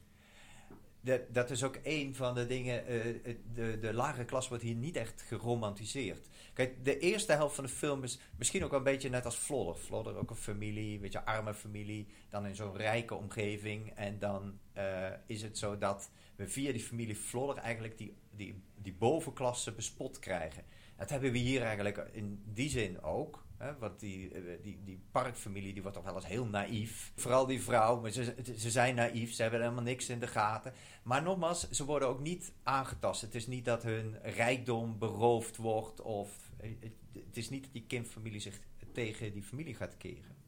de, 1.01 1.25
dat 1.29 1.49
is 1.49 1.63
ook 1.63 1.79
een 1.83 2.15
van 2.15 2.35
de 2.35 2.45
dingen. 2.45 2.91
Uh, 2.91 3.35
de, 3.53 3.79
de 3.79 3.93
lagere 3.93 4.25
klas 4.25 4.47
wordt 4.47 4.63
hier 4.63 4.75
niet 4.75 4.95
echt 4.95 5.21
geromantiseerd. 5.21 6.27
Kijk, 6.53 6.85
de 6.85 6.99
eerste 6.99 7.33
helft 7.33 7.55
van 7.55 7.63
de 7.63 7.69
film 7.69 8.03
is 8.03 8.19
misschien 8.37 8.63
ook 8.63 8.73
een 8.73 8.83
beetje 8.83 9.09
net 9.09 9.25
als 9.25 9.35
Flodder. 9.35 9.75
Flodder 9.75 10.15
ook 10.15 10.29
een 10.29 10.35
familie, 10.35 10.95
een 10.95 11.01
beetje 11.01 11.25
arme 11.25 11.53
familie. 11.53 12.07
Dan 12.29 12.45
in 12.45 12.55
zo'n 12.55 12.77
rijke 12.77 13.15
omgeving. 13.15 13.91
En 13.95 14.19
dan 14.19 14.59
uh, 14.77 15.07
is 15.25 15.41
het 15.41 15.57
zo 15.57 15.77
dat 15.77 16.11
we 16.35 16.47
via 16.47 16.71
die 16.71 16.81
familie 16.81 17.15
Flodder 17.15 17.57
eigenlijk 17.57 17.97
die, 17.97 18.17
die, 18.31 18.63
die 18.75 18.93
bovenklasse 18.93 19.71
bespot 19.71 20.19
krijgen. 20.19 20.63
Dat 20.97 21.09
hebben 21.09 21.31
we 21.31 21.37
hier 21.37 21.61
eigenlijk 21.61 22.09
in 22.11 22.43
die 22.45 22.69
zin 22.69 23.01
ook. 23.01 23.45
Want 23.79 23.99
die, 23.99 24.33
eh, 24.33 24.63
die, 24.63 24.79
die 24.83 25.03
parkfamilie 25.11 25.73
die 25.73 25.81
wordt 25.81 25.97
toch 25.97 26.05
wel 26.05 26.15
eens 26.15 26.27
heel 26.27 26.45
naïef. 26.45 27.11
Vooral 27.15 27.45
die 27.45 27.61
vrouw, 27.61 28.01
maar 28.01 28.11
ze, 28.11 28.35
ze 28.57 28.71
zijn 28.71 28.95
naïef, 28.95 29.33
ze 29.33 29.41
hebben 29.41 29.61
helemaal 29.61 29.83
niks 29.83 30.09
in 30.09 30.19
de 30.19 30.27
gaten. 30.27 30.73
Maar 31.03 31.23
nogmaals, 31.23 31.69
ze 31.69 31.85
worden 31.85 32.07
ook 32.07 32.19
niet 32.19 32.53
aangetast. 32.63 33.21
Het 33.21 33.35
is 33.35 33.47
niet 33.47 33.65
dat 33.65 33.83
hun 33.83 34.17
rijkdom 34.21 34.99
beroofd 34.99 35.57
wordt 35.57 36.01
of... 36.01 36.51
Eh, 36.57 36.69
het 37.13 37.37
is 37.37 37.49
niet 37.49 37.63
dat 37.63 37.73
die 37.73 37.85
kindfamilie 37.87 38.39
zich 38.39 38.59
tegen 38.93 39.33
die 39.33 39.43
familie 39.43 39.75
gaat 39.75 39.97
keren. 39.97 40.39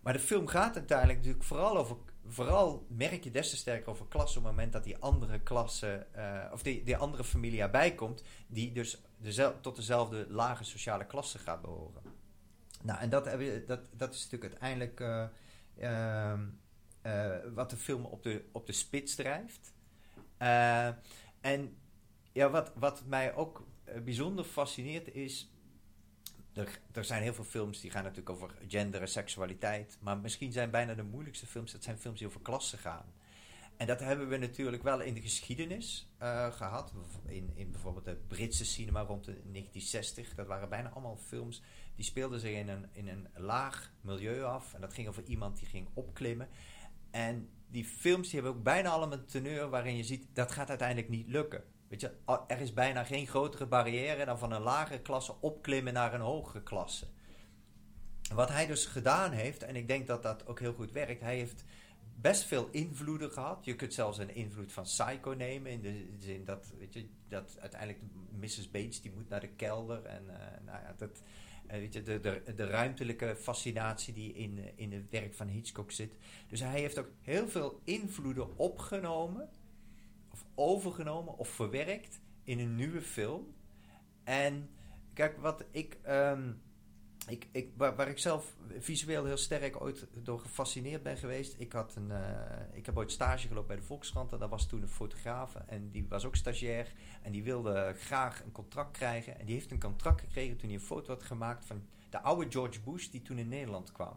Maar 0.00 0.12
de 0.12 0.18
film 0.18 0.46
gaat 0.46 0.76
uiteindelijk 0.76 1.18
natuurlijk 1.18 1.44
vooral 1.44 1.76
over... 1.76 1.96
Vooral 2.26 2.86
merk 2.88 3.24
je 3.24 3.30
des 3.30 3.50
te 3.50 3.56
sterker 3.56 3.90
over 3.90 4.06
klasse 4.06 4.38
op 4.38 4.44
het 4.44 4.52
moment 4.52 4.72
dat 4.72 4.84
die 4.84 4.96
andere 4.96 5.40
klasse... 5.40 6.06
Uh, 6.16 6.52
of 6.52 6.62
die, 6.62 6.82
die 6.82 6.96
andere 6.96 7.24
familie 7.24 7.60
erbij 7.60 7.94
komt... 7.94 8.22
die 8.46 8.72
dus 8.72 9.02
dezelfde, 9.16 9.60
tot 9.60 9.76
dezelfde 9.76 10.26
lage 10.28 10.64
sociale 10.64 11.06
klasse 11.06 11.38
gaat 11.38 11.60
behoren. 11.62 12.02
Nou, 12.84 13.00
en 13.00 13.08
dat, 13.08 13.24
dat, 13.66 13.80
dat 13.92 14.14
is 14.14 14.22
natuurlijk 14.22 14.52
uiteindelijk 14.52 15.00
uh, 15.00 15.24
uh, 15.78 16.32
uh, 17.06 17.36
wat 17.54 17.70
de 17.70 17.76
film 17.76 18.04
op 18.04 18.22
de, 18.22 18.44
op 18.52 18.66
de 18.66 18.72
spits 18.72 19.14
drijft. 19.14 19.72
Eh, 20.36 20.86
en 21.40 21.76
ja, 22.32 22.50
wat, 22.50 22.72
wat 22.74 23.04
mij 23.06 23.34
ook 23.34 23.66
bijzonder 24.04 24.44
fascineert 24.44 25.14
is. 25.14 25.52
Er, 26.52 26.80
er 26.92 27.04
zijn 27.04 27.22
heel 27.22 27.34
veel 27.34 27.44
films 27.44 27.80
die 27.80 27.90
gaan 27.90 28.02
natuurlijk 28.02 28.30
over 28.30 28.54
gender 28.68 29.00
en 29.00 29.08
seksualiteit. 29.08 29.98
Maar 30.00 30.18
misschien 30.18 30.52
zijn 30.52 30.70
bijna 30.70 30.94
de 30.94 31.02
moeilijkste 31.02 31.46
films, 31.46 31.72
dat 31.72 31.82
zijn 31.82 31.98
films 31.98 32.18
die 32.18 32.28
over 32.28 32.40
klassen 32.40 32.78
gaan. 32.78 33.12
En 33.76 33.86
dat 33.86 34.00
hebben 34.00 34.28
we 34.28 34.36
natuurlijk 34.36 34.82
wel 34.82 35.00
in 35.00 35.14
de 35.14 35.20
geschiedenis 35.20 36.08
gehad. 36.50 36.92
In, 37.26 37.52
in 37.54 37.70
bijvoorbeeld 37.70 38.04
de 38.04 38.16
Britse 38.26 38.64
cinema 38.64 39.00
rond 39.00 39.24
de 39.24 39.32
1960. 39.32 40.34
Dat 40.34 40.46
waren 40.46 40.68
bijna 40.68 40.90
allemaal 40.90 41.16
films 41.16 41.62
die 41.94 42.04
speelden 42.04 42.40
zich 42.40 42.56
in 42.56 42.68
een, 42.68 42.86
in 42.92 43.08
een 43.08 43.28
laag 43.34 43.92
milieu 44.00 44.42
af. 44.42 44.74
En 44.74 44.80
dat 44.80 44.94
ging 44.94 45.08
over 45.08 45.24
iemand 45.24 45.58
die 45.58 45.68
ging 45.68 45.88
opklimmen. 45.94 46.48
En 47.10 47.48
die 47.68 47.84
films 47.84 48.30
die 48.30 48.40
hebben 48.40 48.58
ook 48.58 48.64
bijna 48.64 48.90
allemaal 48.90 49.18
een 49.18 49.26
teneur 49.26 49.68
waarin 49.68 49.96
je 49.96 50.04
ziet 50.04 50.26
dat 50.32 50.52
gaat 50.52 50.68
uiteindelijk 50.68 51.08
niet 51.08 51.28
lukken. 51.28 51.64
Weet 51.88 52.00
je, 52.00 52.12
er 52.46 52.60
is 52.60 52.72
bijna 52.72 53.04
geen 53.04 53.26
grotere 53.26 53.66
barrière 53.66 54.24
dan 54.24 54.38
van 54.38 54.52
een 54.52 54.62
lagere 54.62 55.00
klasse 55.00 55.40
opklimmen 55.40 55.92
naar 55.92 56.14
een 56.14 56.20
hogere 56.20 56.62
klasse. 56.62 57.06
Wat 58.34 58.48
hij 58.48 58.66
dus 58.66 58.86
gedaan 58.86 59.32
heeft, 59.32 59.62
en 59.62 59.76
ik 59.76 59.88
denk 59.88 60.06
dat 60.06 60.22
dat 60.22 60.46
ook 60.46 60.60
heel 60.60 60.72
goed 60.72 60.92
werkt, 60.92 61.20
hij 61.20 61.36
heeft 61.36 61.64
best 62.16 62.44
veel 62.44 62.68
invloeden 62.70 63.30
gehad. 63.30 63.64
Je 63.64 63.76
kunt 63.76 63.94
zelfs 63.94 64.18
een 64.18 64.34
invloed 64.34 64.72
van 64.72 64.82
Psycho 64.82 65.34
nemen. 65.34 65.70
In 65.70 65.80
de 65.80 66.16
zin 66.18 66.44
dat, 66.44 66.72
weet 66.78 66.92
je, 66.92 67.08
dat 67.28 67.56
uiteindelijk 67.60 68.00
Mrs. 68.30 68.70
Bates 68.70 69.00
die 69.00 69.12
moet 69.14 69.28
naar 69.28 69.40
de 69.40 69.48
kelder. 69.48 70.04
En 70.04 70.24
uh, 70.24 70.36
nou 70.64 70.78
ja, 70.82 70.94
dat, 70.96 71.22
uh, 71.66 71.72
weet 71.72 71.92
je, 71.92 72.02
de, 72.02 72.20
de, 72.20 72.54
de 72.54 72.66
ruimtelijke 72.66 73.36
fascinatie 73.36 74.14
die 74.14 74.32
in, 74.32 74.58
in 74.76 74.92
het 74.92 75.10
werk 75.10 75.34
van 75.34 75.48
Hitchcock 75.48 75.90
zit. 75.90 76.16
Dus 76.48 76.60
hij 76.60 76.80
heeft 76.80 76.98
ook 76.98 77.10
heel 77.20 77.48
veel 77.48 77.80
invloeden 77.84 78.58
opgenomen. 78.58 79.48
Of 80.30 80.44
overgenomen 80.54 81.38
of 81.38 81.48
verwerkt 81.48 82.20
in 82.42 82.58
een 82.58 82.74
nieuwe 82.74 83.02
film. 83.02 83.54
En 84.24 84.68
kijk, 85.12 85.38
wat 85.38 85.64
ik... 85.70 85.98
Um, 86.08 86.62
ik, 87.26 87.46
ik, 87.52 87.68
waar, 87.76 88.08
ik 88.08 88.18
zelf 88.18 88.54
visueel 88.78 89.24
heel 89.24 89.36
sterk 89.36 89.80
ooit 89.80 90.06
door 90.22 90.40
gefascineerd 90.40 91.02
ben 91.02 91.16
geweest. 91.16 91.54
Ik, 91.58 91.72
had 91.72 91.94
een, 91.96 92.08
uh, 92.08 92.18
ik 92.72 92.86
heb 92.86 92.96
ooit 92.96 93.12
stage 93.12 93.48
gelopen 93.48 93.68
bij 93.68 93.76
de 93.76 93.82
Volkskrant. 93.82 94.32
En 94.32 94.38
daar 94.38 94.48
was 94.48 94.66
toen 94.66 94.82
een 94.82 94.88
fotograaf. 94.88 95.54
En 95.66 95.90
die 95.90 96.06
was 96.08 96.24
ook 96.24 96.36
stagiair. 96.36 96.92
En 97.22 97.32
die 97.32 97.42
wilde 97.42 97.94
graag 97.98 98.44
een 98.44 98.52
contract 98.52 98.96
krijgen. 98.96 99.38
En 99.38 99.46
die 99.46 99.54
heeft 99.54 99.70
een 99.70 99.80
contract 99.80 100.20
gekregen 100.20 100.56
toen 100.56 100.68
hij 100.68 100.78
een 100.78 100.84
foto 100.84 101.12
had 101.12 101.22
gemaakt 101.22 101.64
van 101.64 101.86
de 102.10 102.20
oude 102.20 102.50
George 102.50 102.80
Bush 102.80 103.08
die 103.08 103.22
toen 103.22 103.38
in 103.38 103.48
Nederland 103.48 103.92
kwam. 103.92 104.16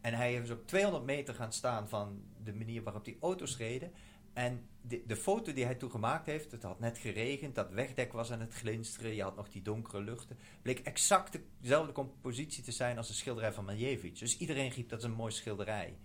En 0.00 0.14
hij 0.14 0.34
is 0.34 0.50
op 0.50 0.66
200 0.66 1.04
meter 1.04 1.34
gaan 1.34 1.52
staan 1.52 1.88
van 1.88 2.22
de 2.44 2.54
manier 2.54 2.82
waarop 2.82 3.04
die 3.04 3.16
auto's 3.20 3.56
reden. 3.56 3.92
En 4.32 4.68
de, 4.80 5.02
de, 5.06 5.16
foto 5.16 5.52
die 5.52 5.64
hij 5.64 5.74
toen 5.74 5.90
gemaakt 5.90 6.26
heeft, 6.26 6.52
het 6.52 6.62
had 6.62 6.80
net 6.80 6.98
geregend, 6.98 7.54
dat 7.54 7.70
wegdek 7.70 8.12
was 8.12 8.32
aan 8.32 8.40
het 8.40 8.54
glinsteren, 8.54 9.14
je 9.14 9.22
had 9.22 9.36
nog 9.36 9.48
die 9.48 9.62
donkere 9.62 10.02
luchten, 10.02 10.38
bleek 10.62 10.78
exact 10.78 11.38
dezelfde 11.60 11.92
compositie 11.92 12.62
te 12.62 12.72
zijn 12.72 12.96
als 12.96 13.08
de 13.08 13.14
schilderij 13.14 13.52
van 13.52 13.64
Malevich. 13.64 14.18
Dus 14.18 14.38
iedereen 14.38 14.70
riep 14.70 14.88
dat 14.88 14.98
is 14.98 15.04
een 15.04 15.12
mooi 15.12 15.32
schilderij. 15.32 15.98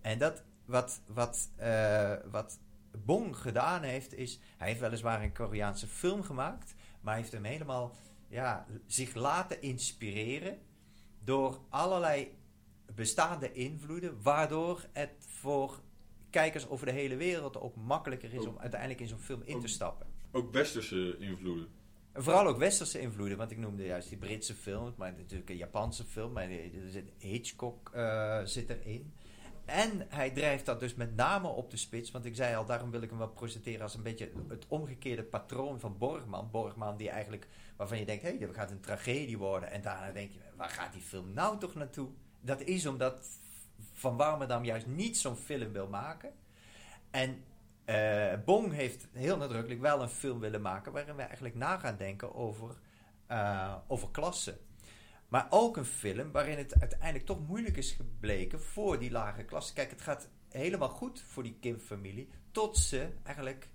En 0.00 0.18
dat, 0.18 0.42
wat, 0.64 1.00
wat, 1.06 1.50
uh, 1.60 2.14
wat 2.30 2.58
Bong 3.04 3.36
gedaan 3.36 3.82
heeft, 3.82 4.14
is, 4.14 4.40
hij 4.56 4.68
heeft 4.68 4.80
weliswaar 4.80 5.22
een 5.22 5.32
Koreaanse 5.32 5.86
film 5.86 6.22
gemaakt, 6.22 6.74
maar 7.00 7.16
heeft 7.16 7.32
hem 7.32 7.44
helemaal, 7.44 7.96
ja, 8.28 8.66
zich 8.86 9.14
laten 9.14 9.62
inspireren 9.62 10.58
door 11.24 11.60
allerlei 11.68 12.36
bestaande 12.94 13.52
invloeden, 13.52 14.22
waardoor 14.22 14.86
het 14.92 15.12
voor 15.18 15.80
kijkers 16.32 16.68
over 16.68 16.86
de 16.86 16.92
hele 16.92 17.16
wereld 17.16 17.60
ook 17.60 17.76
makkelijker 17.76 18.34
is 18.34 18.46
om 18.46 18.58
uiteindelijk 18.58 19.00
in 19.00 19.08
zo'n 19.08 19.18
film 19.18 19.42
in 19.44 19.60
te 19.60 19.68
stappen. 19.68 20.06
Ook 20.32 20.52
westerse 20.52 21.16
invloeden. 21.18 21.68
Vooral 22.14 22.46
ook 22.46 22.58
westerse 22.58 23.00
invloeden, 23.00 23.38
want 23.38 23.50
ik 23.50 23.58
noemde 23.58 23.84
juist 23.84 24.08
die 24.08 24.18
Britse 24.18 24.54
film, 24.54 24.94
maar 24.96 25.12
natuurlijk 25.12 25.50
een 25.50 25.56
Japanse 25.56 26.04
film, 26.04 26.32
maar 26.32 26.48
Hitchcock 27.18 27.90
uh, 27.94 28.40
zit 28.44 28.70
erin. 28.70 29.12
En 29.64 30.06
hij 30.08 30.30
drijft 30.30 30.66
dat 30.66 30.80
dus 30.80 30.94
met 30.94 31.16
name 31.16 31.48
op 31.48 31.70
de 31.70 31.76
spits, 31.76 32.10
want 32.10 32.24
ik 32.24 32.36
zei 32.36 32.56
al, 32.56 32.64
daarom 32.64 32.90
wil 32.90 33.02
ik 33.02 33.08
hem 33.08 33.18
wel 33.18 33.28
presenteren 33.28 33.82
als 33.82 33.94
een 33.94 34.02
beetje 34.02 34.32
het 34.48 34.66
omgekeerde 34.68 35.22
patroon 35.22 35.80
van 35.80 35.98
Borgman. 35.98 36.50
Borgman 36.50 36.96
die 36.96 37.10
eigenlijk, 37.10 37.48
waarvan 37.76 37.98
je 37.98 38.04
denkt, 38.04 38.22
hé, 38.22 38.28
hey, 38.28 38.38
dat 38.38 38.54
gaat 38.54 38.70
een 38.70 38.80
tragedie 38.80 39.38
worden. 39.38 39.70
En 39.70 39.82
daarna 39.82 40.12
denk 40.12 40.32
je, 40.32 40.38
waar 40.56 40.70
gaat 40.70 40.92
die 40.92 41.02
film 41.02 41.32
nou 41.32 41.58
toch 41.58 41.74
naartoe? 41.74 42.08
Dat 42.40 42.60
is 42.60 42.86
omdat 42.86 43.40
van 43.92 44.16
Warmerdam 44.16 44.64
juist 44.64 44.86
niet 44.86 45.18
zo'n 45.18 45.36
film 45.36 45.72
wil 45.72 45.88
maken. 45.88 46.32
En 47.10 47.44
uh, 47.86 48.32
Bong 48.44 48.72
heeft 48.72 49.08
heel 49.12 49.36
nadrukkelijk 49.36 49.80
wel 49.80 50.02
een 50.02 50.08
film 50.08 50.40
willen 50.40 50.62
maken 50.62 50.92
waarin 50.92 51.16
we 51.16 51.22
eigenlijk 51.22 51.54
na 51.54 51.78
gaan 51.78 51.96
denken 51.96 52.34
over, 52.34 52.76
uh, 53.30 53.76
over 53.86 54.10
klassen. 54.10 54.58
Maar 55.28 55.46
ook 55.50 55.76
een 55.76 55.84
film 55.84 56.32
waarin 56.32 56.58
het 56.58 56.80
uiteindelijk 56.80 57.26
toch 57.26 57.46
moeilijk 57.46 57.76
is 57.76 57.92
gebleken 57.92 58.60
voor 58.60 58.98
die 58.98 59.10
lage 59.10 59.44
klasse. 59.44 59.72
Kijk, 59.72 59.90
het 59.90 60.00
gaat 60.00 60.28
helemaal 60.48 60.88
goed 60.88 61.22
voor 61.26 61.42
die 61.42 61.56
Kim-familie. 61.60 62.28
Tot 62.50 62.76
ze 62.76 63.08
eigenlijk 63.22 63.68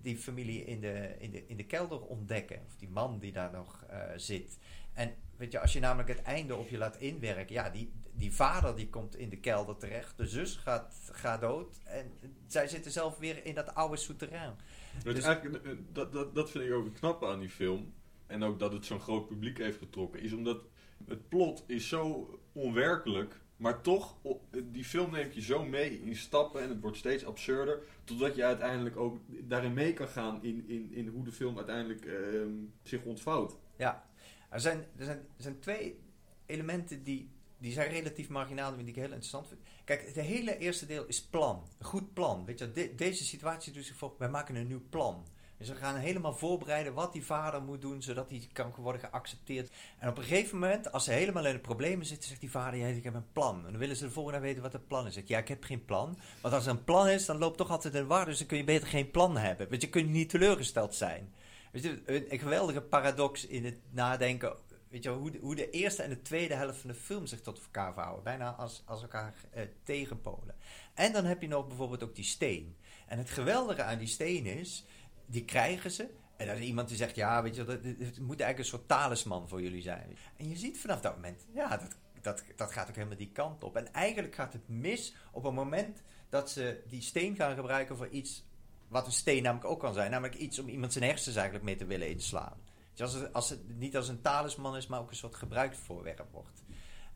die 0.00 0.16
familie 0.16 0.64
in 0.64 0.80
de, 0.80 1.14
in, 1.18 1.30
de, 1.30 1.46
in 1.46 1.56
de 1.56 1.66
kelder 1.66 2.00
ontdekken. 2.00 2.60
Of 2.66 2.76
die 2.76 2.88
man 2.88 3.18
die 3.18 3.32
daar 3.32 3.52
nog 3.52 3.84
eh, 3.88 3.98
zit. 4.16 4.58
En 4.92 5.14
weet 5.36 5.52
je, 5.52 5.60
als 5.60 5.72
je 5.72 5.80
namelijk 5.80 6.08
het 6.08 6.22
einde 6.22 6.56
op 6.56 6.68
je 6.68 6.78
laat 6.78 6.96
inwerken. 6.96 7.54
Ja, 7.54 7.70
die, 7.70 7.92
die 8.14 8.32
vader 8.34 8.76
die 8.76 8.88
komt 8.88 9.16
in 9.16 9.28
de 9.28 9.40
kelder 9.40 9.76
terecht. 9.76 10.16
De 10.16 10.26
zus 10.26 10.56
gaat, 10.56 11.10
gaat 11.12 11.40
dood. 11.40 11.80
En 11.84 12.12
zij 12.46 12.68
zitten 12.68 12.92
zelf 12.92 13.18
weer 13.18 13.44
in 13.44 13.54
dat 13.54 13.74
oude 13.74 13.96
souterrain. 13.96 14.54
Dus- 15.02 15.24
eigenlijk, 15.24 15.64
eh, 15.64 15.72
dat, 15.92 16.12
dat, 16.12 16.34
dat 16.34 16.50
vind 16.50 16.64
ik 16.64 16.72
ook 16.72 16.84
het 16.84 16.98
knappe 16.98 17.26
aan 17.26 17.40
die 17.40 17.50
film. 17.50 17.92
En 18.26 18.42
ook 18.42 18.58
dat 18.58 18.72
het 18.72 18.86
zo'n 18.86 19.00
groot 19.00 19.28
publiek 19.28 19.58
heeft 19.58 19.78
getrokken. 19.78 20.20
Is 20.20 20.32
omdat 20.32 20.62
het 21.06 21.28
plot 21.28 21.64
is 21.66 21.88
zo 21.88 22.38
onwerkelijk. 22.52 23.40
Maar 23.56 23.80
toch, 23.80 24.16
die 24.64 24.84
film 24.84 25.10
neemt 25.10 25.34
je 25.34 25.40
zo 25.40 25.64
mee 25.64 26.02
in 26.02 26.16
stappen. 26.16 26.62
En 26.62 26.68
het 26.68 26.80
wordt 26.80 26.96
steeds 26.96 27.24
absurder. 27.24 27.82
Totdat 28.04 28.36
je 28.36 28.44
uiteindelijk 28.44 28.96
ook 28.96 29.18
daarin 29.28 29.72
mee 29.72 29.92
kan 29.92 30.08
gaan. 30.08 30.42
In, 30.42 30.68
in, 30.68 30.92
in 30.92 31.08
hoe 31.08 31.24
de 31.24 31.32
film 31.32 31.56
uiteindelijk 31.56 32.04
ehm, 32.04 32.52
zich 32.82 33.02
ontvouwt. 33.02 33.56
Ja, 33.76 34.06
er 34.50 34.60
zijn, 34.60 34.78
er 34.96 35.04
zijn, 35.04 35.18
er 35.18 35.42
zijn 35.42 35.58
twee 35.58 36.00
elementen 36.46 37.02
die, 37.02 37.30
die 37.62 37.72
zijn 37.72 37.90
relatief 37.90 38.28
marginaal, 38.28 38.76
die 38.76 38.86
ik 38.86 38.94
heel 38.94 39.04
interessant 39.04 39.48
vind. 39.48 39.60
Kijk, 39.84 40.06
het 40.06 40.14
hele 40.24 40.58
eerste 40.58 40.86
deel 40.86 41.04
is 41.06 41.22
plan. 41.22 41.68
Een 41.78 41.84
goed 41.86 42.12
plan. 42.12 42.44
Weet 42.44 42.58
je, 42.58 42.72
de- 42.72 42.94
deze 42.94 43.24
situatie 43.24 43.72
doet 43.72 43.84
zich 43.84 43.96
voor, 43.96 44.14
wij 44.18 44.28
maken 44.28 44.54
een 44.54 44.66
nieuw 44.66 44.82
plan. 44.90 45.26
Dus 45.58 45.68
we 45.70 45.74
gaan 45.76 45.96
helemaal 45.96 46.34
voorbereiden 46.34 46.94
wat 46.94 47.12
die 47.12 47.24
vader 47.24 47.62
moet 47.62 47.80
doen, 47.80 48.02
zodat 48.02 48.30
hij 48.30 48.48
kan 48.52 48.72
worden 48.76 49.00
geaccepteerd. 49.00 49.70
En 49.98 50.08
op 50.08 50.16
een 50.18 50.22
gegeven 50.24 50.58
moment, 50.58 50.92
als 50.92 51.04
ze 51.04 51.12
helemaal 51.12 51.46
in 51.46 51.52
de 51.52 51.58
problemen 51.58 52.06
zitten, 52.06 52.28
zegt 52.28 52.40
die 52.40 52.50
vader, 52.50 52.78
ja, 52.80 52.86
ik 52.86 53.04
heb 53.04 53.14
een 53.14 53.32
plan. 53.32 53.56
En 53.56 53.70
dan 53.70 53.78
willen 53.78 53.96
ze 53.96 54.04
de 54.04 54.10
volgende 54.10 54.40
weten 54.40 54.62
wat 54.62 54.72
het 54.72 54.86
plan 54.86 55.06
is. 55.06 55.14
Zegt, 55.14 55.28
ja, 55.28 55.38
ik 55.38 55.48
heb 55.48 55.64
geen 55.64 55.84
plan. 55.84 56.18
Want 56.40 56.54
als 56.54 56.64
er 56.66 56.70
een 56.70 56.84
plan 56.84 57.08
is, 57.08 57.26
dan 57.26 57.38
loopt 57.38 57.56
toch 57.58 57.70
altijd 57.70 57.94
een 57.94 58.06
war, 58.06 58.24
dus 58.24 58.38
dan 58.38 58.46
kun 58.46 58.56
je 58.56 58.64
beter 58.64 58.88
geen 58.88 59.10
plan 59.10 59.36
hebben. 59.36 59.68
Want 59.68 59.82
je 59.82 59.88
kunt 59.88 60.08
niet 60.08 60.28
teleurgesteld 60.28 60.94
zijn. 60.94 61.32
Weet 61.72 61.82
je, 61.82 62.02
een 62.32 62.38
geweldige 62.38 62.80
paradox 62.80 63.46
in 63.46 63.64
het 63.64 63.76
nadenken. 63.90 64.56
Weet 64.92 65.02
je, 65.02 65.08
wel, 65.08 65.18
hoe 65.18 65.30
de, 65.30 65.38
hoe 65.38 65.54
de 65.54 65.70
eerste 65.70 66.02
en 66.02 66.08
de 66.08 66.22
tweede 66.22 66.54
helft 66.54 66.78
van 66.78 66.90
de 66.90 66.96
film 66.96 67.26
zich 67.26 67.40
tot 67.40 67.60
elkaar 67.62 67.92
verhouden. 67.92 68.24
Bijna 68.24 68.50
als, 68.50 68.82
als 68.86 69.02
elkaar 69.02 69.34
eh, 69.50 69.62
tegenpolen. 69.82 70.54
En 70.94 71.12
dan 71.12 71.24
heb 71.24 71.42
je 71.42 71.48
nog 71.48 71.66
bijvoorbeeld 71.66 72.02
ook 72.02 72.14
die 72.14 72.24
steen. 72.24 72.76
En 73.06 73.18
het 73.18 73.30
geweldige 73.30 73.82
aan 73.82 73.98
die 73.98 74.06
steen 74.06 74.46
is, 74.46 74.84
die 75.26 75.44
krijgen 75.44 75.90
ze. 75.90 76.08
En 76.36 76.46
dan 76.46 76.56
is 76.56 76.62
iemand 76.62 76.88
die 76.88 76.96
zegt, 76.96 77.16
ja, 77.16 77.42
weet 77.42 77.54
je, 77.54 77.64
dat, 77.64 77.78
het 77.82 78.20
moet 78.20 78.40
eigenlijk 78.40 78.58
een 78.58 78.64
soort 78.64 78.88
talisman 78.88 79.48
voor 79.48 79.62
jullie 79.62 79.82
zijn. 79.82 80.16
En 80.36 80.48
je 80.48 80.56
ziet 80.56 80.80
vanaf 80.80 81.00
dat 81.00 81.14
moment, 81.14 81.46
ja, 81.52 81.76
dat, 81.76 81.96
dat, 82.20 82.42
dat 82.56 82.72
gaat 82.72 82.88
ook 82.88 82.94
helemaal 82.94 83.16
die 83.16 83.32
kant 83.32 83.64
op. 83.64 83.76
En 83.76 83.92
eigenlijk 83.92 84.34
gaat 84.34 84.52
het 84.52 84.68
mis 84.68 85.14
op 85.30 85.42
het 85.44 85.54
moment 85.54 86.02
dat 86.28 86.50
ze 86.50 86.82
die 86.88 87.02
steen 87.02 87.36
gaan 87.36 87.54
gebruiken 87.54 87.96
voor 87.96 88.08
iets 88.08 88.44
wat 88.88 89.06
een 89.06 89.12
steen 89.12 89.42
namelijk 89.42 89.70
ook 89.70 89.80
kan 89.80 89.94
zijn. 89.94 90.10
Namelijk 90.10 90.38
iets 90.38 90.58
om 90.58 90.68
iemand 90.68 90.92
zijn 90.92 91.04
hersens 91.04 91.34
eigenlijk 91.34 91.64
mee 91.64 91.76
te 91.76 91.86
willen 91.86 92.08
inslaan. 92.08 92.70
Dus 92.94 93.00
als 93.00 93.14
het, 93.14 93.32
als 93.32 93.50
het 93.50 93.78
niet 93.78 93.96
als 93.96 94.08
een 94.08 94.20
talisman 94.20 94.76
is, 94.76 94.86
maar 94.86 95.00
ook 95.00 95.10
een 95.10 95.16
soort 95.16 95.34
gebruikt 95.34 95.76
voorwerp 95.76 96.28
wordt. 96.32 96.64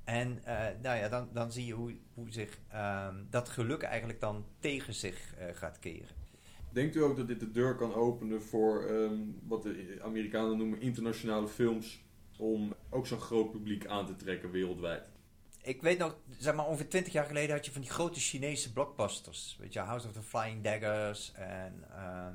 En 0.04 0.44
eh, 0.44 0.66
nou 0.82 0.98
ja, 0.98 1.08
dan, 1.08 1.28
dan 1.32 1.52
zie 1.52 1.66
je 1.66 1.72
hoe, 1.72 1.96
hoe 2.14 2.32
zich 2.32 2.58
ehm, 2.68 3.14
dat 3.30 3.48
geluk 3.48 3.82
eigenlijk 3.82 4.20
dan 4.20 4.44
tegen 4.58 4.94
zich 4.94 5.34
eh, 5.34 5.46
gaat 5.54 5.78
keren. 5.78 6.16
Denkt 6.72 6.96
u 6.96 7.02
ook 7.02 7.16
dat 7.16 7.28
dit 7.28 7.40
de 7.40 7.50
deur 7.50 7.74
kan 7.74 7.94
openen 7.94 8.42
voor 8.42 8.84
ehm, 8.84 9.18
wat 9.42 9.62
de 9.62 9.98
Amerikanen 10.02 10.56
noemen 10.56 10.80
internationale 10.80 11.48
films? 11.48 12.04
Om 12.38 12.74
ook 12.90 13.06
zo'n 13.06 13.20
groot 13.20 13.50
publiek 13.50 13.86
aan 13.86 14.06
te 14.06 14.16
trekken 14.16 14.50
wereldwijd. 14.50 15.10
Ik 15.62 15.82
weet 15.82 15.98
nog, 15.98 16.16
zeg 16.38 16.54
maar 16.54 16.66
ongeveer 16.66 16.88
20 16.88 17.12
jaar 17.12 17.24
geleden 17.24 17.56
had 17.56 17.66
je 17.66 17.72
van 17.72 17.80
die 17.80 17.90
grote 17.90 18.20
Chinese 18.20 18.72
blockbusters. 18.72 19.56
Weet 19.60 19.72
je, 19.72 19.78
House 19.78 20.06
of 20.06 20.12
the 20.12 20.22
Flying 20.22 20.62
Daggers 20.62 21.32
en 21.32 21.84
ehm, 21.90 22.34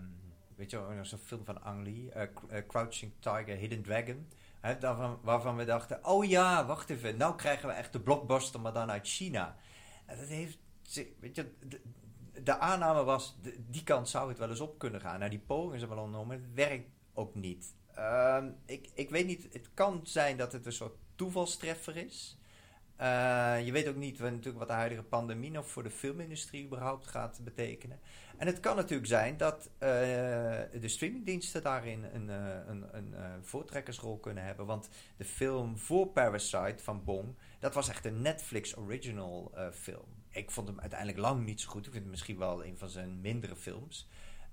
weet 0.61 0.71
je 0.71 0.95
nog 0.95 1.07
zo'n 1.07 1.19
film 1.19 1.45
van 1.45 1.63
Ang 1.63 1.83
Lee, 1.83 2.11
eh, 2.11 2.27
eh, 2.49 2.67
Crouching 2.67 3.11
Tiger, 3.19 3.55
Hidden 3.55 3.81
Dragon. 3.81 4.27
Hè, 4.59 4.79
waarvan 5.21 5.55
we 5.55 5.65
dachten, 5.65 6.05
oh 6.05 6.25
ja, 6.25 6.65
wacht 6.65 6.89
even, 6.89 7.17
nou 7.17 7.35
krijgen 7.35 7.67
we 7.67 7.73
echt 7.73 7.93
de 7.93 7.99
blockbuster, 7.99 8.61
maar 8.61 8.73
dan 8.73 8.91
uit 8.91 9.07
China. 9.07 9.55
En 10.05 10.17
dat 10.17 10.27
heeft, 10.27 10.57
weet 11.19 11.35
je, 11.35 11.51
de, 12.43 12.59
aanname 12.59 13.03
was, 13.03 13.37
die 13.69 13.83
kant 13.83 14.09
zou 14.09 14.29
het 14.29 14.37
wel 14.37 14.49
eens 14.49 14.59
op 14.59 14.79
kunnen 14.79 15.01
gaan. 15.01 15.19
Nou, 15.19 15.31
die 15.31 15.39
pogingen 15.39 15.79
zijn 15.79 15.91
wel 15.91 16.03
ondernomen, 16.03 16.41
het 16.41 16.53
werkt 16.53 16.89
ook 17.13 17.35
niet. 17.35 17.75
Ehm, 17.93 18.49
ik, 18.65 18.89
ik 18.93 19.09
weet 19.09 19.25
niet, 19.25 19.53
het 19.53 19.69
kan 19.73 19.99
zijn 20.03 20.37
dat 20.37 20.51
het 20.51 20.65
een 20.65 20.71
soort 20.71 20.95
toevalstreffer 21.15 21.97
is. 21.97 22.37
Eh, 23.01 23.65
je 23.65 23.71
weet 23.71 23.87
ook 23.87 23.95
niet 23.95 24.19
natuurlijk 24.19 24.57
wat 24.57 24.67
de 24.67 24.73
huidige 24.73 25.03
pandemie 25.03 25.51
nog 25.51 25.67
voor 25.67 25.83
de 25.83 25.89
filmindustrie 25.89 26.65
überhaupt 26.65 27.07
gaat 27.07 27.39
betekenen. 27.43 27.99
En 28.41 28.47
het 28.47 28.59
kan 28.59 28.75
natuurlijk 28.75 29.07
zijn 29.07 29.37
dat 29.37 29.69
eh, 29.77 29.89
de 30.81 30.87
streamingdiensten 30.87 31.63
daarin 31.63 32.03
een, 32.03 32.29
eh, 32.29 32.67
een, 32.67 32.85
een 32.91 33.13
eh, 33.13 33.33
voortrekkersrol 33.41 34.17
kunnen 34.17 34.43
hebben. 34.43 34.65
Want 34.65 34.89
de 35.17 35.25
film 35.25 35.77
voor 35.77 36.07
Parasite 36.07 36.83
van 36.83 37.03
Bong, 37.03 37.35
dat 37.59 37.73
was 37.73 37.89
echt 37.89 38.05
een 38.05 38.21
Netflix 38.21 38.77
original 38.77 39.51
film. 39.73 40.05
Ik 40.29 40.51
vond 40.51 40.67
hem 40.67 40.79
uiteindelijk 40.79 41.19
lang 41.19 41.45
niet 41.45 41.61
zo 41.61 41.69
goed. 41.69 41.85
Ik 41.85 41.91
vind 41.91 42.03
het 42.03 42.11
misschien 42.11 42.37
wel 42.37 42.65
een 42.65 42.77
van 42.77 42.89
zijn 42.89 43.21
mindere 43.21 43.55
films. 43.55 44.07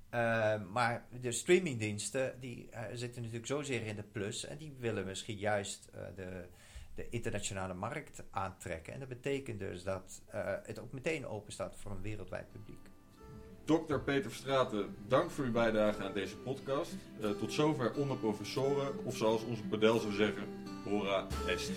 Eh, 0.08 0.62
maar 0.62 1.06
de 1.20 1.32
streamingdiensten 1.32 2.40
die 2.40 2.68
zitten 2.92 3.20
natuurlijk 3.20 3.46
zozeer 3.46 3.86
in 3.86 3.96
de 3.96 4.02
plus. 4.02 4.44
En 4.44 4.58
die 4.58 4.74
willen 4.78 5.04
misschien 5.04 5.38
juist 5.38 5.88
de, 6.14 6.48
de 6.94 7.08
internationale 7.08 7.74
markt 7.74 8.22
aantrekken. 8.30 8.92
En 8.92 8.98
dat 8.98 9.08
betekent 9.08 9.58
dus 9.58 9.82
dat 9.82 10.22
het 10.62 10.78
ook 10.78 10.92
meteen 10.92 11.26
open 11.26 11.52
staat 11.52 11.76
voor 11.76 11.90
een 11.90 12.02
wereldwijd 12.02 12.50
publiek. 12.50 12.96
Dr. 13.68 13.98
Peter 14.04 14.30
Straten, 14.30 14.94
dank 15.08 15.30
voor 15.30 15.44
uw 15.44 15.52
bijdrage 15.52 16.02
aan 16.02 16.12
deze 16.12 16.36
podcast. 16.36 16.96
Eh, 17.20 17.30
tot 17.30 17.52
zover 17.52 17.92
onder 17.94 18.16
professoren, 18.16 19.04
of 19.04 19.16
zoals 19.16 19.44
onze 19.44 19.62
Bedel 19.62 19.98
zou 19.98 20.12
zeggen, 20.12 20.42
hora 20.84 21.26
est. 21.46 21.70